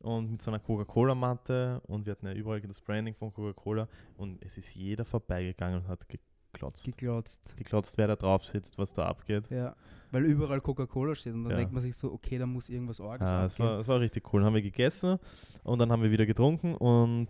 und 0.00 0.30
mit 0.30 0.40
so 0.42 0.52
einer 0.52 0.60
Coca-Cola-Matte 0.60 1.80
und 1.88 2.06
wir 2.06 2.12
hatten 2.12 2.26
ja 2.26 2.32
überall 2.32 2.60
das 2.60 2.80
Branding 2.80 3.14
von 3.16 3.32
Coca-Cola 3.32 3.88
und 4.16 4.40
es 4.44 4.56
ist 4.56 4.72
jeder 4.76 5.04
vorbeigegangen 5.04 5.80
und 5.80 5.88
hat 5.88 6.06
geklotzt. 6.08 6.84
Geklotzt. 6.84 7.56
Geklotzt, 7.56 7.98
wer 7.98 8.06
da 8.06 8.14
drauf 8.14 8.44
sitzt, 8.44 8.78
was 8.78 8.92
da 8.92 9.06
abgeht. 9.06 9.50
Ja, 9.50 9.74
weil 10.12 10.24
überall 10.26 10.60
Coca-Cola 10.60 11.16
steht 11.16 11.34
und 11.34 11.42
dann 11.42 11.50
Ja. 11.50 11.56
denkt 11.58 11.72
man 11.72 11.82
sich 11.82 11.96
so, 11.96 12.12
okay, 12.12 12.38
da 12.38 12.46
muss 12.46 12.68
irgendwas 12.68 13.00
Orges 13.00 13.28
Ah, 13.28 13.44
es, 13.44 13.58
war, 13.58 13.80
es 13.80 13.88
war 13.88 13.98
richtig 13.98 14.32
cool. 14.32 14.40
Dann 14.40 14.46
haben 14.46 14.54
wir 14.54 14.62
gegessen 14.62 15.18
und 15.64 15.80
dann 15.80 15.90
haben 15.90 16.02
wir 16.04 16.12
wieder 16.12 16.26
getrunken 16.26 16.76
und 16.76 17.28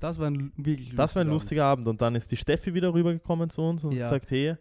das 0.00 0.18
war 0.18 0.26
ein 0.30 0.52
wirklich 0.56 0.94
das 0.94 1.14
war 1.14 1.22
ein 1.22 1.28
lustiger 1.28 1.32
lustiger 1.32 1.64
Abend. 1.64 1.86
Und 1.88 2.00
dann 2.00 2.14
ist 2.14 2.30
die 2.30 2.36
Steffi 2.36 2.72
wieder 2.74 2.92
rübergekommen 2.92 3.50
zu 3.50 3.62
uns 3.62 3.84
und 3.84 3.92
Ja. 3.92 4.08
sagt, 4.08 4.30
hey, 4.30 4.54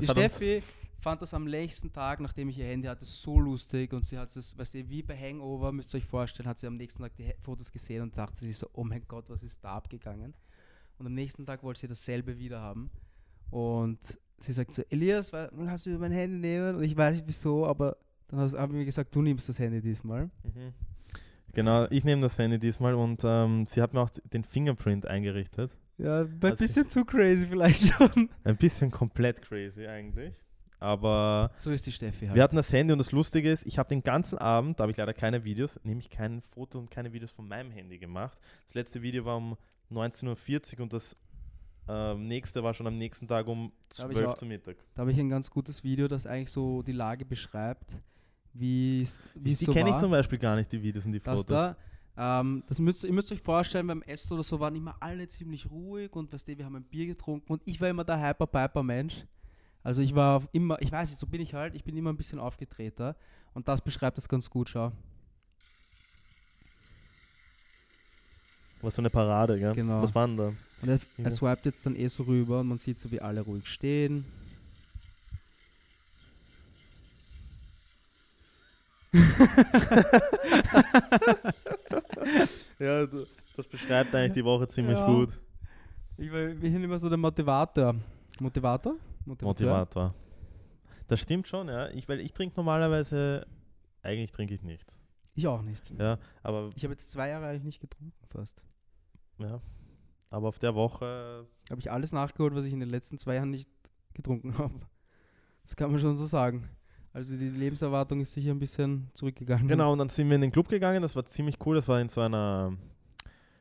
Die 0.00 0.06
Steffi 0.06 0.62
fand 1.00 1.20
das 1.22 1.34
am 1.34 1.44
nächsten 1.44 1.92
Tag, 1.92 2.20
nachdem 2.20 2.48
ich 2.48 2.58
ihr 2.58 2.64
Handy 2.66 2.88
hatte, 2.88 3.04
so 3.04 3.38
lustig 3.38 3.92
und 3.92 4.04
sie 4.04 4.18
hat 4.18 4.34
es, 4.36 4.56
weißt 4.56 4.74
du, 4.74 4.88
wie 4.88 5.02
bei 5.02 5.16
Hangover, 5.16 5.70
müsst 5.70 5.94
ihr 5.94 5.98
euch 5.98 6.04
vorstellen, 6.04 6.48
hat 6.48 6.58
sie 6.58 6.66
am 6.66 6.76
nächsten 6.76 7.02
Tag 7.02 7.14
die 7.16 7.32
Fotos 7.42 7.70
gesehen 7.70 8.02
und 8.02 8.16
dachte 8.16 8.44
sich 8.44 8.56
so, 8.58 8.68
oh 8.72 8.84
mein 8.84 9.02
Gott, 9.06 9.28
was 9.30 9.42
ist 9.42 9.62
da 9.62 9.74
abgegangen? 9.76 10.34
Und 10.98 11.06
am 11.06 11.14
nächsten 11.14 11.44
Tag 11.44 11.62
wollte 11.62 11.80
sie 11.80 11.86
dasselbe 11.88 12.38
wieder 12.38 12.60
haben 12.60 12.90
und 13.50 13.98
sie 14.40 14.52
sagt 14.52 14.74
so, 14.74 14.82
Elias, 14.90 15.30
kannst 15.30 15.86
du 15.86 15.90
mein 15.98 16.12
Handy 16.12 16.38
nehmen? 16.38 16.76
Und 16.76 16.82
ich 16.84 16.96
weiß 16.96 17.14
nicht 17.16 17.26
wieso, 17.26 17.66
aber 17.66 17.96
dann 18.28 18.40
hast- 18.40 18.54
haben 18.56 18.74
wir 18.74 18.84
gesagt, 18.84 19.14
du 19.14 19.20
nimmst 19.22 19.48
das 19.48 19.58
Handy 19.58 19.80
diesmal. 19.80 20.24
Mhm. 20.42 20.72
Genau, 21.54 21.86
ich 21.90 22.04
nehme 22.04 22.22
das 22.22 22.38
Handy 22.38 22.58
diesmal 22.58 22.94
und 22.94 23.22
ähm, 23.24 23.64
sie 23.66 23.80
hat 23.82 23.94
mir 23.94 24.00
auch 24.00 24.10
den 24.32 24.44
Fingerprint 24.44 25.06
eingerichtet. 25.06 25.70
Ja, 25.98 26.22
ein 26.22 26.38
Also- 26.42 26.56
bisschen 26.56 26.88
zu 26.90 27.04
crazy 27.04 27.46
vielleicht 27.46 27.92
schon. 27.94 28.30
Ein 28.44 28.56
bisschen 28.56 28.90
komplett 28.90 29.40
crazy 29.42 29.86
eigentlich. 29.86 30.34
Aber 30.80 31.50
So 31.56 31.70
ist 31.70 31.86
die 31.86 31.92
Steffi 31.92 32.26
halt. 32.26 32.34
wir 32.36 32.42
hatten 32.42 32.56
das 32.56 32.72
Handy 32.72 32.92
und 32.92 32.98
das 32.98 33.12
Lustige 33.12 33.50
ist, 33.50 33.66
ich 33.66 33.78
habe 33.78 33.88
den 33.88 34.02
ganzen 34.02 34.38
Abend, 34.38 34.78
da 34.78 34.82
habe 34.82 34.90
ich 34.92 34.98
leider 34.98 35.14
keine 35.14 35.44
Videos, 35.44 35.80
nämlich 35.84 36.10
kein 36.10 36.42
Foto 36.42 36.78
und 36.78 36.90
keine 36.90 37.12
Videos 37.12 37.30
von 37.30 37.48
meinem 37.48 37.70
Handy 37.70 37.98
gemacht. 37.98 38.38
Das 38.66 38.74
letzte 38.74 39.00
Video 39.00 39.24
war 39.24 39.36
um 39.38 39.56
19.40 39.90 40.74
Uhr 40.78 40.82
und 40.82 40.92
das 40.92 41.16
ähm, 41.88 42.26
nächste 42.26 42.62
war 42.62 42.74
schon 42.74 42.86
am 42.86 42.98
nächsten 42.98 43.28
Tag 43.28 43.46
um 43.46 43.72
Da 43.96 44.04
hab 44.04 44.10
ich 44.10 44.16
12 44.16 44.28
auch- 44.28 44.34
zu 44.34 44.46
Mittag. 44.46 44.76
Da 44.94 45.02
habe 45.02 45.12
ich 45.12 45.18
ein 45.18 45.28
ganz 45.28 45.50
gutes 45.50 45.84
Video, 45.84 46.08
das 46.08 46.26
eigentlich 46.26 46.50
so 46.50 46.82
die 46.82 46.92
Lage 46.92 47.24
beschreibt, 47.24 48.02
wie 48.54 49.02
es 49.02 49.20
wie 49.34 49.52
es 49.52 49.58
Die 49.58 49.64
so 49.66 49.72
kenne 49.72 49.90
ich 49.90 49.96
zum 49.96 50.10
Beispiel 50.10 50.38
gar 50.38 50.56
nicht, 50.56 50.70
die 50.72 50.82
Videos 50.82 51.04
und 51.04 51.12
die 51.12 51.20
Fotos. 51.20 51.44
da, 51.46 51.76
ähm, 52.16 52.62
das 52.68 52.78
müsst, 52.78 53.02
ihr 53.04 53.12
müsst 53.12 53.30
euch 53.32 53.40
vorstellen, 53.40 53.86
beim 53.88 54.02
Essen 54.02 54.34
oder 54.34 54.42
so 54.44 54.58
waren 54.60 54.76
immer 54.76 54.94
alle 55.00 55.26
ziemlich 55.28 55.68
ruhig 55.70 56.12
und 56.14 56.32
weißt 56.32 56.46
du, 56.48 56.56
wir 56.58 56.64
haben 56.64 56.76
ein 56.76 56.84
Bier 56.84 57.06
getrunken 57.06 57.52
und 57.52 57.62
ich 57.64 57.80
war 57.80 57.88
immer 57.88 58.04
der 58.04 58.20
Hyper-Piper-Mensch. 58.20 59.24
Also 59.82 60.00
ich 60.00 60.14
war 60.14 60.42
immer, 60.52 60.80
ich 60.80 60.90
weiß 60.90 61.10
nicht, 61.10 61.18
so 61.18 61.26
bin 61.26 61.40
ich 61.42 61.52
halt, 61.52 61.74
ich 61.74 61.84
bin 61.84 61.96
immer 61.96 62.10
ein 62.12 62.16
bisschen 62.16 62.38
aufgetreter 62.38 63.16
und 63.52 63.66
das 63.68 63.82
beschreibt 63.82 64.16
das 64.16 64.28
ganz 64.28 64.48
gut, 64.48 64.68
schau. 64.70 64.92
Was 68.80 68.94
so 68.96 69.02
eine 69.02 69.10
Parade, 69.10 69.58
gell? 69.58 69.74
Genau. 69.74 70.02
Was 70.02 70.14
war 70.14 70.26
denn 70.26 70.36
da? 70.36 70.52
Und 70.82 70.88
er, 70.88 70.96
Ja. 70.96 71.24
er 71.24 71.30
swiped 71.30 71.64
jetzt 71.66 71.84
dann 71.86 71.96
eh 71.96 72.06
so 72.08 72.22
rüber 72.24 72.60
und 72.60 72.68
man 72.68 72.78
sieht 72.78 72.98
so, 72.98 73.10
wie 73.10 73.20
alle 73.20 73.40
ruhig 73.40 73.66
stehen. 73.66 74.24
Ja, 82.78 83.06
das 83.56 83.68
beschreibt 83.68 84.14
eigentlich 84.14 84.32
die 84.32 84.44
Woche 84.44 84.66
ziemlich 84.68 84.98
Ja. 84.98 85.06
gut. 85.06 85.40
Ich, 86.16 86.30
war- 86.30 86.60
wir 86.60 86.70
sind 86.70 86.82
immer 86.82 86.98
so 86.98 87.08
der 87.08 87.18
Motivator. 87.18 87.94
Motivator? 88.40 88.96
Motivator. 89.24 90.14
Das 91.06 91.20
stimmt 91.20 91.46
schon, 91.48 91.68
ja. 91.68 91.88
Ich, 91.90 92.08
weil 92.08 92.20
ich 92.20 92.32
trinke 92.32 92.56
normalerweise, 92.56 93.46
eigentlich 94.02 94.32
trinke 94.32 94.54
ich 94.54 94.62
nicht. 94.62 94.96
Ich 95.34 95.46
auch 95.46 95.62
nicht. 95.62 95.90
Ja, 95.98 96.18
aber, 96.42 96.70
Ich 96.76 96.84
habe 96.84 96.94
jetzt 96.94 97.10
zwei 97.10 97.28
Jahre 97.28 97.46
eigentlich 97.48 97.64
nicht 97.64 97.80
getrunken 97.80 98.12
fast. 98.28 98.62
ja, 99.38 99.60
aber 100.30 100.48
auf 100.48 100.58
der 100.58 100.74
Woche, 100.74 101.46
Habe 101.70 101.80
ich 101.80 101.90
alles 101.90 102.12
nachgeholt, 102.12 102.54
was 102.54 102.64
ich 102.64 102.72
in 102.72 102.80
den 102.80 102.90
letzten 102.90 103.18
zwei 103.18 103.34
Jahren 103.36 103.50
nicht 103.50 103.68
getrunken 104.14 104.56
habe. 104.58 104.74
Das 105.64 105.76
kann 105.76 105.90
man 105.90 106.00
schon 106.00 106.16
so 106.16 106.26
sagen. 106.26 106.68
Also 107.14 107.36
die 107.36 107.48
Lebenserwartung 107.48 108.20
ist 108.20 108.32
sicher 108.32 108.50
ein 108.50 108.58
bisschen 108.58 109.08
zurückgegangen. 109.14 109.68
genau, 109.68 109.92
und 109.92 109.98
dann 109.98 110.08
sind 110.08 110.28
wir 110.28 110.34
in 110.34 110.40
den 110.42 110.50
Club 110.52 110.68
gegangen, 110.68 111.00
das 111.00 111.14
war 111.16 111.24
ziemlich 111.24 111.56
cool, 111.64 111.76
das 111.76 111.86
war 111.88 112.00
in 112.00 112.08
so 112.08 112.20
einer, 112.20 112.76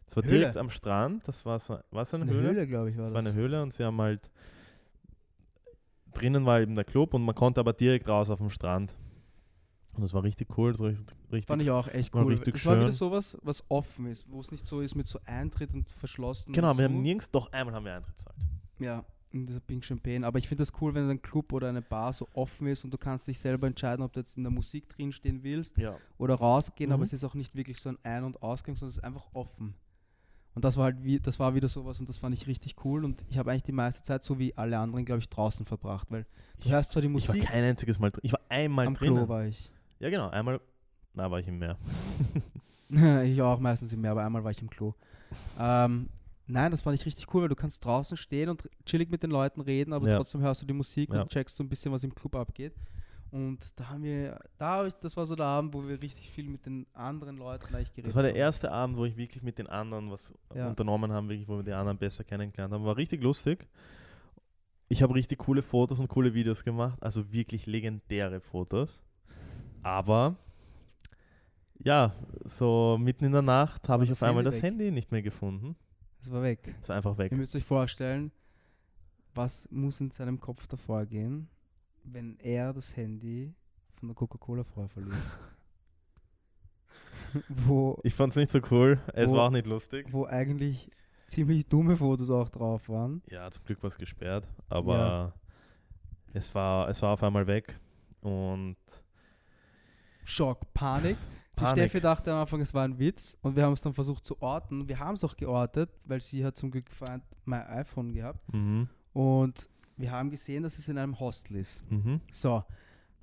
das 0.08 0.16
war 0.18 0.24
Höhle. 0.24 0.40
direkt 0.40 0.58
am 0.58 0.70
Strand, 0.72 1.28
das 1.28 1.46
war 1.46 1.60
so, 1.60 1.78
war 1.92 2.02
es 2.02 2.14
eine, 2.16 2.24
Eine 2.24 2.34
Höhle? 2.34 2.50
Höhle, 2.50 2.68
glaube 2.68 2.90
ich, 2.90 2.98
war 2.98 3.04
Das 3.04 3.14
das. 3.14 3.24
war 3.24 3.32
eine 3.32 3.40
Höhle 3.40 3.62
und 3.62 3.72
sie 3.72 3.84
haben 3.86 4.02
halt, 4.02 4.30
drinnen 6.14 6.46
war 6.46 6.62
eben 6.62 6.76
der 6.76 6.84
Club 6.84 7.14
und 7.14 7.24
man 7.24 7.36
konnte 7.36 7.60
aber 7.60 7.74
direkt 7.74 8.08
raus 8.08 8.30
auf 8.30 8.40
dem 8.40 8.50
Strand. 8.50 8.96
Und 9.96 10.02
das 10.02 10.14
war 10.16 10.24
richtig 10.24 10.58
cool, 10.58 10.72
richtig, 10.72 11.16
richtig 11.32 11.46
Fand 11.48 11.62
ich 11.62 11.70
auch 11.70 11.88
echt 11.88 12.16
cool. 12.16 12.24
richtig 12.34 12.56
es 12.56 12.66
war 12.66 12.74
wieder 12.76 12.86
schön. 12.86 12.92
sowas, 12.94 13.38
was 13.44 13.64
offen 13.70 14.08
ist, 14.08 14.26
wo 14.28 14.40
es 14.40 14.52
nicht 14.52 14.66
so 14.66 14.82
ist 14.82 14.96
mit 14.96 15.06
so 15.06 15.20
Eintritt 15.26 15.76
und 15.76 15.88
verschlossen. 15.88 16.52
Genau, 16.52 16.72
und 16.72 16.80
wir 16.80 16.88
so. 16.88 16.94
haben 16.94 17.02
nirgends, 17.04 17.30
doch 17.30 17.52
einmal 17.52 17.76
haben 17.76 17.86
wir 17.86 17.94
Eintritt 17.96 18.18
gezahlt. 18.18 18.38
Ja, 18.80 19.06
in 19.34 19.46
dieser 19.46 19.60
Pink 19.60 19.84
Champagne. 19.84 20.26
Aber 20.26 20.38
ich 20.40 20.48
finde 20.48 20.62
das 20.62 20.72
cool, 20.82 20.94
wenn 20.94 21.10
ein 21.10 21.22
Club 21.22 21.52
oder 21.54 21.70
eine 21.70 21.82
Bar 21.82 22.14
so 22.14 22.28
offen 22.34 22.68
ist 22.68 22.84
und 22.84 22.94
du 22.94 22.98
kannst 22.98 23.28
dich 23.28 23.40
selber 23.40 23.68
entscheiden, 23.68 24.04
ob 24.04 24.14
du 24.14 24.20
jetzt 24.20 24.38
in 24.38 24.44
der 24.44 24.52
Musik 24.52 24.88
drinstehen 24.90 25.44
willst 25.44 25.78
Ja. 25.78 25.96
oder 26.18 26.36
rausgehen, 26.36 26.92
aber 26.92 27.00
Mhm. 27.00 27.04
es 27.04 27.14
ist 27.14 27.24
auch 27.24 27.34
nicht 27.34 27.56
wirklich 27.56 27.80
so 27.80 27.90
ein 27.90 27.98
Ein- 28.04 28.24
und 28.24 28.42
Ausgang, 28.44 28.76
sondern 28.76 28.92
es 28.92 28.98
ist 28.98 29.04
einfach 29.04 29.26
offen. 29.34 29.74
Und 30.56 30.64
das 30.64 30.78
war 30.78 30.84
halt 30.86 31.04
wie, 31.04 31.20
das 31.20 31.40
war 31.40 31.56
wieder 31.56 31.68
sowas 31.68 32.00
und 32.00 32.08
das 32.08 32.20
fand 32.20 32.36
ich 32.36 32.46
richtig 32.46 32.76
cool 32.86 33.04
und 33.04 33.26
ich 33.28 33.40
habe 33.40 33.50
eigentlich 33.50 33.64
die 33.64 33.72
meiste 33.72 34.04
Zeit 34.04 34.24
so 34.24 34.38
wie 34.38 34.56
alle 34.56 34.78
anderen, 34.78 35.04
glaube 35.04 35.18
ich, 35.20 35.28
draußen 35.30 35.66
verbracht, 35.66 36.12
weil 36.12 36.24
du 36.60 36.66
Ich- 36.68 36.72
hörst 36.72 36.92
zwar 36.92 37.02
die 37.02 37.08
Ich 37.08 37.28
war 37.28 37.36
Musik, 37.36 37.50
kein 37.50 37.64
einziges 37.64 37.98
Mal 37.98 38.12
drin. 38.12 38.22
Ich 38.24 38.34
war 38.34 38.42
einmal 38.50 38.86
am 38.86 38.94
drinnen. 38.94 39.16
Klo 39.18 39.28
war 39.28 39.46
ich. 39.46 39.72
Ja, 40.00 40.12
genau. 40.12 40.30
Einmal, 40.30 40.62
na, 41.16 41.32
war 41.32 41.40
ich 41.40 41.48
im 41.48 41.58
Meer. 41.58 41.78
ich 43.24 43.42
auch 43.42 43.60
meistens 43.60 43.94
im 43.94 44.02
Meer, 44.02 44.12
aber 44.12 44.24
einmal 44.24 44.44
war 44.44 44.52
ich 44.52 44.62
im 44.62 44.70
Klo. 44.70 44.94
Ähm, 45.60 46.10
nein, 46.48 46.72
das 46.72 46.82
fand 46.82 47.00
ich 47.00 47.06
richtig 47.06 47.34
cool, 47.34 47.44
weil 47.44 47.50
du 47.50 47.56
kannst 47.56 47.84
draußen 47.84 48.18
stehen 48.18 48.50
und 48.50 48.70
chillig 48.86 49.10
mit 49.10 49.24
den 49.24 49.32
Leuten 49.32 49.62
reden, 49.62 49.94
aber 49.94 50.08
Ja. 50.08 50.18
trotzdem 50.18 50.42
hörst 50.42 50.62
du 50.62 50.66
die 50.66 50.74
Musik 50.74 51.14
Ja. 51.14 51.22
und 51.22 51.30
checkst 51.32 51.56
so 51.56 51.64
ein 51.64 51.70
bisschen, 51.70 51.92
was 51.92 52.04
im 52.04 52.14
Club 52.14 52.36
abgeht. 52.36 52.74
Und 53.32 53.60
da 53.80 53.90
haben 53.90 54.04
wir, 54.04 54.40
da 54.60 54.88
das 54.88 55.18
war 55.18 55.26
so 55.26 55.36
der 55.36 55.48
Abend, 55.48 55.74
wo 55.74 55.88
wir 55.88 56.00
richtig 56.00 56.30
viel 56.30 56.48
mit 56.48 56.68
den 56.68 56.86
anderen 56.94 57.38
Leuten 57.38 57.74
eigentlich 57.74 57.90
geredet 57.92 58.10
Das 58.10 58.16
war 58.16 58.22
der 58.22 58.32
haben. 58.32 58.38
erste 58.38 58.72
Abend, 58.72 58.96
wo 58.96 59.06
ich 59.06 59.18
wirklich 59.18 59.42
mit 59.42 59.58
den 59.58 59.66
anderen 59.66 60.12
was 60.12 60.34
Ja. 60.54 60.68
unternommen 60.70 61.12
habe, 61.12 61.30
wirklich, 61.30 61.48
wo 61.48 61.56
wir 61.58 61.64
die 61.64 61.74
anderen 61.74 61.98
besser 61.98 62.24
kennengelernt 62.24 62.72
haben. 62.74 62.86
War 62.86 62.96
richtig 62.96 63.24
lustig. 63.24 63.68
Ich 64.88 65.02
habe 65.02 65.16
richtig 65.16 65.40
coole 65.40 65.64
Fotos 65.64 66.00
und 66.00 66.10
coole 66.10 66.36
Videos 66.36 66.64
gemacht, 66.64 67.02
also 67.02 67.32
wirklich 67.34 67.66
legendäre 67.66 68.40
Fotos. 68.40 69.02
Aber 69.82 70.36
ja, 71.80 72.14
so 72.44 72.98
mitten 73.00 73.26
in 73.26 73.32
der 73.32 73.42
Nacht 73.42 73.90
habe 73.90 74.04
ich 74.04 74.12
auf 74.12 74.22
einmal 74.22 74.44
Handy 74.44 74.46
das 74.46 74.56
weg? 74.58 74.64
Handy 74.64 74.92
nicht 74.92 75.12
mehr 75.12 75.24
gefunden. 75.24 75.76
Das 76.24 76.32
war 76.32 76.42
weg. 76.44 76.74
Es 76.82 76.88
war 76.88 76.96
einfach 76.96 77.18
weg. 77.18 77.32
Ihr 77.34 77.38
müsst 77.38 77.54
euch 77.56 77.66
vorstellen, 77.66 78.32
was 79.36 79.68
muss 79.72 80.00
in 80.00 80.10
seinem 80.10 80.40
Kopf 80.40 80.68
davor 80.68 81.06
gehen, 81.06 81.50
wenn 82.06 82.40
er 82.40 82.72
das 82.72 82.96
Handy 82.96 83.54
von 84.00 84.08
der 84.08 84.16
Coca-Cola-Frau 84.16 84.88
verliert. 84.88 85.18
wo, 87.50 88.00
Ich 88.04 88.14
fand 88.14 88.32
es 88.32 88.36
nicht 88.38 88.52
so 88.52 88.60
cool. 88.72 89.00
Es 89.14 89.30
Wo- 89.32 89.36
war 89.36 89.48
auch 89.48 89.52
nicht 89.52 89.68
lustig. 89.68 90.08
wo 90.12 90.26
eigentlich 90.26 90.90
ziemlich 91.28 91.68
dumme 91.68 91.98
Fotos 91.98 92.30
auch 92.30 92.48
drauf 92.50 92.88
waren. 92.90 93.22
Ja, 93.30 93.50
zum 93.52 93.64
Glück 93.66 93.82
war 93.84 93.90
es 93.90 93.98
gesperrt, 93.98 94.48
aber 94.70 95.34
es, 96.34 96.54
war, 96.56 96.88
es 96.90 97.02
war 97.02 97.12
auf 97.14 97.24
einmal 97.24 97.48
weg. 97.48 97.78
Und 98.22 98.78
Schock, 100.24 100.74
Panik. 100.74 101.18
Die 101.56 101.62
Panik. 101.62 101.84
Steffi 101.84 102.02
dachte 102.02 102.32
am 102.32 102.40
Anfang, 102.40 102.62
es 102.62 102.74
war 102.74 102.84
ein 102.84 102.98
Witz 102.98 103.38
und 103.42 103.56
wir 103.56 103.64
haben 103.64 103.74
es 103.74 103.82
dann 103.82 103.94
versucht 103.94 104.26
zu 104.26 104.42
orten. 104.42 104.88
Wir 104.88 105.00
haben 105.00 105.14
es 105.14 105.24
auch 105.24 105.36
geortet, 105.38 105.90
weil 106.06 106.20
sie 106.22 106.44
hat 106.44 106.58
zum 106.58 106.72
Glück 106.72 106.86
mein 107.46 107.62
iPhone 107.68 108.12
gehabt 108.14 108.40
Mhm. 108.54 108.88
und 109.14 109.70
wir 109.98 110.12
haben 110.12 110.32
gesehen, 110.32 110.64
dass 110.64 110.80
es 110.80 110.90
in 110.90 110.98
einem 110.98 111.20
Hostel 111.20 111.58
ist. 111.58 111.90
Mhm. 111.92 112.22
So, 112.32 112.64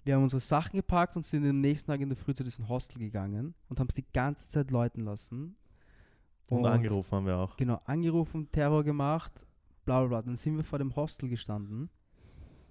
wir 0.05 0.15
haben 0.15 0.23
unsere 0.23 0.41
Sachen 0.41 0.77
gepackt 0.77 1.17
und 1.17 1.23
sind 1.25 1.45
am 1.49 1.61
nächsten 1.61 1.91
Tag 1.91 2.01
in 2.01 2.09
der 2.09 2.17
Früh 2.17 2.33
zu 2.33 2.45
diesem 2.45 2.69
Hostel 2.69 2.99
gegangen 3.01 3.55
und 3.69 3.81
haben 3.81 3.89
es 3.89 3.95
die 3.95 4.07
ganze 4.13 4.49
Zeit 4.49 4.71
läuten 4.71 5.05
lassen. 5.05 5.57
Und, 6.51 6.65
angerufen 6.67 7.13
haben 7.17 7.27
wir 7.27 7.37
auch. 7.37 7.57
Genau, 7.57 7.81
angerufen, 7.85 8.51
Terror 8.53 8.83
gemacht, 8.85 9.47
bla 9.85 10.01
bla 10.01 10.09
bla. 10.09 10.23
Dann 10.23 10.37
sind 10.37 10.57
wir 10.57 10.65
vor 10.65 10.79
dem 10.79 10.95
Hostel 10.97 11.29
gestanden 11.29 11.91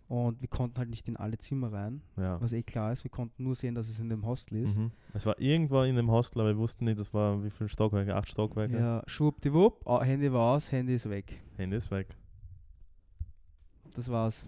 und 0.10 0.41
wir 0.41 0.47
konnten 0.49 0.78
halt 0.80 0.89
nicht 0.89 1.07
in 1.07 1.16
alle 1.16 1.38
Zimmer 1.38 1.72
rein, 1.72 2.01
Ja. 2.18 2.41
was 2.41 2.51
eh 2.51 2.64
klar 2.64 2.91
ist. 2.91 3.03
Wir 3.05 3.12
konnten 3.12 3.43
nur 3.43 3.55
sehen, 3.55 3.76
dass 3.76 3.88
es 3.88 3.99
in 3.99 4.10
dem 4.10 4.26
Hostel 4.26 4.57
ist. 4.57 4.78
Mhm. 4.78 4.91
Es 5.14 5.26
war 5.26 5.39
irgendwo 5.39 5.82
in 5.84 5.95
dem 5.95 6.10
Hostel, 6.12 6.41
aber 6.41 6.49
wir 6.49 6.57
wussten 6.57 6.86
nicht, 6.86 6.99
das 6.99 7.14
war 7.14 7.41
wie 7.43 7.49
viele 7.51 7.70
Stockwerke, 7.70 8.16
acht 8.16 8.28
Stockwerke. 8.28 8.78
Ja, 8.78 9.03
schwuppdiwupp, 9.05 9.88
ah, 9.88 10.01
Handy 10.03 10.34
war 10.34 10.55
aus, 10.55 10.72
Handy 10.72 10.95
ist 10.95 11.07
weg. 11.10 11.39
Handy 11.57 11.78
ist 11.78 11.89
weg. 11.91 12.07
Das 13.95 14.10
war's. 14.10 14.47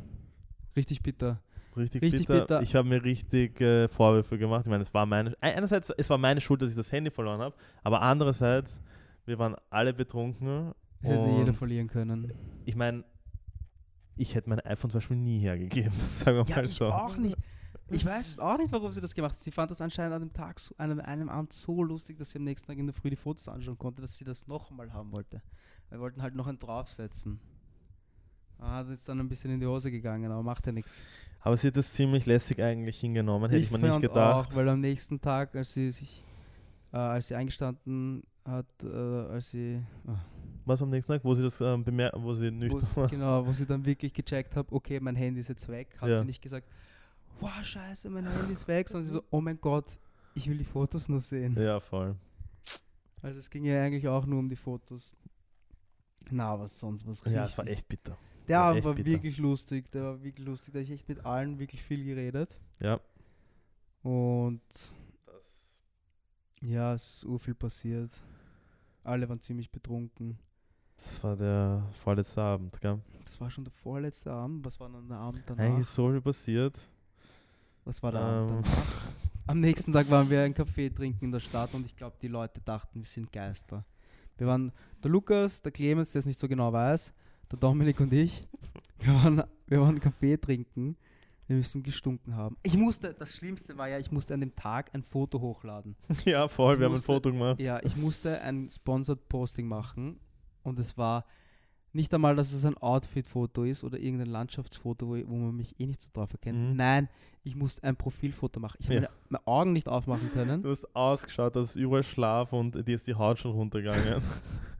Richtig 0.75 1.01
bitter. 1.01 1.41
Richtig, 1.77 2.01
Richtig 2.01 2.27
bitter. 2.27 2.41
bitter. 2.41 2.61
Ich 2.63 2.75
habe 2.75 2.87
mir 2.87 3.03
richtig 3.03 3.61
äh, 3.61 3.87
Vorwürfe 3.87 4.37
gemacht. 4.37 4.65
Ich 4.65 4.69
meine, 4.69 4.83
es 4.83 4.93
war 4.93 5.05
meine. 5.05 5.35
Einerseits, 5.41 5.89
es 5.97 6.09
war 6.09 6.17
meine 6.17 6.41
Schuld, 6.41 6.61
dass 6.61 6.69
ich 6.71 6.75
das 6.75 6.91
Handy 6.91 7.09
verloren 7.11 7.39
habe, 7.39 7.55
aber 7.83 8.01
andererseits, 8.01 8.81
wir 9.25 9.39
waren 9.39 9.55
alle 9.69 9.93
betrunken. 9.93 10.73
Das 11.01 11.11
hätte 11.11 11.29
jeder 11.29 11.53
verlieren 11.53 11.87
können. 11.87 12.33
ich 12.65 12.75
meine, 12.75 13.03
ich 14.17 14.35
hätte 14.35 14.49
mein 14.49 14.59
iPhone 14.61 14.91
zum 14.91 14.99
Beispiel 14.99 15.17
nie 15.17 15.39
hergegeben. 15.39 15.91
Sagen 16.15 16.37
wir 16.37 16.45
Ja, 16.47 16.55
mal 16.57 16.65
ich 16.65 16.73
so. 16.73 16.87
auch 16.89 17.17
nicht. 17.17 17.37
Ich 17.89 18.05
weiß 18.05 18.39
auch 18.39 18.57
nicht, 18.57 18.71
warum 18.71 18.89
sie 18.91 19.01
das 19.01 19.13
gemacht 19.13 19.33
hat. 19.33 19.39
Sie 19.41 19.51
fand 19.51 19.69
das 19.69 19.81
anscheinend 19.81 20.13
an 20.13 20.21
dem 20.21 20.31
Tag, 20.33 20.59
so, 20.59 20.73
an 20.77 20.91
einem, 20.91 21.01
einem 21.01 21.29
Abend 21.29 21.51
so 21.51 21.83
lustig, 21.83 22.17
dass 22.17 22.31
sie 22.31 22.37
am 22.37 22.45
nächsten 22.45 22.67
Tag 22.67 22.77
in 22.77 22.87
der 22.87 22.93
Früh 22.93 23.09
die 23.09 23.17
Fotos 23.17 23.49
anschauen 23.49 23.77
konnte, 23.77 24.01
dass 24.01 24.17
sie 24.17 24.23
das 24.23 24.47
nochmal 24.47 24.93
haben 24.93 25.11
wollte. 25.11 25.41
Wir 25.89 25.99
wollten 25.99 26.21
halt 26.21 26.35
noch 26.35 26.47
einen 26.47 26.57
draufsetzen. 26.57 27.41
Ah, 28.59 28.83
das 28.83 28.99
ist 28.99 29.09
dann 29.09 29.19
ein 29.19 29.27
bisschen 29.27 29.51
in 29.51 29.59
die 29.59 29.65
Hose 29.65 29.91
gegangen, 29.91 30.31
aber 30.31 30.43
macht 30.43 30.67
ja 30.67 30.71
nichts. 30.71 31.01
Aber 31.41 31.57
sie 31.57 31.67
hat 31.67 31.75
das 31.75 31.91
ziemlich 31.91 32.27
lässig 32.27 32.61
eigentlich 32.61 32.99
hingenommen, 32.99 33.49
hätte 33.49 33.61
ich, 33.61 33.71
mir 33.71 33.79
nicht 33.79 33.99
gedacht. 33.99 34.51
Auch, 34.51 34.55
weil 34.55 34.69
am 34.69 34.79
nächsten 34.79 35.19
Tag, 35.19 35.55
als 35.55 35.73
sie 35.73 35.91
sich, 35.91 36.23
äh, 36.93 36.97
als 36.97 37.27
sie 37.27 37.35
eingestanden 37.35 38.23
hat, 38.45 38.65
äh, 38.83 38.87
als 38.87 39.49
sie, 39.49 39.81
ah, 40.07 40.15
Was 40.65 40.81
am 40.81 40.89
nächsten 40.89 41.13
Tag, 41.13 41.23
wo 41.23 41.33
sie 41.33 41.43
das 41.43 41.59
ähm, 41.61 41.83
bemerkt, 41.83 42.15
wo 42.19 42.33
sie 42.33 42.47
wo, 42.51 42.55
nüchtern 42.55 42.79
sie- 42.81 42.95
war. 42.95 43.07
genau, 43.07 43.45
wo 43.45 43.51
sie 43.53 43.65
dann 43.65 43.85
wirklich 43.85 44.13
gecheckt 44.13 44.55
hat, 44.55 44.71
okay, 44.71 44.99
mein 44.99 45.15
Handy 45.15 45.39
ist 45.39 45.49
jetzt 45.49 45.67
weg, 45.69 45.95
hat 45.99 46.09
Ja. 46.09 46.19
sie 46.19 46.25
nicht 46.25 46.41
gesagt, 46.41 46.67
wow, 47.39 47.63
scheiße, 47.63 48.09
mein 48.09 48.27
Handy 48.27 48.53
ist 48.53 48.67
weg, 48.67 48.87
sondern 48.89 49.05
sie 49.05 49.11
so, 49.11 49.23
oh 49.31 49.41
mein 49.41 49.59
Gott, 49.59 49.99
ich 50.35 50.47
will 50.49 50.57
die 50.57 50.63
Fotos 50.65 51.09
nur 51.09 51.19
sehen. 51.19 51.55
Ja, 51.59 51.79
voll. 51.79 52.15
Also 53.21 53.39
es 53.39 53.49
ging 53.49 53.65
ja 53.65 53.81
eigentlich 53.83 54.07
auch 54.07 54.25
nur 54.25 54.39
um 54.39 54.49
die 54.49 54.55
Fotos. 54.55 55.15
Na, 56.29 56.57
was 56.59 56.79
sonst, 56.79 57.05
was 57.07 57.21
Ja, 57.25 57.45
es 57.45 57.57
war 57.57 57.65
richtig- 57.65 57.77
echt 57.79 57.87
bitter. 57.89 58.17
Der 58.47 58.59
war 58.59 58.75
echt 58.75 58.85
war 58.85 58.93
bitter. 58.95 59.09
wirklich 59.09 59.37
lustig, 59.37 59.91
der 59.91 60.03
war 60.03 60.23
wirklich 60.23 60.45
lustig, 60.45 60.73
da 60.73 60.79
habe 60.79 60.83
ich 60.83 60.91
echt 60.91 61.09
mit 61.09 61.25
allen 61.25 61.59
wirklich 61.59 61.83
viel 61.83 62.03
geredet. 62.03 62.49
Ja. 62.79 62.99
Und 64.03 64.61
ja, 66.61 66.93
es 66.93 67.15
ist 67.15 67.25
urviel 67.25 67.55
passiert. 67.55 68.11
Alle 69.03 69.27
waren 69.27 69.39
ziemlich 69.39 69.69
betrunken. 69.71 70.37
Das 71.03 71.23
war 71.23 71.35
der 71.35 71.83
vorletzte 72.03 72.41
Abend, 72.41 72.79
gell? 72.79 72.99
Das 73.25 73.41
war 73.41 73.49
schon 73.49 73.63
der 73.63 73.73
vorletzte 73.73 74.31
Abend. 74.31 74.63
Was 74.65 74.79
war 74.79 74.89
dann 74.89 75.07
der 75.07 75.17
Abend 75.17 75.41
danach? 75.47 75.63
Eigentlich 75.63 75.81
ist 75.81 75.95
so 75.95 76.09
viel 76.11 76.21
passiert. 76.21 76.77
Was 77.85 78.03
war 78.03 78.11
der 78.11 78.21
Abend 78.21 78.51
Ähm. 78.51 78.61
danach? 78.63 79.01
Am 79.47 79.59
nächsten 79.59 79.91
Tag 79.91 80.09
waren 80.11 80.29
wir 80.29 80.43
einen 80.43 80.53
Kaffee 80.53 80.89
trinken 80.89 81.25
in 81.25 81.31
der 81.31 81.39
Stadt 81.39 81.73
und 81.73 81.85
ich 81.85 81.95
glaube, 81.95 82.15
die 82.21 82.27
Leute 82.27 82.61
dachten, 82.61 82.99
wir 82.99 83.07
sind 83.07 83.31
Geister. 83.31 83.83
Wir 84.37 84.47
waren 84.47 84.71
der 85.03 85.09
Lukas, 85.11 85.61
der 85.61 85.71
Clemens, 85.71 86.11
der 86.11 86.19
es 86.19 86.25
nicht 86.25 86.39
so 86.39 86.47
genau 86.47 86.71
weiß, 86.71 87.11
der 87.51 87.59
Dominik 87.59 87.99
und 87.99 88.13
ich. 88.13 88.41
Wir 88.99 89.13
waren, 89.15 89.43
wir 89.65 89.81
waren 89.81 89.99
Kaffee 89.99 90.37
trinken. 90.37 90.95
Wir 91.51 91.57
müssen 91.57 91.83
gestunken 91.83 92.33
haben. 92.37 92.55
Ich 92.63 92.77
musste, 92.77 93.13
das 93.13 93.35
Schlimmste 93.35 93.77
war 93.77 93.89
ja, 93.89 93.99
ich 93.99 94.09
musste 94.09 94.33
an 94.33 94.39
dem 94.39 94.55
Tag 94.55 94.89
ein 94.93 95.03
Foto 95.03 95.41
hochladen. 95.41 95.97
ja, 96.25 96.47
voll, 96.47 96.79
wir 96.79 96.85
haben 96.85 96.91
ein 96.93 96.95
musste- 96.95 97.05
Foto 97.07 97.29
gemacht. 97.31 97.59
Ja, 97.59 97.81
ich 97.83 97.97
musste 97.97 98.39
ein 98.39 98.69
Sponsored 98.69 99.27
Posting 99.27 99.67
machen 99.67 100.17
und 100.63 100.79
es 100.79 100.97
war 100.97 101.25
nicht 101.91 102.13
einmal, 102.13 102.37
dass 102.37 102.53
es 102.53 102.63
ein 102.65 102.77
Outfit-Foto 102.77 103.65
ist 103.65 103.83
oder 103.83 103.99
irgendein 103.99 104.29
Landschaftsfoto, 104.29 105.09
wo, 105.09 105.17
wo 105.27 105.35
man 105.35 105.53
mich 105.57 105.77
eh 105.77 105.87
nicht 105.87 106.01
so 106.01 106.09
drauf 106.13 106.31
erkennt. 106.31 106.57
Mhm. 106.69 106.75
Nein, 106.77 107.09
ich 107.43 107.53
musste 107.57 107.83
ein 107.83 107.97
Profilfoto 107.97 108.61
machen. 108.61 108.77
Ich 108.79 108.85
habe 108.87 108.95
Ja. 108.95 109.01
meine, 109.01 109.11
meine 109.29 109.47
Augen 109.47 109.73
nicht 109.73 109.89
aufmachen 109.89 110.31
können. 110.31 110.63
Du 110.63 110.69
hast 110.69 110.95
ausgeschaut, 110.95 111.57
dass 111.57 111.75
überall 111.75 112.03
Schlaf 112.03 112.53
und 112.53 112.75
dir 112.87 112.95
ist 112.95 113.07
die 113.07 113.15
Haut 113.15 113.39
schon 113.39 113.51
runtergegangen. 113.51 114.21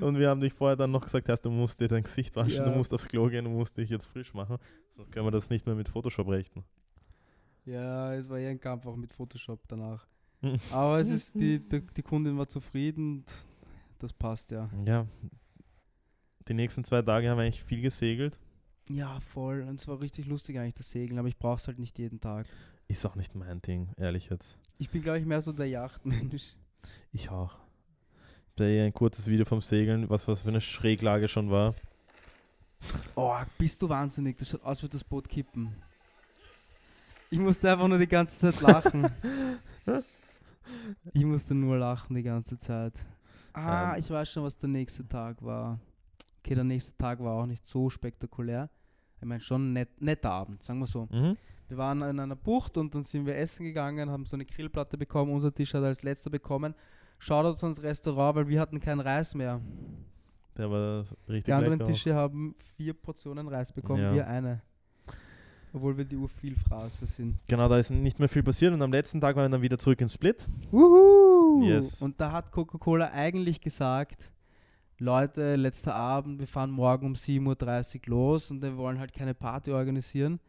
und 0.00 0.18
wir 0.18 0.28
haben 0.30 0.40
dich 0.40 0.52
vorher 0.52 0.76
dann 0.76 0.90
noch 0.90 1.02
gesagt, 1.04 1.28
hast, 1.28 1.42
du 1.42 1.50
musst 1.50 1.80
dir 1.80 1.88
dein 1.88 2.02
Gesicht 2.02 2.34
waschen, 2.36 2.56
Ja. 2.64 2.70
du 2.70 2.76
musst 2.76 2.92
aufs 2.92 3.08
Klo 3.08 3.28
gehen, 3.28 3.44
du 3.44 3.50
musst 3.50 3.76
dich 3.76 3.90
jetzt 3.90 4.06
frisch 4.06 4.34
machen. 4.34 4.58
Sonst 4.96 5.12
können 5.12 5.26
wir 5.26 5.30
das 5.30 5.50
nicht 5.50 5.66
mehr 5.66 5.74
mit 5.74 5.88
Photoshop 5.88 6.28
rechnen. 6.28 6.64
Ja, 7.64 8.14
es 8.14 8.28
war 8.28 8.38
eher 8.38 8.50
ein 8.50 8.60
Kampf 8.60 8.86
auch 8.86 8.96
mit 8.96 9.12
Photoshop 9.12 9.60
danach. 9.68 10.06
Mhm. 10.40 10.58
Aber 10.70 10.98
es 11.00 11.08
ist, 11.08 11.34
die, 11.34 11.58
die, 11.58 11.80
die 11.80 12.02
Kundin 12.02 12.36
war 12.38 12.48
zufrieden 12.48 13.24
das 13.98 14.12
passt 14.12 14.50
ja. 14.50 14.68
Ja. 14.86 15.06
Die 16.48 16.54
nächsten 16.54 16.84
zwei 16.84 17.02
Tage 17.02 17.28
haben 17.28 17.38
wir 17.38 17.44
eigentlich 17.44 17.64
viel 17.64 17.80
gesegelt. 17.80 18.38
Ja, 18.88 19.18
voll. 19.20 19.62
Und 19.62 19.80
es 19.80 19.88
war 19.88 20.00
richtig 20.00 20.26
lustig 20.26 20.58
eigentlich, 20.58 20.74
das 20.74 20.90
Segeln, 20.90 21.18
aber 21.18 21.28
ich 21.28 21.38
brauche 21.38 21.56
es 21.56 21.66
halt 21.66 21.78
nicht 21.78 21.98
jeden 21.98 22.20
Tag. 22.20 22.46
Ist 22.88 23.04
auch 23.04 23.16
nicht 23.16 23.34
mein 23.34 23.60
Ding, 23.62 23.88
ehrlich 23.96 24.28
jetzt. 24.30 24.56
Ich 24.78 24.90
bin, 24.90 25.02
glaube 25.02 25.18
ich, 25.18 25.26
mehr 25.26 25.42
so 25.42 25.52
der 25.52 25.66
Yachtmensch. 25.66 26.56
Ich 27.12 27.30
auch. 27.30 27.56
Ein 28.58 28.94
kurzes 28.94 29.26
Video 29.26 29.44
vom 29.44 29.60
Segeln, 29.60 30.08
was, 30.08 30.26
was 30.26 30.40
für 30.40 30.48
eine 30.48 30.62
Schräglage 30.62 31.28
schon 31.28 31.50
war. 31.50 31.74
Oh, 33.14 33.34
bist 33.58 33.82
du 33.82 33.88
wahnsinnig. 33.88 34.38
Das 34.38 34.48
schaut 34.48 34.64
aus, 34.64 34.82
würde 34.82 34.92
das 34.92 35.04
Boot 35.04 35.28
kippen. 35.28 35.70
Ich 37.30 37.38
musste 37.38 37.70
einfach 37.70 37.86
nur 37.86 37.98
die 37.98 38.06
ganze 38.08 38.38
Zeit 38.38 38.60
lachen. 38.62 39.10
ich 41.12 41.24
musste 41.24 41.54
nur 41.54 41.76
lachen 41.76 42.16
die 42.16 42.22
ganze 42.22 42.56
Zeit. 42.56 42.94
Ah, 43.52 43.92
Ähm. 43.92 44.00
ich 44.00 44.08
weiß 44.08 44.32
schon, 44.32 44.44
was 44.44 44.56
der 44.56 44.70
nächste 44.70 45.06
Tag 45.06 45.42
war. 45.42 45.78
Okay, 46.38 46.54
der 46.54 46.64
nächste 46.64 46.96
Tag 46.96 47.20
war 47.20 47.42
auch 47.42 47.46
nicht 47.46 47.66
so 47.66 47.90
spektakulär. 47.90 48.70
Ich 49.20 49.26
meine, 49.26 49.40
schon 49.40 49.68
ein 49.68 49.72
net, 49.74 50.00
netter 50.00 50.30
Abend, 50.30 50.62
sagen 50.62 50.78
wir 50.78 50.86
so. 50.86 51.08
Mhm. 51.10 51.36
Wir 51.68 51.76
waren 51.76 52.00
in 52.00 52.20
einer 52.20 52.36
Bucht 52.36 52.78
und 52.78 52.94
dann 52.94 53.04
sind 53.04 53.26
wir 53.26 53.36
essen 53.36 53.64
gegangen, 53.64 54.08
haben 54.08 54.24
so 54.24 54.36
eine 54.36 54.46
Grillplatte 54.46 54.96
bekommen. 54.96 55.32
Unser 55.32 55.52
Tisch 55.52 55.74
hat 55.74 55.82
als 55.82 56.02
letzter 56.02 56.30
bekommen. 56.30 56.74
Schaut 57.18 57.46
uns 57.46 57.62
ans 57.62 57.82
Restaurant, 57.82 58.36
weil 58.36 58.48
wir 58.48 58.60
hatten 58.60 58.80
keinen 58.80 59.00
Reis 59.00 59.34
mehr. 59.34 59.60
Der 60.56 60.70
war 60.70 61.04
richtig 61.28 61.44
Die 61.44 61.52
anderen 61.52 61.78
lecker. 61.78 61.90
Tische 61.92 62.14
haben 62.14 62.54
vier 62.76 62.94
Portionen 62.94 63.48
Reis 63.48 63.72
bekommen, 63.72 64.02
Ja. 64.02 64.14
wir 64.14 64.26
eine. 64.26 64.62
Obwohl 65.72 65.96
wir 65.98 66.04
die 66.06 66.16
Urvielfraße 66.16 67.04
sind. 67.06 67.36
Genau, 67.48 67.68
da 67.68 67.76
ist 67.76 67.90
nicht 67.90 68.18
mehr 68.18 68.28
viel 68.28 68.42
passiert 68.42 68.72
und 68.72 68.80
am 68.80 68.90
letzten 68.92 69.20
Tag 69.20 69.36
waren 69.36 69.44
wir 69.44 69.48
dann 69.50 69.62
wieder 69.62 69.78
zurück 69.78 70.00
ins 70.00 70.14
Split. 70.14 70.46
Wuhu! 70.70 71.62
Yes. 71.64 72.00
Und 72.00 72.18
da 72.20 72.32
hat 72.32 72.50
Coca-Cola 72.52 73.10
eigentlich 73.12 73.60
gesagt, 73.60 74.32
Leute, 74.98 75.56
letzter 75.56 75.94
Abend, 75.94 76.38
wir 76.40 76.46
fahren 76.46 76.70
morgen 76.70 77.06
um 77.06 77.12
7.30 77.12 77.96
Uhr 78.08 78.10
los 78.10 78.50
und 78.50 78.62
wir 78.62 78.76
wollen 78.78 78.98
halt 78.98 79.12
keine 79.12 79.34
Party 79.34 79.72
organisieren. 79.72 80.40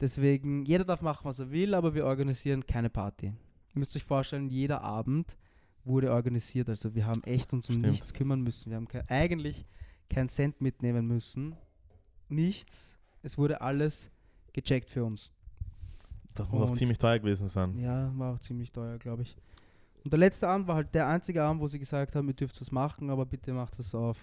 Deswegen, 0.00 0.64
jeder 0.66 0.84
darf 0.84 1.00
machen, 1.00 1.24
was 1.24 1.38
er 1.38 1.50
will, 1.50 1.74
aber 1.74 1.94
wir 1.94 2.04
organisieren 2.04 2.66
keine 2.66 2.90
Party. 2.90 3.26
Ihr 3.28 3.78
müsst 3.78 3.96
euch 3.96 4.04
vorstellen, 4.04 4.48
jeder 4.50 4.82
Abend 4.82 5.36
wurde 5.84 6.12
organisiert. 6.12 6.68
Also 6.68 6.94
wir 6.94 7.06
haben 7.06 7.22
echt 7.24 7.52
uns 7.52 7.68
um 7.68 7.76
Stimmt. 7.76 7.92
nichts 7.92 8.12
kümmern 8.14 8.40
müssen. 8.42 8.70
Wir 8.70 8.76
haben 8.76 8.88
ke 8.88 9.04
eigentlich 9.08 9.64
keinen 10.08 10.28
Cent 10.28 10.60
mitnehmen 10.60 11.06
müssen. 11.06 11.56
Nichts. 12.28 12.98
Es 13.22 13.38
wurde 13.38 13.60
alles 13.60 14.10
gecheckt 14.52 14.90
für 14.90 15.04
uns. 15.04 15.30
Das 16.34 16.48
muss 16.48 16.62
auch 16.62 16.70
Und- 16.70 16.76
ziemlich 16.76 16.98
teuer 16.98 17.18
gewesen 17.18 17.48
sein. 17.48 17.78
Ja, 17.78 18.12
war 18.16 18.34
auch 18.34 18.38
ziemlich 18.38 18.72
teuer, 18.72 18.98
glaube 18.98 19.22
ich. 19.22 19.36
Und 20.04 20.12
der 20.12 20.18
letzte 20.18 20.48
Abend 20.48 20.66
war 20.66 20.76
halt 20.76 20.94
der 20.94 21.06
einzige 21.06 21.42
Abend, 21.44 21.60
wo 21.60 21.66
sie 21.68 21.78
gesagt 21.78 22.16
haben, 22.16 22.26
ihr 22.28 22.34
dürft 22.34 22.60
es 22.60 22.72
machen, 22.72 23.10
aber 23.10 23.24
bitte 23.26 23.52
macht 23.52 23.78
es 23.78 23.94
auf 23.94 24.18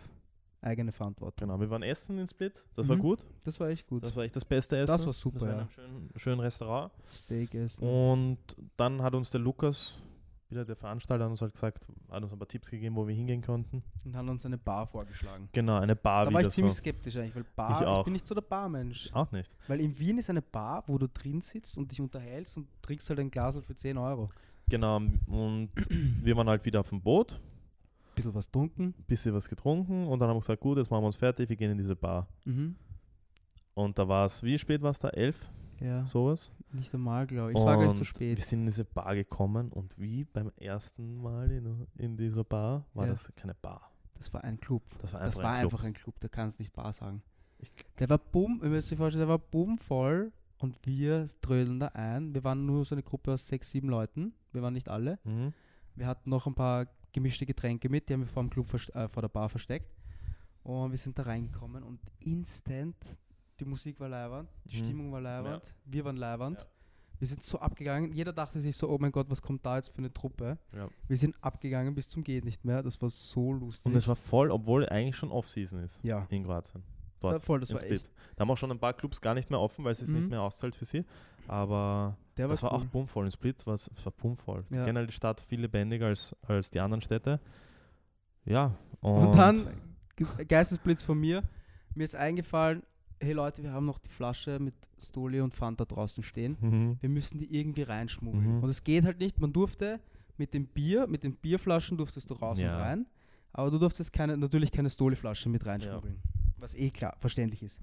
eigene 0.61 0.91
Verantwortung. 0.91 1.47
Genau, 1.47 1.59
wir 1.59 1.69
waren 1.69 1.83
essen 1.83 2.17
in 2.17 2.27
Split. 2.27 2.61
Das 2.75 2.87
war 2.89 2.97
Mhm. 2.97 3.01
gut. 3.01 3.25
Das 3.45 3.59
war 3.61 3.69
echt 3.69 3.87
gut. 3.87 4.03
Das 4.03 4.13
war 4.15 4.23
echt 4.25 4.35
das 4.35 4.43
beste 4.43 4.75
Essen. 4.75 4.87
Das 4.91 5.05
war 5.05 5.13
super, 5.13 5.39
Das 5.39 5.41
war 5.43 5.49
in 5.51 5.55
ja. 5.55 5.61
einem 5.61 5.69
schönen, 5.69 6.09
schönen 6.17 6.39
Restaurant. 6.41 6.91
Steak 7.09 7.53
essen. 7.55 7.87
Und 7.87 8.37
dann 8.75 9.01
hat 9.01 9.15
uns 9.15 9.29
der 9.31 9.39
Lukas, 9.39 9.99
wieder 10.49 10.65
der 10.65 10.75
Veranstalter, 10.75 11.25
hat 11.25 11.31
uns 11.31 11.41
halt 11.41 11.53
gesagt, 11.53 11.85
hat 12.09 12.23
uns 12.23 12.31
ein 12.31 12.39
paar 12.39 12.47
Tipps 12.47 12.69
gegeben, 12.71 12.95
wo 12.95 13.07
wir 13.07 13.13
hingehen 13.15 13.41
konnten. 13.41 13.83
Und 14.03 14.15
haben 14.15 14.29
uns 14.29 14.45
eine 14.45 14.57
Bar 14.57 14.87
vorgeschlagen. 14.87 15.49
Genau, 15.51 15.77
eine 15.77 15.95
Bar 15.95 16.25
da 16.25 16.33
war 16.33 16.41
ich 16.41 16.49
ziemlich 16.49 16.73
so. 16.73 16.79
skeptisch 16.79 17.15
eigentlich, 17.17 17.35
weil 17.35 17.45
Bar, 17.55 17.81
Ich 17.81 17.87
ich, 17.99 18.03
bin 18.03 18.13
nicht 18.13 18.25
so 18.27 18.33
der 18.33 18.41
Barmensch. 18.41 19.09
Auch 19.13 19.31
nicht. 19.31 19.55
Weil 19.67 19.79
in 19.81 19.97
Wien 19.99 20.17
ist 20.17 20.29
eine 20.29 20.41
Bar, 20.41 20.83
wo 20.87 20.97
du 20.97 21.07
drin 21.07 21.41
sitzt 21.41 21.77
und 21.77 21.91
dich 21.91 22.01
unterhältst 22.01 22.57
und 22.57 22.67
trinkst 22.81 23.09
halt 23.09 23.19
ein 23.19 23.29
Glas 23.31 23.57
für 23.57 23.75
10 23.75 23.97
Euro. 23.97 24.29
Genau, 24.67 24.97
und 25.27 25.69
wir 26.21 26.35
waren 26.37 26.47
halt 26.49 26.65
wieder 26.65 26.79
auf 26.81 26.89
dem 26.89 27.01
Boot, 27.01 27.39
Bisschen 28.15 28.33
was 28.33 28.49
trunken. 28.51 28.93
bisschen 29.07 29.33
was 29.33 29.47
getrunken 29.47 30.07
und 30.07 30.19
dann 30.19 30.29
haben 30.29 30.35
wir 30.35 30.41
gesagt, 30.41 30.61
gut, 30.61 30.77
jetzt 30.77 30.91
machen 30.91 31.03
wir 31.03 31.07
uns 31.07 31.15
fertig, 31.15 31.47
wir 31.49 31.55
gehen 31.55 31.71
in 31.71 31.77
diese 31.77 31.95
Bar. 31.95 32.27
Mhm. 32.45 32.75
Und 33.75 33.97
da 33.97 34.07
war 34.07 34.25
es, 34.25 34.43
wie 34.43 34.57
spät 34.59 34.81
war 34.81 34.91
es 34.91 34.99
da? 34.99 35.09
Elf? 35.09 35.47
Ja, 35.79 36.05
Sowas? 36.05 36.51
Nicht 36.73 36.93
einmal, 36.93 37.25
glaube 37.27 37.51
ich. 37.51 37.57
Es 37.57 37.63
war 37.65 37.77
gar 37.77 37.87
nicht 37.87 37.97
Und 37.99 38.05
spät. 38.05 38.37
Wir 38.37 38.43
sind 38.43 38.59
in 38.61 38.65
diese 38.67 38.85
Bar 38.85 39.15
gekommen 39.15 39.71
und 39.71 39.97
wie 39.97 40.23
beim 40.25 40.51
ersten 40.57 41.21
Mal 41.21 41.49
in, 41.51 41.87
in 41.97 42.17
dieser 42.17 42.43
Bar 42.43 42.85
war 42.93 43.05
Ja. 43.05 43.11
das 43.13 43.31
keine 43.35 43.53
Bar. 43.55 43.91
Das 44.15 44.33
war 44.33 44.43
ein 44.43 44.59
Club. 44.59 44.83
Das 45.01 45.13
war 45.13 45.21
einfach 45.21 45.35
Das 45.35 45.43
war 45.43 45.51
ein 45.53 45.59
Club. 45.61 45.73
einfach 45.73 45.83
ein 45.85 45.93
Club, 45.93 46.15
da 46.19 46.27
kannst 46.27 46.59
nicht 46.59 46.73
Bar 46.73 46.91
sagen. 46.93 47.21
Ich- 47.59 47.71
Der 47.99 48.09
war 48.09 48.17
bumm, 48.17 48.59
ihr 48.63 48.69
müsst 48.69 48.91
euch 48.91 48.97
vorstellen, 48.97 49.21
der 49.21 49.29
war 49.29 49.39
bummvoll 49.39 50.31
und 50.59 50.77
wir 50.85 51.25
trödeln 51.41 51.79
da 51.79 51.87
ein. 51.87 52.33
Wir 52.33 52.43
waren 52.43 52.65
nur 52.65 52.83
so 52.85 52.95
eine 52.95 53.03
Gruppe 53.03 53.33
aus 53.33 53.47
sechs, 53.47 53.71
sieben 53.71 53.89
Leuten. 53.89 54.33
Wir 54.51 54.61
waren 54.61 54.73
nicht 54.73 54.89
alle. 54.89 55.19
Mhm. 55.23 55.53
Wir 55.95 56.07
hatten 56.07 56.29
noch 56.29 56.47
ein 56.47 56.55
paar 56.55 56.87
gemischte 57.13 57.45
Getränke 57.45 57.89
mit, 57.89 58.07
die 58.09 58.13
haben 58.13 58.21
wir 58.21 58.27
vor 58.27 58.43
dem 58.43 58.49
Club 58.49 58.67
äh, 58.93 59.07
vor 59.07 59.21
der 59.21 59.29
Bar 59.29 59.49
versteckt. 59.49 59.91
Und 60.63 60.91
wir 60.91 60.97
sind 60.97 61.17
da 61.17 61.23
reingekommen 61.23 61.83
und 61.83 61.99
instant, 62.19 62.95
die 63.59 63.65
Musik 63.65 63.99
war 63.99 64.09
leibernd, 64.09 64.49
die 64.65 64.77
Mhm. 64.81 64.85
Stimmung 64.85 65.11
war 65.11 65.21
leibernd, 65.21 65.63
wir 65.85 66.05
waren 66.05 66.17
leibernd. 66.17 66.59
Ja. 66.59 66.65
Wir 67.19 67.27
sind 67.27 67.43
so 67.43 67.59
abgegangen, 67.59 68.13
jeder 68.13 68.31
dachte 68.31 68.61
sich 68.61 68.77
so, 68.77 68.89
oh 68.89 68.97
mein 68.97 69.11
Gott, 69.11 69.29
was 69.29 69.41
kommt 69.41 69.65
da 69.65 69.75
jetzt 69.75 69.89
für 69.91 69.97
eine 69.97 70.13
Truppe? 70.13 70.57
Ja. 70.73 70.87
Wir 71.07 71.17
sind 71.17 71.35
abgegangen 71.41 71.93
bis 71.93 72.07
zum 72.07 72.23
Geht 72.23 72.45
nicht 72.45 72.63
mehr, 72.63 72.81
das 72.81 73.01
war 73.01 73.09
so 73.09 73.51
lustig. 73.51 73.85
Und 73.87 73.95
es 73.97 74.07
war 74.07 74.15
voll, 74.15 74.51
obwohl 74.51 74.87
eigentlich 74.87 75.17
schon 75.17 75.29
Off-Season 75.31 75.83
ist 75.83 75.99
ja, 76.01 76.25
in 76.29 76.45
Kroatien. 76.45 76.81
da, 77.19 77.31
Dort, 77.31 77.45
voll, 77.45 77.59
das 77.59 77.73
war 77.73 77.83
echt. 77.83 78.09
Da 78.37 78.41
haben 78.43 78.51
auch 78.51 78.57
schon 78.57 78.71
ein 78.71 78.79
paar 78.79 78.93
Clubs 78.93 79.19
gar 79.19 79.33
nicht 79.33 79.49
mehr 79.49 79.59
offen, 79.59 79.83
weil 79.83 79.91
es 79.91 79.97
sich 79.97 80.09
Mhm. 80.09 80.15
nicht 80.15 80.29
mehr 80.29 80.41
auszahlt 80.41 80.75
für 80.75 80.85
sie. 80.85 81.03
Aber 81.49 82.15
Der 82.37 82.47
das 82.47 82.63
war 82.63 82.71
cool. 82.71 82.79
auch 82.79 82.85
bummvoll. 82.85 83.25
In 83.25 83.31
Split 83.31 83.65
war 83.67 83.73
es 83.73 83.89
war 84.05 84.13
bummvoll. 84.13 84.63
Ja. 84.69 84.85
Generell 84.85 85.07
die 85.07 85.13
Stadt 85.13 85.41
viel 85.41 85.59
lebendiger 85.59 86.05
als, 86.05 86.33
als 86.43 86.71
die 86.71 86.79
anderen 86.79 87.01
Städte. 87.01 87.41
Ja. 88.45 88.75
Und, 89.01 89.35
dann, 89.35 89.67
Ge- 90.15 90.45
Geistesblitz 90.45 91.03
von 91.03 91.19
mir, 91.19 91.43
mir 91.95 92.03
ist 92.05 92.15
eingefallen, 92.15 92.83
hey 93.19 93.33
Leute, 93.33 93.63
wir 93.63 93.71
haben 93.71 93.85
noch 93.85 93.99
die 93.99 94.09
Flasche 94.09 94.59
mit 94.59 94.73
Stoli 95.01 95.41
und 95.41 95.53
Fanta 95.53 95.85
draußen 95.85 96.23
stehen. 96.23 96.57
Mhm. 96.59 96.97
Wir 97.01 97.09
müssen 97.09 97.37
die 97.39 97.53
irgendwie 97.57 97.83
reinschmuggeln. 97.83 98.57
Mhm. 98.57 98.63
Und 98.63 98.69
es 98.69 98.83
geht 98.83 99.05
halt 99.05 99.19
nicht. 99.19 99.39
Man 99.39 99.53
durfte 99.53 99.99
mit 100.37 100.53
dem 100.53 100.67
Bier, 100.67 101.07
mit 101.07 101.23
den 101.23 101.35
Bierflaschen 101.35 101.97
durftest 101.97 102.29
du 102.29 102.33
raus 102.35 102.59
Ja. 102.59 102.75
und 102.75 102.81
rein. 102.81 103.05
Aber 103.51 103.71
du 103.71 103.77
durftest 103.79 104.13
keine, 104.13 104.37
natürlich 104.37 104.71
keine 104.71 104.89
Stoli-Flasche 104.89 105.49
mit 105.49 105.65
reinschmuggeln. 105.65 106.19
Was 106.57 106.75
eh 106.75 106.89
klar, 106.91 107.15
verständlich 107.19 107.63
ist. 107.63 107.79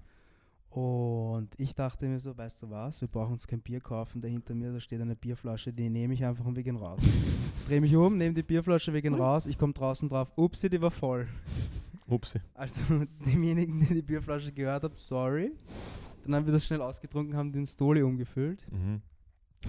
Und 0.70 1.48
ich 1.56 1.74
dachte 1.74 2.06
mir 2.06 2.20
so, 2.20 2.36
weißt 2.36 2.62
du 2.62 2.70
was, 2.70 3.00
wir 3.00 3.08
brauchen 3.08 3.32
uns 3.32 3.46
kein 3.46 3.60
Bier 3.60 3.80
kaufen. 3.80 4.20
Da 4.20 4.28
hinter 4.28 4.54
mir, 4.54 4.72
da 4.72 4.80
steht 4.80 5.00
eine 5.00 5.16
Bierflasche, 5.16 5.72
die 5.72 5.88
nehme 5.88 6.12
ich 6.14 6.24
einfach 6.24 6.44
und 6.44 6.54
wir 6.54 6.62
gehen 6.62 6.76
raus. 6.76 7.00
Dreh 7.68 7.80
mich 7.80 7.96
um, 7.96 8.16
nehme 8.18 8.34
die 8.34 8.42
Bierflasche, 8.42 8.92
wir 8.92 9.00
gehen 9.00 9.14
raus. 9.14 9.46
Ich 9.46 9.56
komme 9.58 9.72
draußen 9.72 10.08
drauf, 10.08 10.30
upsi, 10.36 10.68
die 10.68 10.80
war 10.80 10.90
voll. 10.90 11.26
Upsi. 12.08 12.40
Also 12.54 12.80
demjenigen, 13.26 13.80
der 13.80 13.96
die 13.96 14.02
Bierflasche 14.02 14.52
gehört 14.52 14.84
hat, 14.84 14.98
sorry. 14.98 15.52
Dann 16.24 16.34
haben 16.34 16.46
wir 16.46 16.52
das 16.52 16.66
schnell 16.66 16.80
ausgetrunken, 16.80 17.36
haben 17.36 17.52
den 17.52 17.66
Stoli 17.66 18.02
umgefüllt. 18.02 18.66
Mhm. 18.70 19.00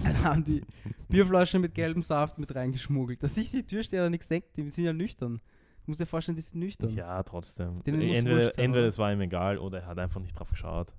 Dann 0.02 0.24
haben 0.24 0.44
die 0.44 0.62
Bierflasche 1.08 1.58
mit 1.58 1.74
gelbem 1.74 2.02
Saft 2.02 2.38
mit 2.38 2.54
reingeschmuggelt. 2.54 3.22
Dass 3.22 3.34
sich 3.34 3.50
die 3.50 3.64
Türsteher 3.64 4.08
nichts 4.10 4.28
denken, 4.28 4.48
die 4.56 4.70
sind 4.70 4.84
ja 4.84 4.92
nüchtern. 4.92 5.40
Du 5.84 5.90
musst 5.90 6.00
dir 6.00 6.06
vorstellen, 6.06 6.36
die 6.36 6.42
sind 6.42 6.58
nüchtern. 6.58 6.90
Ja, 6.90 7.22
trotzdem. 7.22 7.82
Denen 7.84 8.02
Entweder, 8.02 8.58
entweder 8.58 8.86
es 8.86 8.98
war 8.98 9.12
ihm 9.12 9.20
egal 9.20 9.58
oder 9.58 9.80
er 9.80 9.86
hat 9.86 9.98
einfach 9.98 10.20
nicht 10.20 10.38
drauf 10.38 10.50
geschaut. 10.50 10.94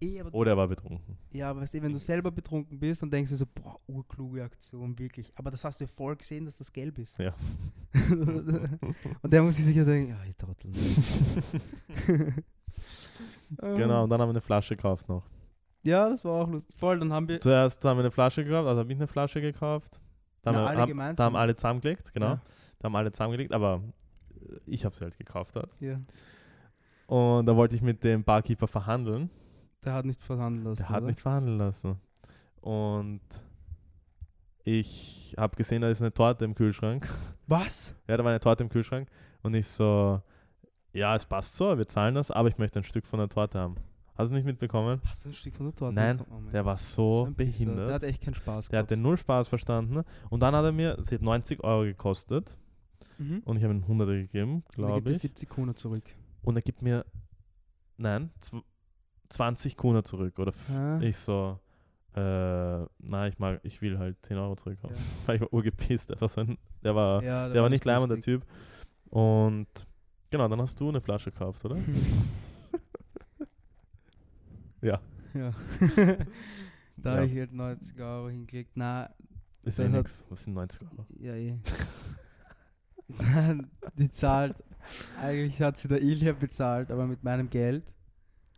Eh, 0.00 0.22
Oder 0.32 0.52
er 0.52 0.56
war 0.58 0.68
betrunken. 0.68 1.16
ja, 1.32 1.48
aber 1.50 1.62
weißt 1.62 1.74
du, 1.74 1.82
wenn 1.82 1.92
du 1.92 1.98
selber 1.98 2.30
betrunken 2.30 2.78
bist, 2.78 3.02
dann 3.02 3.10
denkst 3.10 3.30
du 3.30 3.36
so, 3.36 3.46
boah, 3.46 3.80
urkluge 3.86 4.42
Aktion, 4.44 4.98
wirklich. 4.98 5.32
Aber 5.36 5.50
das 5.50 5.64
hast 5.64 5.80
du 5.80 5.84
ja 5.84 5.88
voll 5.88 6.16
gesehen, 6.16 6.44
dass 6.44 6.58
das 6.58 6.70
gelb 6.72 6.98
ist. 6.98 7.18
Ja. 7.18 7.34
Und 9.22 9.32
der 9.32 9.42
muss 9.42 9.56
sich 9.56 9.64
sicher 9.64 9.84
denken, 9.84 10.10
ja, 10.10 10.18
ich 10.28 10.36
Trottel. 10.36 10.70
Genau, 13.60 14.04
und 14.04 14.10
dann 14.10 14.20
haben 14.20 14.28
wir 14.28 14.32
eine 14.32 14.40
Flasche 14.40 14.76
gekauft 14.76 15.08
noch. 15.08 15.22
Ja, 15.82 16.08
das 16.08 16.24
war 16.24 16.42
auch 16.42 16.48
lustig. 16.50 16.76
Voll, 16.76 16.98
dann 16.98 17.12
haben 17.12 17.28
wir. 17.28 17.38
Zuerst 17.40 17.84
haben 17.84 17.96
wir 17.96 18.02
eine 18.02 18.10
Flasche 18.10 18.44
gekauft, 18.44 18.66
also 18.66 18.80
habe 18.80 18.92
ich 18.92 18.98
eine 18.98 19.06
Flasche 19.06 19.40
gekauft. 19.40 20.00
Da 20.42 20.50
haben, 20.52 20.56
Na, 20.56 20.86
wir, 20.86 21.04
alle 21.04 21.14
da 21.14 21.24
haben 21.24 21.36
alle 21.36 21.54
zusammengelegt, 21.56 22.12
genau. 22.12 22.26
Ja. 22.26 22.40
Da 22.80 22.86
haben 22.86 22.96
alle 22.96 23.12
zusammengelegt, 23.12 23.52
aber 23.52 23.82
äh, 24.34 24.58
ich 24.66 24.84
habe 24.84 24.96
sie 24.96 25.04
halt 25.04 25.16
gekauft. 25.16 25.54
Halt. 25.56 25.70
Ja, 25.80 26.00
Und 27.06 27.46
da 27.46 27.54
wollte 27.56 27.76
ich 27.76 27.82
mit 27.82 28.02
dem 28.02 28.24
Barkeeper 28.24 28.66
verhandeln. 28.66 29.30
Der 29.86 29.94
hat 29.94 30.04
nicht 30.04 30.22
verhandeln 30.22 30.64
lassen. 30.64 30.82
Der 30.82 30.88
hat 30.90 30.98
oder? 30.98 31.06
nicht 31.06 31.20
verhandeln 31.20 31.58
lassen. 31.58 31.96
Und 32.60 33.20
ich 34.64 35.34
habe 35.38 35.56
gesehen, 35.56 35.82
da 35.82 35.88
ist 35.88 36.00
eine 36.00 36.12
Torte 36.12 36.44
im 36.44 36.54
Kühlschrank. 36.54 37.08
Was? 37.46 37.94
Ja, 38.08 38.16
da 38.16 38.24
war 38.24 38.30
eine 38.30 38.40
Torte 38.40 38.64
im 38.64 38.68
Kühlschrank. 38.68 39.08
Und 39.42 39.54
ich 39.54 39.68
so, 39.68 40.20
ja, 40.92 41.14
es 41.14 41.24
passt 41.24 41.54
so, 41.56 41.78
wir 41.78 41.86
zahlen 41.86 42.14
das, 42.16 42.30
aber 42.30 42.48
ich 42.48 42.58
möchte 42.58 42.80
ein 42.80 42.84
Stück 42.84 43.06
von 43.06 43.20
der 43.20 43.28
Torte 43.28 43.58
haben. 43.60 43.76
Hast 44.16 44.30
du 44.30 44.34
nicht 44.34 44.44
mitbekommen? 44.46 45.00
Hast 45.04 45.24
du 45.24 45.28
ein 45.28 45.34
Stück 45.34 45.54
von 45.54 45.66
der 45.66 45.74
Torte? 45.76 45.94
Nein? 45.94 46.20
Oh 46.30 46.50
Der 46.50 46.64
war 46.64 46.74
so 46.74 47.26
Pisser. 47.36 47.64
behindert. 47.66 47.88
Der 47.88 47.94
hat 47.94 48.02
echt 48.02 48.22
keinen 48.22 48.34
Spaß 48.34 48.68
Der 48.68 48.78
gehabt. 48.80 48.90
hatte 48.90 49.00
null 49.00 49.16
Spaß 49.18 49.46
verstanden. 49.46 50.02
Und 50.30 50.40
dann 50.40 50.54
hat 50.54 50.64
er 50.64 50.72
mir, 50.72 50.96
sie 51.02 51.14
hat 51.16 51.22
90 51.22 51.62
Euro 51.62 51.82
gekostet. 51.84 52.56
Mhm. 53.18 53.42
Und 53.44 53.56
ich 53.58 53.62
habe 53.62 53.74
ihm 53.74 53.82
100 53.82 54.08
gegeben, 54.08 54.52
Und 54.54 54.56
er 54.56 54.62
gibt 54.64 54.76
glaube 54.76 55.10
ich. 55.12 55.18
70 55.18 55.48
Kuna 55.48 55.74
zurück. 55.76 56.02
Und 56.42 56.56
er 56.56 56.62
gibt 56.62 56.82
mir, 56.82 57.04
nein, 57.98 58.30
20 59.28 59.76
Kuna 59.76 60.02
zurück. 60.04 60.38
Oder 60.38 60.52
Ah. 60.76 60.98
ich 61.00 61.16
so, 61.16 61.58
äh, 62.14 62.20
nein, 62.20 63.30
ich 63.32 63.38
mag, 63.38 63.60
ich 63.62 63.80
will 63.82 63.98
halt 63.98 64.16
10 64.22 64.36
Euro 64.38 64.56
zurückhaben. 64.56 64.94
Ja. 64.96 65.02
Weil 65.26 65.36
ich 65.36 65.40
war 65.42 65.52
urgepisst. 65.52 66.10
Einfach 66.10 66.28
so 66.28 66.40
ein, 66.42 66.58
der 66.82 66.94
war, 66.94 67.22
Ja, 67.22 67.48
der 67.48 67.62
war 67.62 67.68
nicht 67.68 67.84
leibend, 67.84 68.10
der. 68.10 68.20
Typ. 68.20 68.44
Und 69.10 69.66
genau, 70.30 70.48
dann 70.48 70.60
hast 70.60 70.80
du 70.80 70.88
eine 70.88 71.00
Flasche 71.00 71.30
gekauft, 71.30 71.64
oder? 71.64 71.76
Ja. 74.82 75.00
ja. 75.34 75.52
da 76.96 77.10
Ja. 77.10 77.16
habe 77.16 77.26
ich 77.26 77.38
halt 77.38 77.52
90 77.52 78.00
Euro 78.00 78.28
hingelegt. 78.28 78.72
Na, 78.74 79.10
Ist 79.64 79.78
Dann 79.78 79.94
eh 79.94 79.98
nix. 79.98 80.22
Was 80.28 80.44
sind 80.44 80.54
90 80.54 80.82
Euro? 80.82 81.06
ja, 81.18 81.34
eh. 81.34 81.58
Die 83.98 84.10
zahlt, 84.10 84.54
eigentlich 85.20 85.60
hat 85.62 85.76
sie 85.76 85.88
der 85.88 86.02
Ilja 86.02 86.32
bezahlt, 86.32 86.90
aber 86.90 87.06
mit 87.06 87.22
meinem 87.24 87.48
Geld. 87.50 87.84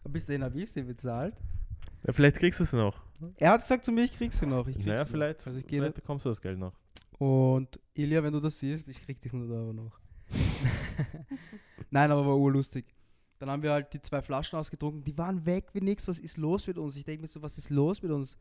Bis 0.04 0.26
dahin 0.26 0.42
habe 0.42 0.60
ich 0.60 0.70
sie 0.70 0.82
bezahlt. 0.82 1.34
Ja, 2.06 2.12
vielleicht 2.12 2.36
kriegst 2.36 2.60
du 2.60 2.64
es 2.64 2.72
noch. 2.72 3.02
Er 3.36 3.52
hat 3.52 3.60
gesagt 3.60 3.84
zu 3.84 3.92
mir, 3.92 4.04
ich 4.04 4.16
krieg 4.16 4.32
sie 4.32 4.46
noch. 4.46 4.66
Ich 4.68 4.76
krieg 4.76 4.86
Naja, 4.86 5.04
sie 5.04 5.10
vielleicht, 5.10 5.40
Noch. 5.40 5.46
Also 5.48 5.58
ich 5.58 5.66
gehe 5.66 5.80
vielleicht 5.80 5.96
bekommst 5.96 6.24
du 6.24 6.28
das 6.28 6.40
Geld 6.40 6.58
noch. 6.58 6.72
Und 7.18 7.80
Ilja, 7.94 8.22
wenn 8.22 8.32
du 8.32 8.40
das 8.40 8.58
siehst, 8.58 8.88
ich 8.88 9.02
krieg 9.02 9.20
die 9.20 9.28
100 9.28 9.50
Euro 9.50 9.72
noch. 9.72 9.98
Nein, 11.90 12.10
aber 12.10 12.26
war 12.26 12.36
urlustig. 12.36 12.86
Dann 13.38 13.50
haben 13.50 13.62
wir 13.62 13.72
halt 13.72 13.92
die 13.92 14.00
zwei 14.00 14.22
Flaschen 14.22 14.58
ausgetrunken, 14.58 15.04
die 15.04 15.16
waren 15.16 15.44
weg 15.46 15.68
wie 15.72 15.80
nix. 15.80 16.08
Was 16.08 16.18
ist 16.18 16.36
los 16.36 16.66
mit 16.66 16.78
uns? 16.78 16.96
Ich 16.96 17.04
denke 17.04 17.22
mir 17.22 17.28
so, 17.28 17.42
was 17.42 17.56
ist 17.58 17.70
los 17.70 18.02
mit 18.02 18.10
uns? 18.10 18.36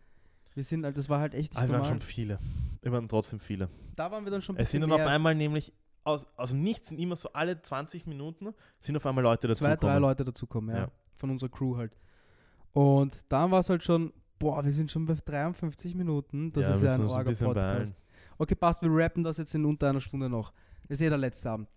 Wir 0.56 0.64
sind 0.64 0.84
halt, 0.86 0.98
das 0.98 1.08
war 1.08 1.20
halt 1.20 1.36
echt 1.36 1.56
Aber 1.56 1.68
wir 1.68 1.74
waren 1.76 1.86
schon 1.86 2.02
viele. 2.02 2.40
Wir 2.82 2.92
waren 2.92 3.08
trotzdem 3.08 3.40
viele. 3.40 3.70
Da 3.96 4.12
waren 4.12 4.24
wir 4.24 4.32
dann 4.32 4.42
schon 4.42 4.58
Es 4.58 4.72
sind 4.72 4.82
dann 4.82 4.92
auf 4.92 5.06
einmal 5.06 5.36
nämlich 5.36 5.72
aus, 6.04 6.26
aus 6.36 6.50
dem 6.50 6.62
Nichts 6.62 6.90
sind 6.90 7.00
immer 7.00 7.16
so 7.16 7.32
alle 7.34 7.62
20 7.62 8.08
Minuten 8.08 8.54
sind 8.80 8.96
auf 8.96 9.06
einmal 9.06 9.24
Leute 9.24 9.48
dazu 9.48 9.60
zwei, 9.60 9.76
drei 9.76 10.00
Leute 10.00 10.24
dazukommen, 10.24 10.74
ja, 10.74 10.84
Ja. 10.84 10.92
Von 11.18 11.30
unserer 11.30 11.50
Crew 11.50 11.78
halt. 11.78 11.98
Und 12.74 13.26
dann 13.30 13.52
war 13.52 13.60
es 13.60 13.70
halt 13.70 13.84
schon, 13.84 14.14
boah, 14.40 14.64
wir 14.64 14.72
sind 14.72 14.92
schon 14.92 15.06
bei 15.06 15.16
53 15.16 15.96
Minuten. 15.96 16.52
Das 16.54 16.64
ja, 16.64 16.76
ist 16.76 16.82
ja 16.84 16.94
ein 16.94 17.02
uns 17.02 17.12
ein. 17.12 17.48
Orga-Podcast. 17.48 17.96
Okay, 18.38 18.56
passt, 18.56 18.82
wir 18.84 18.90
rappen 18.92 19.24
das 19.24 19.38
jetzt 19.38 19.56
in 19.56 19.66
unter 19.66 19.90
einer 19.90 20.00
Stunde 20.00 20.30
noch. 20.30 20.54
Das 20.88 21.00
ist 21.00 21.02
eh 21.02 21.10
der 21.10 21.18
letzte 21.18 21.50
Abend. 21.50 21.68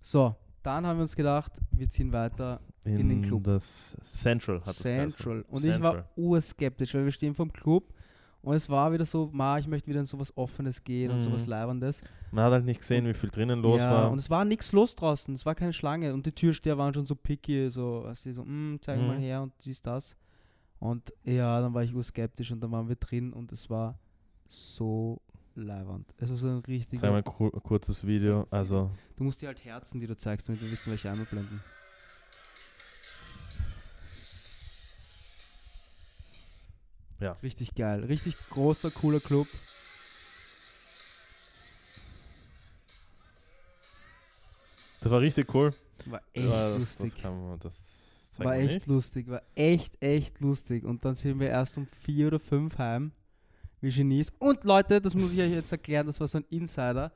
So, 0.00 0.34
dann 0.62 0.86
haben 0.86 0.98
wir 0.98 1.02
uns 1.02 1.16
gedacht, 1.16 1.52
wir 1.72 1.88
ziehen 1.88 2.12
weiter 2.12 2.60
In, 2.84 3.00
In 3.00 3.08
den 3.08 3.22
Club. 3.22 3.44
Das 3.44 3.96
Central 4.02 4.60
hat 4.60 4.68
das 4.68 4.82
geheißen. 4.82 5.10
Central. 5.10 5.44
Und 5.48 5.64
ich 5.64 5.82
war 5.82 5.92
Central. 5.92 6.08
urskeptisch, 6.16 6.94
weil 6.94 7.04
wir 7.04 7.12
stehen 7.12 7.34
vom 7.34 7.52
Club 7.52 7.92
und 8.44 8.54
es 8.54 8.68
war 8.68 8.92
wieder 8.92 9.04
so, 9.04 9.28
ma, 9.32 9.58
ich 9.58 9.66
möchte 9.66 9.88
wieder 9.88 10.00
in 10.00 10.06
sowas 10.06 10.36
Offenes 10.36 10.82
gehen 10.84 11.10
und 11.10 11.16
Mhm. 11.18 11.22
sowas 11.22 11.46
Leibendes. 11.46 12.00
Man 12.30 12.44
hat 12.44 12.52
halt 12.52 12.64
nicht 12.64 12.80
gesehen, 12.80 13.06
wie 13.06 13.14
viel 13.14 13.30
drinnen 13.30 13.60
los 13.60 13.80
ja, 13.80 13.90
war. 13.90 14.10
Und 14.10 14.18
es 14.18 14.30
war 14.30 14.44
nichts 14.44 14.72
los 14.72 14.94
draußen, 14.94 15.34
es 15.34 15.44
war 15.46 15.54
keine 15.54 15.72
Schlange 15.72 16.12
und 16.14 16.26
die 16.26 16.32
Türsteher 16.32 16.76
waren 16.78 16.92
schon 16.94 17.06
so 17.06 17.14
picky, 17.14 17.70
so, 17.70 18.02
weißt 18.04 18.26
du, 18.26 18.34
so, 18.34 18.44
mm, 18.44 18.78
zeig 18.80 18.98
mal 19.00 19.16
Mhm. 19.16 19.22
her 19.22 19.42
und 19.42 19.52
dies, 19.64 19.80
das. 19.82 20.16
Und 20.78 21.12
ja, 21.24 21.60
dann 21.60 21.72
war 21.74 21.82
ich 21.82 21.94
urskeptisch 21.94 22.50
und 22.52 22.60
dann 22.60 22.70
waren 22.72 22.88
wir 22.88 22.96
drin 22.96 23.32
und 23.32 23.50
es 23.52 23.70
war 23.70 23.98
so 24.48 25.20
leibernd. 25.54 26.12
Es 26.18 26.30
war 26.30 26.36
so 26.36 26.48
ein 26.48 26.58
richtiger. 26.58 27.00
Zeig 27.00 27.10
mal 27.10 27.18
ein 27.18 27.24
kur 27.24 27.50
kurzes 27.62 28.06
Video. 28.06 28.46
Also, 28.50 28.90
Du 29.16 29.24
musst 29.24 29.40
dir 29.40 29.46
halt 29.46 29.64
Herzen, 29.64 30.00
die 30.00 30.06
du 30.06 30.16
zeigst, 30.16 30.48
damit 30.48 30.60
wir 30.60 30.70
wissen, 30.70 30.90
welche 30.90 31.08
einmal 31.10 31.26
blenden. 31.26 31.60
Ja. 37.20 37.32
Richtig 37.42 37.74
geil. 37.74 38.04
Richtig 38.04 38.36
großer, 38.50 38.90
cooler 38.90 39.20
Club. 39.20 39.46
das 45.00 45.10
war 45.12 45.20
richtig 45.20 45.54
cool. 45.54 45.72
War 46.06 46.20
echt 46.32 46.46
Ja, 46.46 46.70
das, 46.70 46.78
lustig. 46.78 47.14
Das, 47.14 47.22
man, 47.24 47.58
das 47.60 48.38
war 48.38 48.56
echt 48.56 48.74
nicht. 48.74 48.86
lustig. 48.86 49.28
War 49.28 49.42
echt, 49.54 50.02
echt 50.02 50.40
lustig. 50.40 50.84
Und 50.84 51.04
dann 51.04 51.14
sind 51.14 51.38
wir 51.40 51.48
erst 51.48 51.76
um 51.78 51.86
vier 51.86 52.28
oder 52.28 52.38
fünf 52.40 52.78
heim. 52.78 53.12
Wie 53.80 53.90
Genies. 53.90 54.32
Und 54.38 54.64
Leute, 54.64 55.00
das 55.00 55.14
muss 55.14 55.32
ich 55.32 55.40
euch 55.40 55.50
jetzt 55.52 55.70
erklären, 55.70 56.06
das 56.06 56.18
war 56.18 56.26
so 56.26 56.38
ein 56.38 56.44
Insider. 56.48 57.12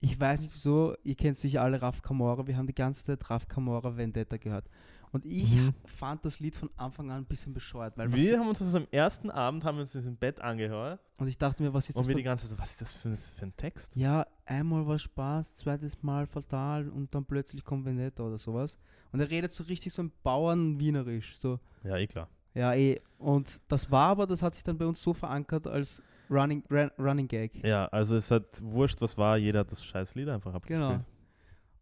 Ich 0.00 0.18
weiß 0.18 0.40
nicht 0.40 0.54
wieso, 0.54 0.96
ihr 1.04 1.14
kennt 1.14 1.38
sicher 1.38 1.62
alle 1.62 1.80
Raf 1.80 2.02
Kamora. 2.02 2.46
Wir 2.46 2.56
haben 2.56 2.66
die 2.66 2.74
ganze 2.74 3.04
Zeit 3.04 3.30
Raf 3.30 3.46
Kamora 3.46 3.96
Vendetta 3.96 4.36
gehört. 4.36 4.68
Und 5.12 5.24
ich 5.24 5.54
Mhm. 5.56 5.74
fand 5.86 6.24
das 6.24 6.40
Lied 6.40 6.54
von 6.54 6.70
Anfang 6.76 7.10
an 7.10 7.18
ein 7.18 7.24
bisschen 7.24 7.54
bescheuert. 7.54 7.96
Weil 7.96 8.12
Wir 8.12 8.38
haben 8.38 8.48
uns 8.48 8.58
das 8.58 8.74
am 8.74 8.86
ersten 8.90 9.30
Abend 9.30 9.64
haben 9.64 9.76
wir 9.76 9.82
uns 9.82 9.92
das 9.92 10.06
im 10.06 10.16
Bett 10.16 10.40
angehört 10.40 11.00
und 11.16 11.28
ich 11.28 11.38
dachte 11.38 11.62
mir, 11.62 11.72
was 11.72 11.88
ist 11.88 11.96
das 11.96 12.02
und 12.04 12.08
wir 12.08 12.12
für 12.14 12.18
die 12.18 12.24
ganze 12.24 12.46
Zeit 12.46 12.56
so, 12.56 12.62
was 12.62 12.70
ist 12.72 12.80
das 12.82 12.92
für, 12.92 13.08
ein- 13.08 13.16
für 13.16 13.46
ein 13.46 13.56
Text? 13.56 13.96
Ja, 13.96 14.26
einmal 14.44 14.86
war 14.86 14.98
Spaß, 14.98 15.54
zweites 15.54 16.02
Mal 16.02 16.26
fatal 16.26 16.88
und 16.90 17.14
dann 17.14 17.24
plötzlich 17.24 17.64
kommt 17.64 17.84
Vendetta 17.86 18.22
oder 18.22 18.38
sowas. 18.38 18.78
Und 19.12 19.20
er 19.20 19.30
redet 19.30 19.52
so 19.52 19.64
richtig 19.64 19.92
so 19.92 20.02
ein 20.02 20.12
Bauern-Wienerisch. 20.22 21.38
So, 21.38 21.58
Ja, 21.84 21.96
eh 21.96 22.06
klar. 22.06 22.28
ja, 22.54 22.74
eh. 22.74 23.00
Und 23.18 23.60
das 23.68 23.90
war 23.90 24.08
aber, 24.10 24.26
das 24.26 24.42
hat 24.42 24.54
sich 24.54 24.62
dann 24.64 24.76
bei 24.78 24.86
uns 24.86 25.02
so 25.02 25.14
verankert 25.14 25.66
als 25.66 26.02
Running, 26.30 26.62
Ran, 26.68 26.90
Running 26.98 27.26
Gag. 27.26 27.64
Ja, 27.64 27.86
also 27.86 28.16
es 28.16 28.30
hat 28.30 28.60
wurscht, 28.62 29.00
was 29.00 29.16
war, 29.16 29.38
jeder 29.38 29.60
hat 29.60 29.72
das 29.72 29.82
scheiß 29.84 30.14
Lied 30.14 30.28
einfach 30.28 30.52
abgespielt. 30.52 30.80
Genau. 30.80 31.00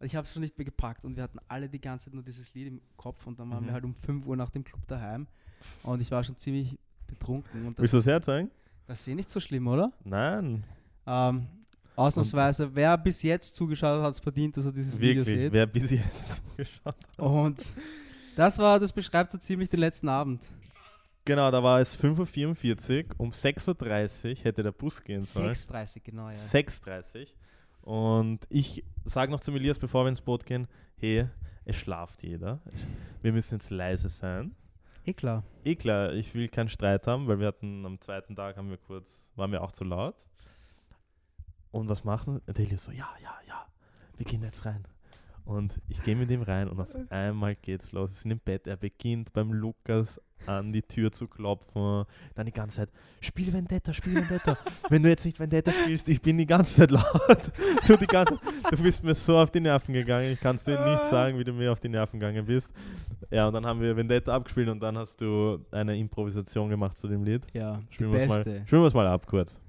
Ich 0.01 0.15
habe 0.15 0.27
es 0.27 0.33
schon 0.33 0.43
nicht 0.43 0.59
mehr 0.59 0.65
gepackt 0.65 1.05
und 1.05 1.17
wir 1.17 1.23
hatten 1.23 1.39
alle 1.49 1.69
die 1.69 1.81
ganze 1.81 2.07
Zeit 2.07 2.15
nur 2.15 2.23
dieses 2.23 2.53
Lied 2.55 2.69
im 2.69 2.81
Kopf 2.97 3.27
und 3.27 3.39
dann 3.39 3.51
waren 3.51 3.63
Mhm. 3.63 3.67
wir 3.69 3.73
halt 3.75 3.85
um 3.85 3.95
5 3.95 4.27
Uhr 4.27 4.37
nach 4.37 4.51
dem 4.51 4.63
Club 4.65 4.87
daheim 4.87 5.27
und 5.83 6.01
ich 6.01 6.11
war 6.11 6.23
schon 6.23 6.37
ziemlich 6.37 6.79
betrunken. 7.07 7.67
Und 7.67 7.79
Willst 7.79 7.95
du 7.95 7.99
das 7.99 8.07
herzeigen? 8.07 8.51
das 8.87 9.01
ist 9.01 9.09
eh 9.09 9.15
nicht 9.15 9.31
so 9.31 9.41
schlimm, 9.41 9.67
oder? 9.69 9.91
Nein. 10.05 10.65
Ähm, 11.07 11.47
ausnahmsweise, 11.97 12.75
wer 12.75 12.99
bis 12.99 13.23
jetzt 13.23 13.55
zugeschaut 13.57 13.99
hat, 13.99 14.05
hat 14.07 14.15
es 14.15 14.21
verdient, 14.21 14.57
dass 14.57 14.67
er 14.67 14.73
dieses 14.73 14.99
Video 15.01 15.25
Wirklich, 15.25 15.41
sieht. 15.45 15.53
wer 15.53 15.67
bis 15.67 15.91
jetzt 15.91 16.43
geschaut 16.57 16.85
hat. 16.95 17.19
Und 17.19 17.59
das 18.37 18.59
war, 18.59 18.79
das 18.79 18.93
beschreibt 18.93 19.31
so 19.31 19.39
ziemlich 19.39 19.69
den 19.71 19.81
letzten 19.81 20.09
Abend. 20.09 20.41
Genau, 21.25 21.51
da 21.51 21.61
war 21.63 21.81
es 21.81 21.99
5.44 21.99 23.05
Uhr, 23.09 23.15
um 23.19 23.31
6.30 23.31 24.29
Uhr 24.39 24.45
hätte 24.45 24.63
der 24.63 24.71
Bus 24.73 25.03
gehen 25.03 25.23
sollen. 25.23 25.53
6.30 25.55 26.01
genau, 26.05 26.29
ja. 26.29 26.35
6.30 26.37 27.21
Uhr. 27.21 27.27
Und 27.87 28.49
ich 28.49 28.83
sage 29.05 29.31
noch 29.31 29.39
zum 29.39 29.55
Elias, 29.55 29.79
bevor 29.79 30.05
wir 30.05 30.09
ins 30.09 30.21
Boot 30.21 30.45
gehen, 30.45 30.67
hey, 30.97 31.29
es 31.65 31.77
schlaft 31.77 32.25
jeder. 32.25 32.61
Wir 33.23 33.33
müssen 33.33 33.55
jetzt 33.55 33.71
leise 33.71 34.09
sein. 34.09 34.57
Eh 35.05 35.13
klar. 35.13 35.45
Eh 35.63 35.77
klar, 35.77 36.13
ich 36.13 36.35
will 36.35 36.49
keinen 36.49 36.69
Streit 36.69 37.07
haben, 37.07 37.29
weil 37.29 37.39
wir 37.39 37.47
hatten 37.47 37.87
am 37.87 38.01
zweiten 38.01 38.35
Tag 38.35 38.57
haben 38.57 38.71
wir 38.71 38.77
kurz, 38.77 39.25
waren 39.37 39.53
wir 39.53 39.63
auch 39.63 39.71
zu 39.71 39.85
laut. 39.85 40.17
Und 41.71 41.89
was 41.89 42.03
machen? 42.03 42.41
Delia 42.49 42.77
so, 42.77 42.91
ja, 42.91 43.09
ja, 43.23 43.39
ja, 43.47 43.67
wir 44.17 44.27
gehen 44.27 44.43
jetzt 44.43 44.67
rein. 44.67 44.89
Und 45.47 45.81
ich 45.89 46.03
gehe 46.03 46.17
mit 46.17 46.29
ihm 46.33 46.43
rein 46.43 46.69
und 46.69 46.81
auf 46.81 46.93
einmal 47.09 47.55
geht's 47.55 47.93
los. 47.93 48.11
Wir 48.11 48.17
sind 48.17 48.31
im 48.33 48.41
Bett. 48.41 48.67
Er 48.67 48.77
beginnt 48.77 49.33
beim 49.33 49.53
Lukas 49.53 50.21
an 50.45 50.73
die 50.73 50.83
Tür 50.83 51.13
zu 51.13 51.29
klopfen. 51.29 52.05
Dann 52.35 52.47
die 52.47 52.53
ganze 52.53 52.79
Zeit, 52.79 52.91
spiel 53.21 53.53
Vendetta, 53.53 53.95
spiel 53.95 54.17
Vendetta. 54.17 54.59
Wenn 54.91 55.05
du 55.05 55.09
jetzt 55.09 55.25
nicht 55.25 55.39
Vendetta 55.39 55.73
spielst, 55.73 56.09
ich 56.09 56.21
bin 56.21 56.37
die 56.37 56.47
ganze 56.47 56.75
Zeit 56.81 56.91
laut. 56.91 57.53
Du, 57.87 57.97
die 57.97 58.07
ganze, 58.09 58.41
du 58.71 58.83
bist 58.83 59.05
mir 59.05 59.15
so 59.15 59.39
auf 59.39 59.53
die 59.53 59.61
Nerven 59.61 59.95
gegangen. 59.95 60.33
Ich 60.33 60.41
kann 60.41 60.57
es 60.57 60.65
dir 60.65 60.81
nicht 60.85 61.07
sagen, 61.07 61.39
wie 61.39 61.45
du 61.45 61.53
mir 61.53 61.71
auf 61.71 61.79
die 61.79 61.89
Nerven 61.89 62.19
gegangen 62.19 62.45
bist. 62.45 62.73
Ja, 63.31 63.47
und 63.47 63.55
dann 63.55 63.65
haben 63.65 63.81
wir 63.81 63.97
Vendetta 63.97 64.35
abgespielt 64.35 64.69
und 64.69 64.81
dann 64.81 64.99
hast 64.99 65.21
du 65.21 65.65
eine 65.71 65.97
Improvisation 65.97 66.69
gemacht 66.69 66.99
zu 66.99 67.07
dem 67.07 67.23
Lied. 67.23 67.47
Ja, 67.53 67.81
Spielen 67.91 68.13
wir 68.13 68.23
es 68.23 68.29
mal, 68.29 68.43
beste. 68.43 68.67
spielen 68.67 68.83
wir's 68.83 68.95
mal 68.95 69.07
ab 69.07 69.25
kurz. 69.29 69.61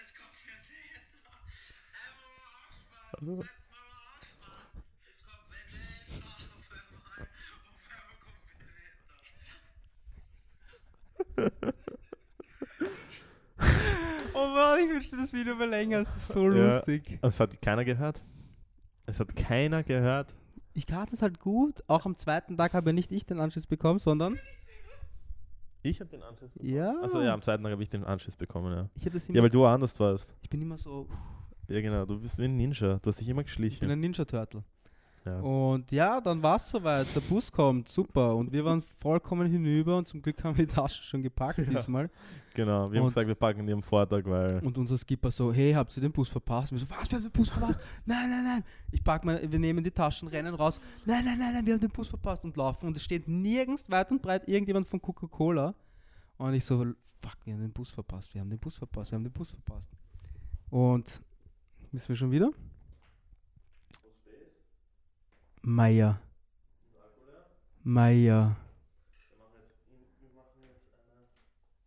Es 0.00 0.14
kommt 0.14 0.32
Vendetta. 3.36 3.46
Oh 14.34 14.48
Mann, 14.48 14.80
ich 14.80 14.90
wünschte, 14.90 15.16
das 15.16 15.32
Video 15.32 15.58
wäre 15.58 15.70
länger. 15.70 16.00
Es 16.00 16.14
ist 16.14 16.28
so 16.28 16.50
Ja. 16.50 16.74
lustig. 16.76 17.18
Es 17.22 17.40
hat 17.40 17.60
keiner 17.62 17.84
gehört. 17.84 18.22
Es 19.06 19.18
hat 19.20 19.34
keiner 19.34 19.82
gehört. 19.82 20.34
Ich 20.74 20.86
hatte 20.92 21.14
es 21.14 21.22
halt 21.22 21.40
gut. 21.40 21.82
Auch 21.86 22.04
am 22.04 22.16
zweiten 22.16 22.56
Tag 22.58 22.74
habe 22.74 22.92
nicht 22.92 23.10
ich 23.12 23.24
den 23.24 23.40
Anschluss 23.40 23.66
bekommen, 23.66 23.98
sondern 23.98 24.38
Ich 25.82 26.00
habe 26.00 26.10
den 26.10 26.22
Anschluss 26.22 26.50
bekommen. 26.52 26.70
ja. 26.74 26.94
Also 27.00 27.22
ja, 27.22 27.32
am 27.32 27.40
zweiten 27.42 27.62
Tag 27.62 27.72
habe 27.72 27.82
ich 27.82 27.88
den 27.88 28.04
Anschluss 28.04 28.36
bekommen, 28.36 28.72
ja. 28.72 28.90
Ich 28.94 29.02
habe 29.02 29.12
das 29.12 29.28
immer. 29.28 29.36
Ja, 29.36 29.42
weil 29.42 29.50
du 29.50 29.64
anders 29.64 29.98
warst. 30.00 30.34
ich 30.42 30.50
bin 30.50 30.60
immer 30.60 30.76
so. 30.76 31.08
Ja, 31.68 31.80
genau. 31.80 32.04
Du 32.04 32.20
bist 32.20 32.38
wie 32.38 32.44
ein 32.44 32.56
Ninja. 32.56 32.98
Du 32.98 33.08
hast 33.10 33.20
dich 33.20 33.28
immer 33.28 33.40
Ich 33.40 33.46
bin 33.46 33.68
geschlichen. 33.68 33.90
ein 33.90 34.00
Ninja 34.00 34.24
Turtle. 34.24 34.62
Ja. 35.26 35.40
Und 35.40 35.90
ja, 35.90 36.20
dann 36.20 36.40
war 36.42 36.54
es 36.56 36.70
soweit. 36.70 37.06
Der 37.14 37.20
Bus 37.20 37.50
kommt, 37.50 37.88
super. 37.88 38.36
Und 38.36 38.52
wir 38.52 38.64
waren 38.64 38.80
vollkommen 38.80 39.50
hinüber 39.50 39.98
und 39.98 40.06
zum 40.06 40.22
Glück 40.22 40.42
haben 40.44 40.56
wir 40.56 40.64
die 40.66 40.72
Taschen 40.72 41.02
schon 41.02 41.20
gepackt 41.22 41.58
Ja. 41.58 41.64
diesmal. 41.64 42.08
Genau. 42.54 42.90
Wir 42.92 42.98
haben 43.00 43.06
Und- 43.06 43.08
gesagt, 43.12 43.26
wir 43.26 43.34
packen 43.34 43.66
die 43.66 43.72
am 43.72 43.82
Vortag, 43.82 44.22
weil. 44.24 44.60
Und 44.60 44.78
unser 44.78 44.96
Skipper 44.96 45.30
so, 45.32 45.52
hey, 45.52 45.72
habt 45.72 45.94
ihr 45.96 46.00
den 46.00 46.12
Bus 46.12 46.28
verpasst? 46.28 46.70
Wir 46.70 46.78
so, 46.78 46.88
was, 46.90 47.10
wir 47.10 47.16
haben 47.18 47.24
den 47.24 47.32
Bus 47.32 47.48
verpasst? 47.48 47.80
Nein, 48.04 48.30
nein, 48.30 48.44
nein. 48.44 48.64
Ich 48.92 49.02
pack 49.02 49.24
mal, 49.24 49.40
wir 49.50 49.58
nehmen 49.58 49.82
die 49.82 49.90
Taschen, 49.90 50.28
rennen 50.28 50.54
raus. 50.54 50.80
Nein, 51.04 51.24
nein, 51.24 51.38
nein, 51.38 51.52
nein, 51.54 51.66
wir 51.66 51.74
haben 51.74 51.80
den 51.80 51.90
Bus 51.90 52.08
verpasst 52.08 52.44
und 52.44 52.56
laufen. 52.56 52.86
Und 52.86 52.96
es 52.96 53.02
steht 53.02 53.26
nirgends 53.26 53.90
weit 53.90 54.10
und 54.12 54.22
breit 54.22 54.46
irgendjemand 54.48 54.86
von 54.86 55.02
Coca-Cola. 55.02 55.74
Und 56.38 56.54
ich 56.54 56.64
so, 56.64 56.78
fuck, 57.20 57.36
wir 57.44 57.54
haben 57.54 57.62
den 57.62 57.72
Bus 57.72 57.90
verpasst, 57.90 58.32
wir 58.32 58.40
haben 58.40 58.50
den 58.50 58.58
Bus 58.60 58.76
verpasst, 58.76 59.10
wir 59.10 59.16
haben 59.16 59.24
den 59.24 59.32
Bus 59.32 59.50
verpasst. 59.50 59.90
Und, 60.70 61.20
müssen 61.90 62.08
wir 62.08 62.16
schon 62.16 62.30
wieder? 62.30 62.50
Meier. 65.68 66.20
Meier. 67.82 68.56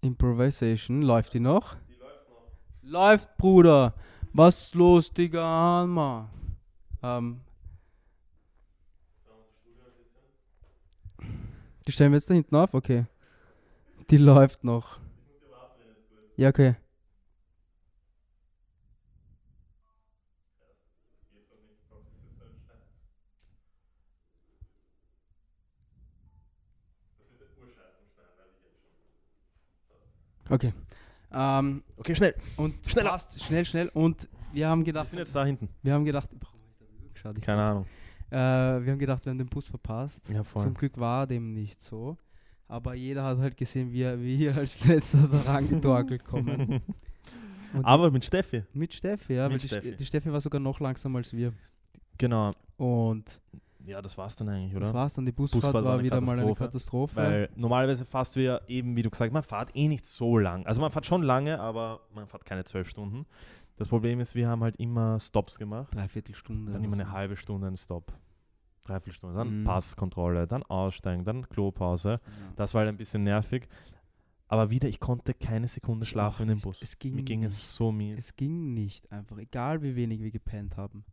Improvisation, 0.01 1.01
läuft 1.01 1.33
die 1.33 1.39
noch? 1.39 1.77
Läuft, 2.81 3.37
Bruder. 3.37 3.95
Was 4.33 4.63
ist 4.63 4.75
los, 4.75 5.13
Digga, 5.13 5.79
Alma? 5.79 6.29
Ähm. 7.01 7.39
Die 11.87 11.93
stellen 11.93 12.11
wir 12.11 12.17
jetzt 12.17 12.29
da 12.29 12.33
hinten 12.33 12.55
auf? 12.57 12.73
Okay. 12.73 13.05
Die 14.09 14.17
läuft 14.17 14.61
noch. 14.65 14.99
Ja, 16.35 16.49
okay. 16.49 16.75
Okay. 30.49 30.73
Ähm, 31.31 31.83
Okay, 31.97 32.15
schnell. 32.15 32.33
und 32.57 32.73
Schneller. 32.87 33.11
passt, 33.11 33.41
schnell, 33.43 33.65
schnell. 33.65 33.89
Und 33.93 34.27
wir 34.51 34.67
haben 34.67 34.79
Wir 34.81 34.85
gedacht, 34.85 35.07
sind 35.07 35.19
jetzt 35.19 35.35
da 35.35 35.45
hinten. 35.45 35.69
wir 35.83 35.93
haben 35.93 36.05
gedacht, 36.05 36.29
warum 36.39 36.59
ich 36.67 36.77
da 36.79 36.85
geschaut? 37.13 37.37
Ich 37.37 37.43
Keine 37.43 37.61
Ahnung. 37.61 37.85
äh, 38.31 38.35
wir 38.83 38.91
haben 38.91 38.99
gedacht, 38.99 39.25
wir 39.25 39.29
haben 39.31 39.37
den 39.37 39.47
Bus 39.47 39.67
verpasst. 39.67 40.29
Ja, 40.29 40.43
voll. 40.43 40.63
Zum 40.63 40.73
Glück 40.73 40.97
war 40.99 41.27
dem 41.27 41.53
nicht 41.53 41.79
so. 41.81 42.17
Aber 42.67 42.93
jeder 42.95 43.23
hat 43.23 43.37
halt 43.39 43.57
gesehen, 43.57 43.91
wie, 43.91 44.01
er- 44.03 44.19
wie 44.19 44.37
wir 44.39 44.55
als 44.55 44.85
letzter 44.85 45.27
da 45.27 45.39
rangetorkelt 45.51 46.23
kommen. 46.25 46.81
Und 47.73 47.85
Aber 47.85 48.09
mit 48.11 48.25
Steffi. 48.25 48.63
mit 48.73 48.93
Steffi, 48.93 49.33
ja, 49.33 49.43
mit 49.43 49.51
weil 49.53 49.59
die 49.59 49.67
Steffi. 49.67 49.81
Steffi. 49.81 49.97
die 49.97 50.05
Steffi 50.05 50.31
war 50.31 50.41
sogar 50.41 50.59
noch 50.61 50.79
langsamer 50.79 51.17
als 51.19 51.31
wir. 51.33 51.53
Genau. 52.17 52.51
Und 52.77 53.39
Ja, 53.89 54.01
das 54.01 54.17
war's 54.17 54.35
dann 54.35 54.49
eigentlich, 54.49 54.73
das 54.79 54.89
oder? 54.89 54.99
war's 54.99 55.13
dann. 55.15 55.25
Die 55.25 55.31
Busfahrt, 55.31 55.63
Busfahrt 55.63 55.83
war 55.85 56.01
wieder 56.03 56.21
mal 56.21 56.39
eine 56.39 56.53
Katastrophe. 56.53 57.15
Weil 57.15 57.49
normalerweise 57.55 58.05
fährst 58.05 58.35
du 58.35 58.41
ja 58.43 58.61
eben, 58.67 58.95
wie 58.95 59.01
du 59.01 59.09
gesagt 59.09 59.29
hast, 59.29 59.33
man 59.33 59.43
fährt 59.43 59.75
eh 59.75 59.87
nicht 59.87 60.05
so 60.05 60.37
lang. 60.37 60.65
Also 60.65 60.79
man 60.81 60.91
fährt 60.91 61.05
schon 61.05 61.23
lange, 61.23 61.59
aber 61.59 62.01
man 62.13 62.27
fährt 62.27 62.45
keine 62.45 62.63
zwölf 62.63 62.87
Stunden. 62.89 63.25
Das 63.77 63.87
Problem 63.87 64.19
ist, 64.19 64.35
wir 64.35 64.47
haben 64.47 64.61
halt 64.61 64.75
immer 64.75 65.19
Stops 65.19 65.57
gemacht. 65.57 65.93
Dreiviertel 65.95 66.35
Stunde. 66.35 66.71
Dann 66.71 66.83
immer 66.83 66.93
eine 66.95 67.11
halbe 67.11 67.35
Stunde 67.37 67.67
ein 67.67 67.77
Stop. 67.77 68.13
Dreiviertel 68.83 69.13
Stunde. 69.13 69.35
Dann 69.37 69.61
Mhm. 69.61 69.63
Passkontrolle, 69.63 70.47
dann 70.47 70.63
Aussteigen, 70.63 71.23
dann 71.23 71.47
Klopause. 71.47 72.09
Ja. 72.11 72.19
Das 72.57 72.73
war 72.73 72.79
halt 72.81 72.89
ein 72.89 72.97
bisschen 72.97 73.23
nervig. 73.23 73.67
Aber 74.47 74.69
wieder, 74.71 74.89
ich 74.89 74.99
konnte 74.99 75.33
keine 75.35 75.67
Sekunde 75.67 76.05
schlafen 76.05 76.37
auch 76.37 76.41
in 76.41 76.47
dem. 76.49 76.59
Bus. 76.59 76.77
Es 76.81 76.97
ging 76.97 77.15
Mir 77.15 77.23
ging 77.23 77.41
nicht. 77.41 77.49
es 77.49 77.75
so 77.75 77.91
mies. 77.91 78.17
Es 78.17 78.35
ging 78.35 78.73
nicht 78.73 79.11
einfach, 79.11 79.37
egal 79.37 79.81
wie 79.83 79.95
wenig 79.95 80.21
wir 80.21 80.31
gepennt 80.31 80.75
haben. 80.75 81.05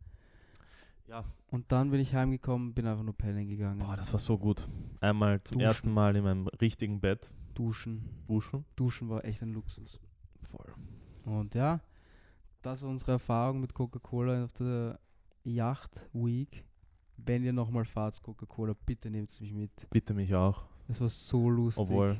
Ja. 1.07 1.23
Und 1.51 1.71
dann 1.71 1.89
bin 1.91 1.99
ich 2.01 2.13
heimgekommen, 2.13 2.73
bin 2.73 2.85
einfach 2.85 3.03
nur 3.03 3.15
pennen 3.15 3.47
gegangen. 3.47 3.79
Boah, 3.79 3.95
das 3.95 4.11
war 4.11 4.19
so 4.19 4.37
gut. 4.37 4.67
Einmal 4.99 5.41
zum 5.43 5.59
Duschen. 5.59 5.67
ersten 5.67 5.91
Mal 5.93 6.15
in 6.15 6.23
meinem 6.23 6.47
richtigen 6.47 6.99
Bett 6.99 7.29
Duschen. 7.53 8.03
duschen. 8.27 8.65
Duschen 8.75 9.09
war 9.09 9.23
echt 9.23 9.41
ein 9.41 9.53
Luxus. 9.53 9.99
Voll. 10.41 10.73
Und 11.23 11.55
ja, 11.55 11.79
das 12.61 12.81
war 12.83 12.89
unsere 12.89 13.13
Erfahrung 13.13 13.61
mit 13.61 13.73
Coca-Cola 13.73 14.43
auf 14.43 14.53
der 14.53 14.99
Yacht 15.43 16.05
Week. 16.13 16.65
Wenn 17.15 17.43
ihr 17.43 17.53
nochmal 17.53 17.85
fahrt, 17.85 18.21
Coca-Cola, 18.21 18.75
bitte 18.85 19.09
nehmt 19.09 19.39
mich 19.41 19.53
mit. 19.53 19.87
Bitte 19.89 20.13
mich 20.13 20.35
auch. 20.35 20.65
Es 20.87 21.01
war 21.01 21.09
so 21.09 21.49
lustig. 21.49 21.83
Obwohl, 21.83 22.17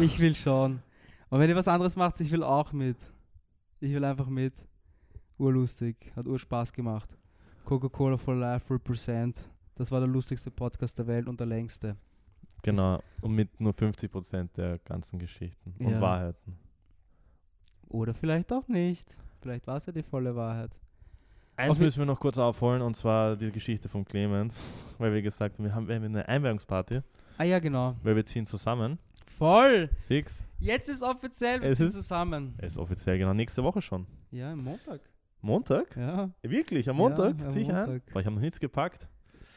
Ich 0.00 0.18
will 0.18 0.34
schon. 0.34 0.82
Und 1.30 1.38
wenn 1.40 1.48
ihr 1.48 1.56
was 1.56 1.68
anderes 1.68 1.94
macht, 1.94 2.20
ich 2.20 2.30
will 2.30 2.42
auch 2.42 2.72
mit. 2.72 2.96
Ich 3.80 3.92
will 3.92 4.04
einfach 4.04 4.28
mit. 4.28 4.54
Urlustig. 5.36 6.10
Hat 6.16 6.26
Urspaß 6.26 6.72
gemacht. 6.72 7.16
Coca-Cola 7.68 8.16
for 8.16 8.34
Life 8.34 8.72
Represent. 8.72 9.38
Das 9.74 9.90
war 9.92 10.00
der 10.00 10.08
lustigste 10.08 10.50
Podcast 10.50 10.98
der 10.98 11.06
Welt 11.06 11.28
und 11.28 11.38
der 11.38 11.46
längste. 11.46 11.96
genau. 12.62 13.02
Und 13.20 13.32
mit 13.34 13.60
nur 13.60 13.72
50% 13.74 14.54
der 14.56 14.78
ganzen 14.78 15.18
Geschichten 15.18 15.74
und 15.78 15.90
Ja. 15.90 16.00
Wahrheiten. 16.00 16.56
Oder 17.88 18.14
vielleicht 18.14 18.50
auch 18.54 18.66
nicht. 18.68 19.06
Vielleicht 19.42 19.66
war 19.66 19.76
es 19.76 19.84
ja 19.86 19.92
die 19.92 20.02
volle 20.02 20.34
Wahrheit. 20.34 20.70
Eins 21.56 21.72
Auf 21.72 21.78
müssen 21.80 21.98
wir 21.98 22.06
noch 22.06 22.18
kurz 22.20 22.38
aufholen 22.38 22.80
und 22.80 22.94
zwar 22.96 23.36
die 23.36 23.52
Geschichte 23.52 23.88
von 23.88 24.02
Clemens, 24.04 24.64
weil 24.98 25.12
wir 25.12 25.20
gesagt 25.20 25.58
haben, 25.58 25.64
wir 25.66 25.74
haben 25.74 25.88
wir 25.88 25.96
haben 25.96 26.04
eine 26.04 26.26
Einweihungsparty, 26.26 27.02
Ah 27.36 27.44
ja, 27.44 27.58
genau. 27.58 27.96
weil 28.02 28.16
wir 28.16 28.24
ziehen 28.24 28.46
zusammen. 28.46 28.98
Voll! 29.26 29.90
Fix. 30.06 30.42
Jetzt 30.58 30.88
ist 30.88 31.02
offiziell, 31.02 31.60
wir 31.60 31.68
Es 31.70 31.78
sind 31.78 31.88
ist- 31.88 31.92
zusammen. 31.94 32.54
Es 32.58 32.72
ist 32.72 32.78
offiziell 32.78 33.18
genau 33.18 33.34
nächste 33.34 33.62
Woche 33.62 33.82
schon. 33.82 34.06
Ja, 34.30 34.52
am 34.52 34.64
Montag. 34.64 35.00
Montag? 35.40 35.96
Ja, 35.96 36.30
Wirklich, 36.42 36.88
am 36.88 36.96
Ja, 36.96 37.02
Montag? 37.02 37.40
am 37.44 37.50
Zieh 37.50 37.60
ich 37.60 37.68
ein? 37.72 37.86
Montag. 37.86 38.06
Boah, 38.12 38.20
ich 38.20 38.26
habe 38.26 38.34
noch 38.36 38.42
nichts 38.42 38.58
gepackt. 38.60 39.08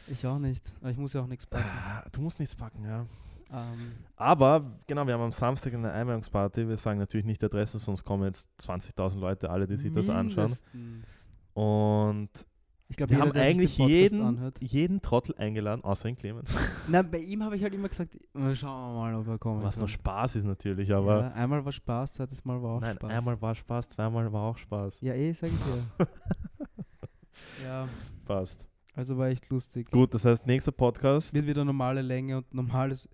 ich 0.08 0.26
auch 0.28 0.40
nicht. 0.40 0.64
Ich 0.88 0.98
muss 0.98 1.14
ja 1.14 1.22
auch 1.22 1.28
nichts 1.28 1.46
packen. 1.48 1.66
Ah, 1.68 2.04
Du 2.12 2.22
musst 2.22 2.40
nichts 2.40 2.56
packen, 2.56 2.84
ja. 2.86 3.06
Ähm, 3.54 3.92
Aber, 4.16 4.64
genau, 4.88 5.06
wir 5.06 5.14
haben 5.14 5.22
am 5.22 5.32
Samstag 5.34 5.74
eine 5.74 5.92
Einweihungsparty. 5.92 6.68
Wir 6.70 6.78
sagen 6.78 7.00
natürlich 7.00 7.26
nicht 7.26 7.42
die 7.42 7.48
Adresse, 7.48 7.80
sonst 7.80 8.06
kommen 8.06 8.24
jetzt 8.24 8.50
20.000 8.62 9.20
Leute, 9.20 9.50
alle, 9.50 9.68
die 9.68 9.76
sich 9.76 9.92
das 9.92 10.08
anschauen. 10.08 10.56
mindestens. 10.74 11.32
Und 11.54 12.30
Ich 12.92 12.98
glaube, 12.98 13.12
wir 13.12 13.20
jeder, 13.20 13.30
haben 13.30 13.39
eigentlich 13.39 13.78
jeden, 13.78 14.22
anhört. 14.22 14.58
jeden 14.60 15.02
Trottel 15.02 15.34
eingeladen, 15.38 15.82
außer 15.82 16.10
den 16.10 16.18
Clemens. 16.18 16.54
Na, 16.89 17.02
bei 17.02 17.20
ihm 17.20 17.42
habe 17.42 17.56
ich 17.56 17.64
halt 17.64 17.74
immer 17.74 17.88
gesagt, 17.88 18.18
schauen 18.54 18.96
wir 18.96 19.00
mal, 19.00 19.16
ob 19.16 19.28
er 19.30 19.38
kommt. 19.38 19.64
Was 19.64 19.78
nur 19.78 19.88
Spaß 19.88 20.36
ist 20.36 20.44
natürlich, 20.44 20.94
aber 20.94 21.22
ja, 21.22 21.32
einmal 21.32 21.64
war 21.64 21.72
Spaß, 21.72 22.16
zweites 22.16 22.44
Mal 22.44 22.62
war 22.62 22.72
auch 22.72 22.82
nein, 22.82 22.98
Spaß. 22.98 23.10
einmal 23.10 23.42
war 23.42 23.56
Spaß, 23.56 23.88
zweimal 23.88 24.34
war 24.34 24.42
auch 24.42 24.58
Spaß. 24.58 25.00
Ja, 25.00 25.14
eh, 25.14 25.32
sag 25.32 25.52
ich 25.52 25.56
dir. 25.56 26.08
ja, 27.64 27.88
Passt. 28.26 28.68
also 28.94 29.18
war 29.18 29.30
echt 29.30 29.48
lustig. 29.50 29.89
Gut, 29.89 30.14
das 30.14 30.26
heißt, 30.26 30.46
nächster 30.46 30.74
Podcast. 30.74 31.34
Wird 31.34 31.48
wieder 31.48 31.64
normale 31.64 32.02
Länge 32.02 32.39
und 32.39 32.54
normales, 32.54 33.08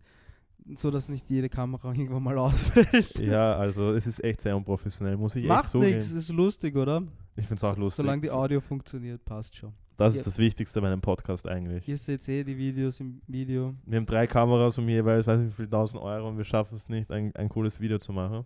so 0.76 0.92
dass 0.92 1.08
nicht 1.10 1.30
jede 1.30 1.50
Kamera 1.50 1.90
irgendwann 1.94 2.24
mal 2.24 2.38
ausfällt. 2.38 3.20
Ja, 3.20 3.56
also 3.56 3.92
es 3.94 4.06
ist 4.08 4.24
echt 4.24 4.42
sehr 4.42 4.56
unprofessionell, 4.58 5.18
muss 5.18 5.36
ich 5.36 5.44
echt 5.44 5.50
Macht 5.50 5.70
zugeben. 5.70 5.96
nichts, 5.98 6.12
ist 6.12 6.30
lustig, 6.34 6.76
oder? 6.76 7.04
Ich 7.36 7.46
finde 7.46 7.56
es 7.56 7.64
auch 7.64 7.78
lustig. 7.78 8.04
Solange 8.04 8.22
die 8.22 8.32
Audio 8.32 8.60
funktioniert, 8.62 9.24
passt 9.24 9.56
schon. 9.56 9.74
das 9.98 10.14
Ja. 10.14 10.20
ist 10.20 10.28
das 10.28 10.38
Wichtigste 10.40 10.82
bei 10.82 10.88
einem 10.88 11.02
Podcast 11.02 11.48
eigentlich. 11.48 11.88
Ihr 11.88 11.98
seht 11.98 12.28
eh 12.30 12.44
die 12.44 12.58
Videos 12.58 13.00
im 13.00 13.22
Video. 13.28 13.76
Wir 13.86 13.98
haben 13.98 14.06
drei 14.06 14.28
Kameras 14.28 14.78
um 14.78 14.88
jeweils, 14.90 15.26
weiß 15.28 15.40
nicht 15.40 15.50
wie 15.52 15.56
viel, 15.56 15.66
1000 15.66 16.02
Euro 16.04 16.28
und 16.30 16.38
wir 16.38 16.46
schaffen 16.46 16.76
es 16.76 16.90
nicht, 16.90 17.12
ein, 17.12 17.36
ein 17.36 17.50
cooles 17.50 17.80
Video 17.80 17.98
zu 18.00 18.12
machen. 18.14 18.46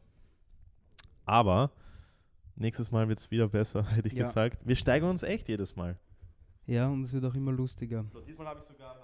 Aber 1.26 1.72
nächstes 2.56 2.92
Mal 2.92 3.08
wird 3.08 3.20
es 3.20 3.32
wieder 3.32 3.48
besser, 3.48 3.84
hätte 3.96 4.08
ich 4.08 4.14
Ja. 4.14 4.24
gesagt. 4.24 4.60
Wir 4.66 4.76
steigern 4.76 5.10
uns 5.10 5.24
echt 5.24 5.48
jedes 5.48 5.76
Mal. 5.76 5.98
Ja, 6.68 6.88
und 6.88 7.02
es 7.02 7.14
wird 7.14 7.26
auch 7.26 7.34
immer 7.36 7.52
lustiger. 7.52 8.06
So, 8.08 8.22
diesmal 8.22 8.48
habe 8.48 8.60
ich 8.60 8.66
sogar 8.66 8.96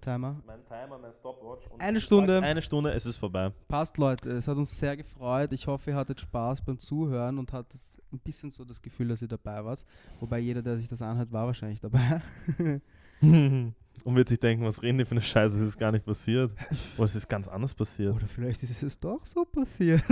Timer. 0.00 0.40
meinen 0.46 0.64
Timer, 0.64 0.98
meinen 0.98 1.14
Stopwatch. 1.14 1.66
Und 1.68 1.80
Eine 1.80 2.00
Stunde. 2.00 2.34
sagt 2.34 2.46
Eine 2.46 2.62
Stunde, 2.62 2.92
es 2.92 3.06
ist 3.06 3.16
vorbei. 3.18 3.52
Passt, 3.68 3.98
Leute. 3.98 4.30
Es 4.32 4.48
hat 4.48 4.56
uns 4.56 4.78
sehr 4.78 4.96
gefreut. 4.96 5.52
Ich 5.52 5.66
hoffe, 5.66 5.90
ihr 5.90 5.96
hattet 5.96 6.20
Spaß 6.20 6.62
beim 6.62 6.78
Zuhören 6.78 7.38
und 7.38 7.52
hattet 7.52 7.80
ein 8.12 8.18
bisschen 8.20 8.50
so 8.50 8.64
das 8.64 8.80
Gefühl, 8.80 9.08
dass 9.08 9.22
ihr 9.22 9.28
dabei 9.28 9.64
wart. 9.64 9.84
Wobei 10.20 10.38
jeder, 10.38 10.62
der 10.62 10.78
sich 10.78 10.88
das 10.88 11.02
anhört, 11.02 11.32
war 11.32 11.46
wahrscheinlich 11.46 11.80
dabei. 11.80 12.22
und 13.20 13.74
wird 14.04 14.28
sich 14.28 14.38
denken, 14.38 14.64
was 14.64 14.82
reden 14.82 14.98
die 14.98 15.04
für 15.04 15.12
eine 15.12 15.22
Scheiße, 15.22 15.56
es 15.56 15.62
ist 15.62 15.78
gar 15.78 15.92
nicht 15.92 16.04
passiert. 16.04 16.52
Oder 16.96 17.04
es 17.04 17.14
ist 17.14 17.28
ganz 17.28 17.48
anders 17.48 17.74
passiert. 17.74 18.14
Oder 18.14 18.26
vielleicht 18.26 18.62
ist 18.62 18.82
es 18.82 18.98
doch 18.98 19.24
so 19.26 19.44
passiert. 19.44 20.02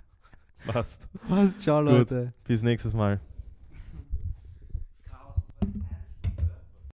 Passt. 0.66 1.08
Passt, 1.28 1.62
ciao, 1.62 1.80
Gut. 1.82 1.90
Leute. 1.90 2.32
Bis 2.44 2.62
nächstes 2.62 2.92
Mal. 2.92 3.18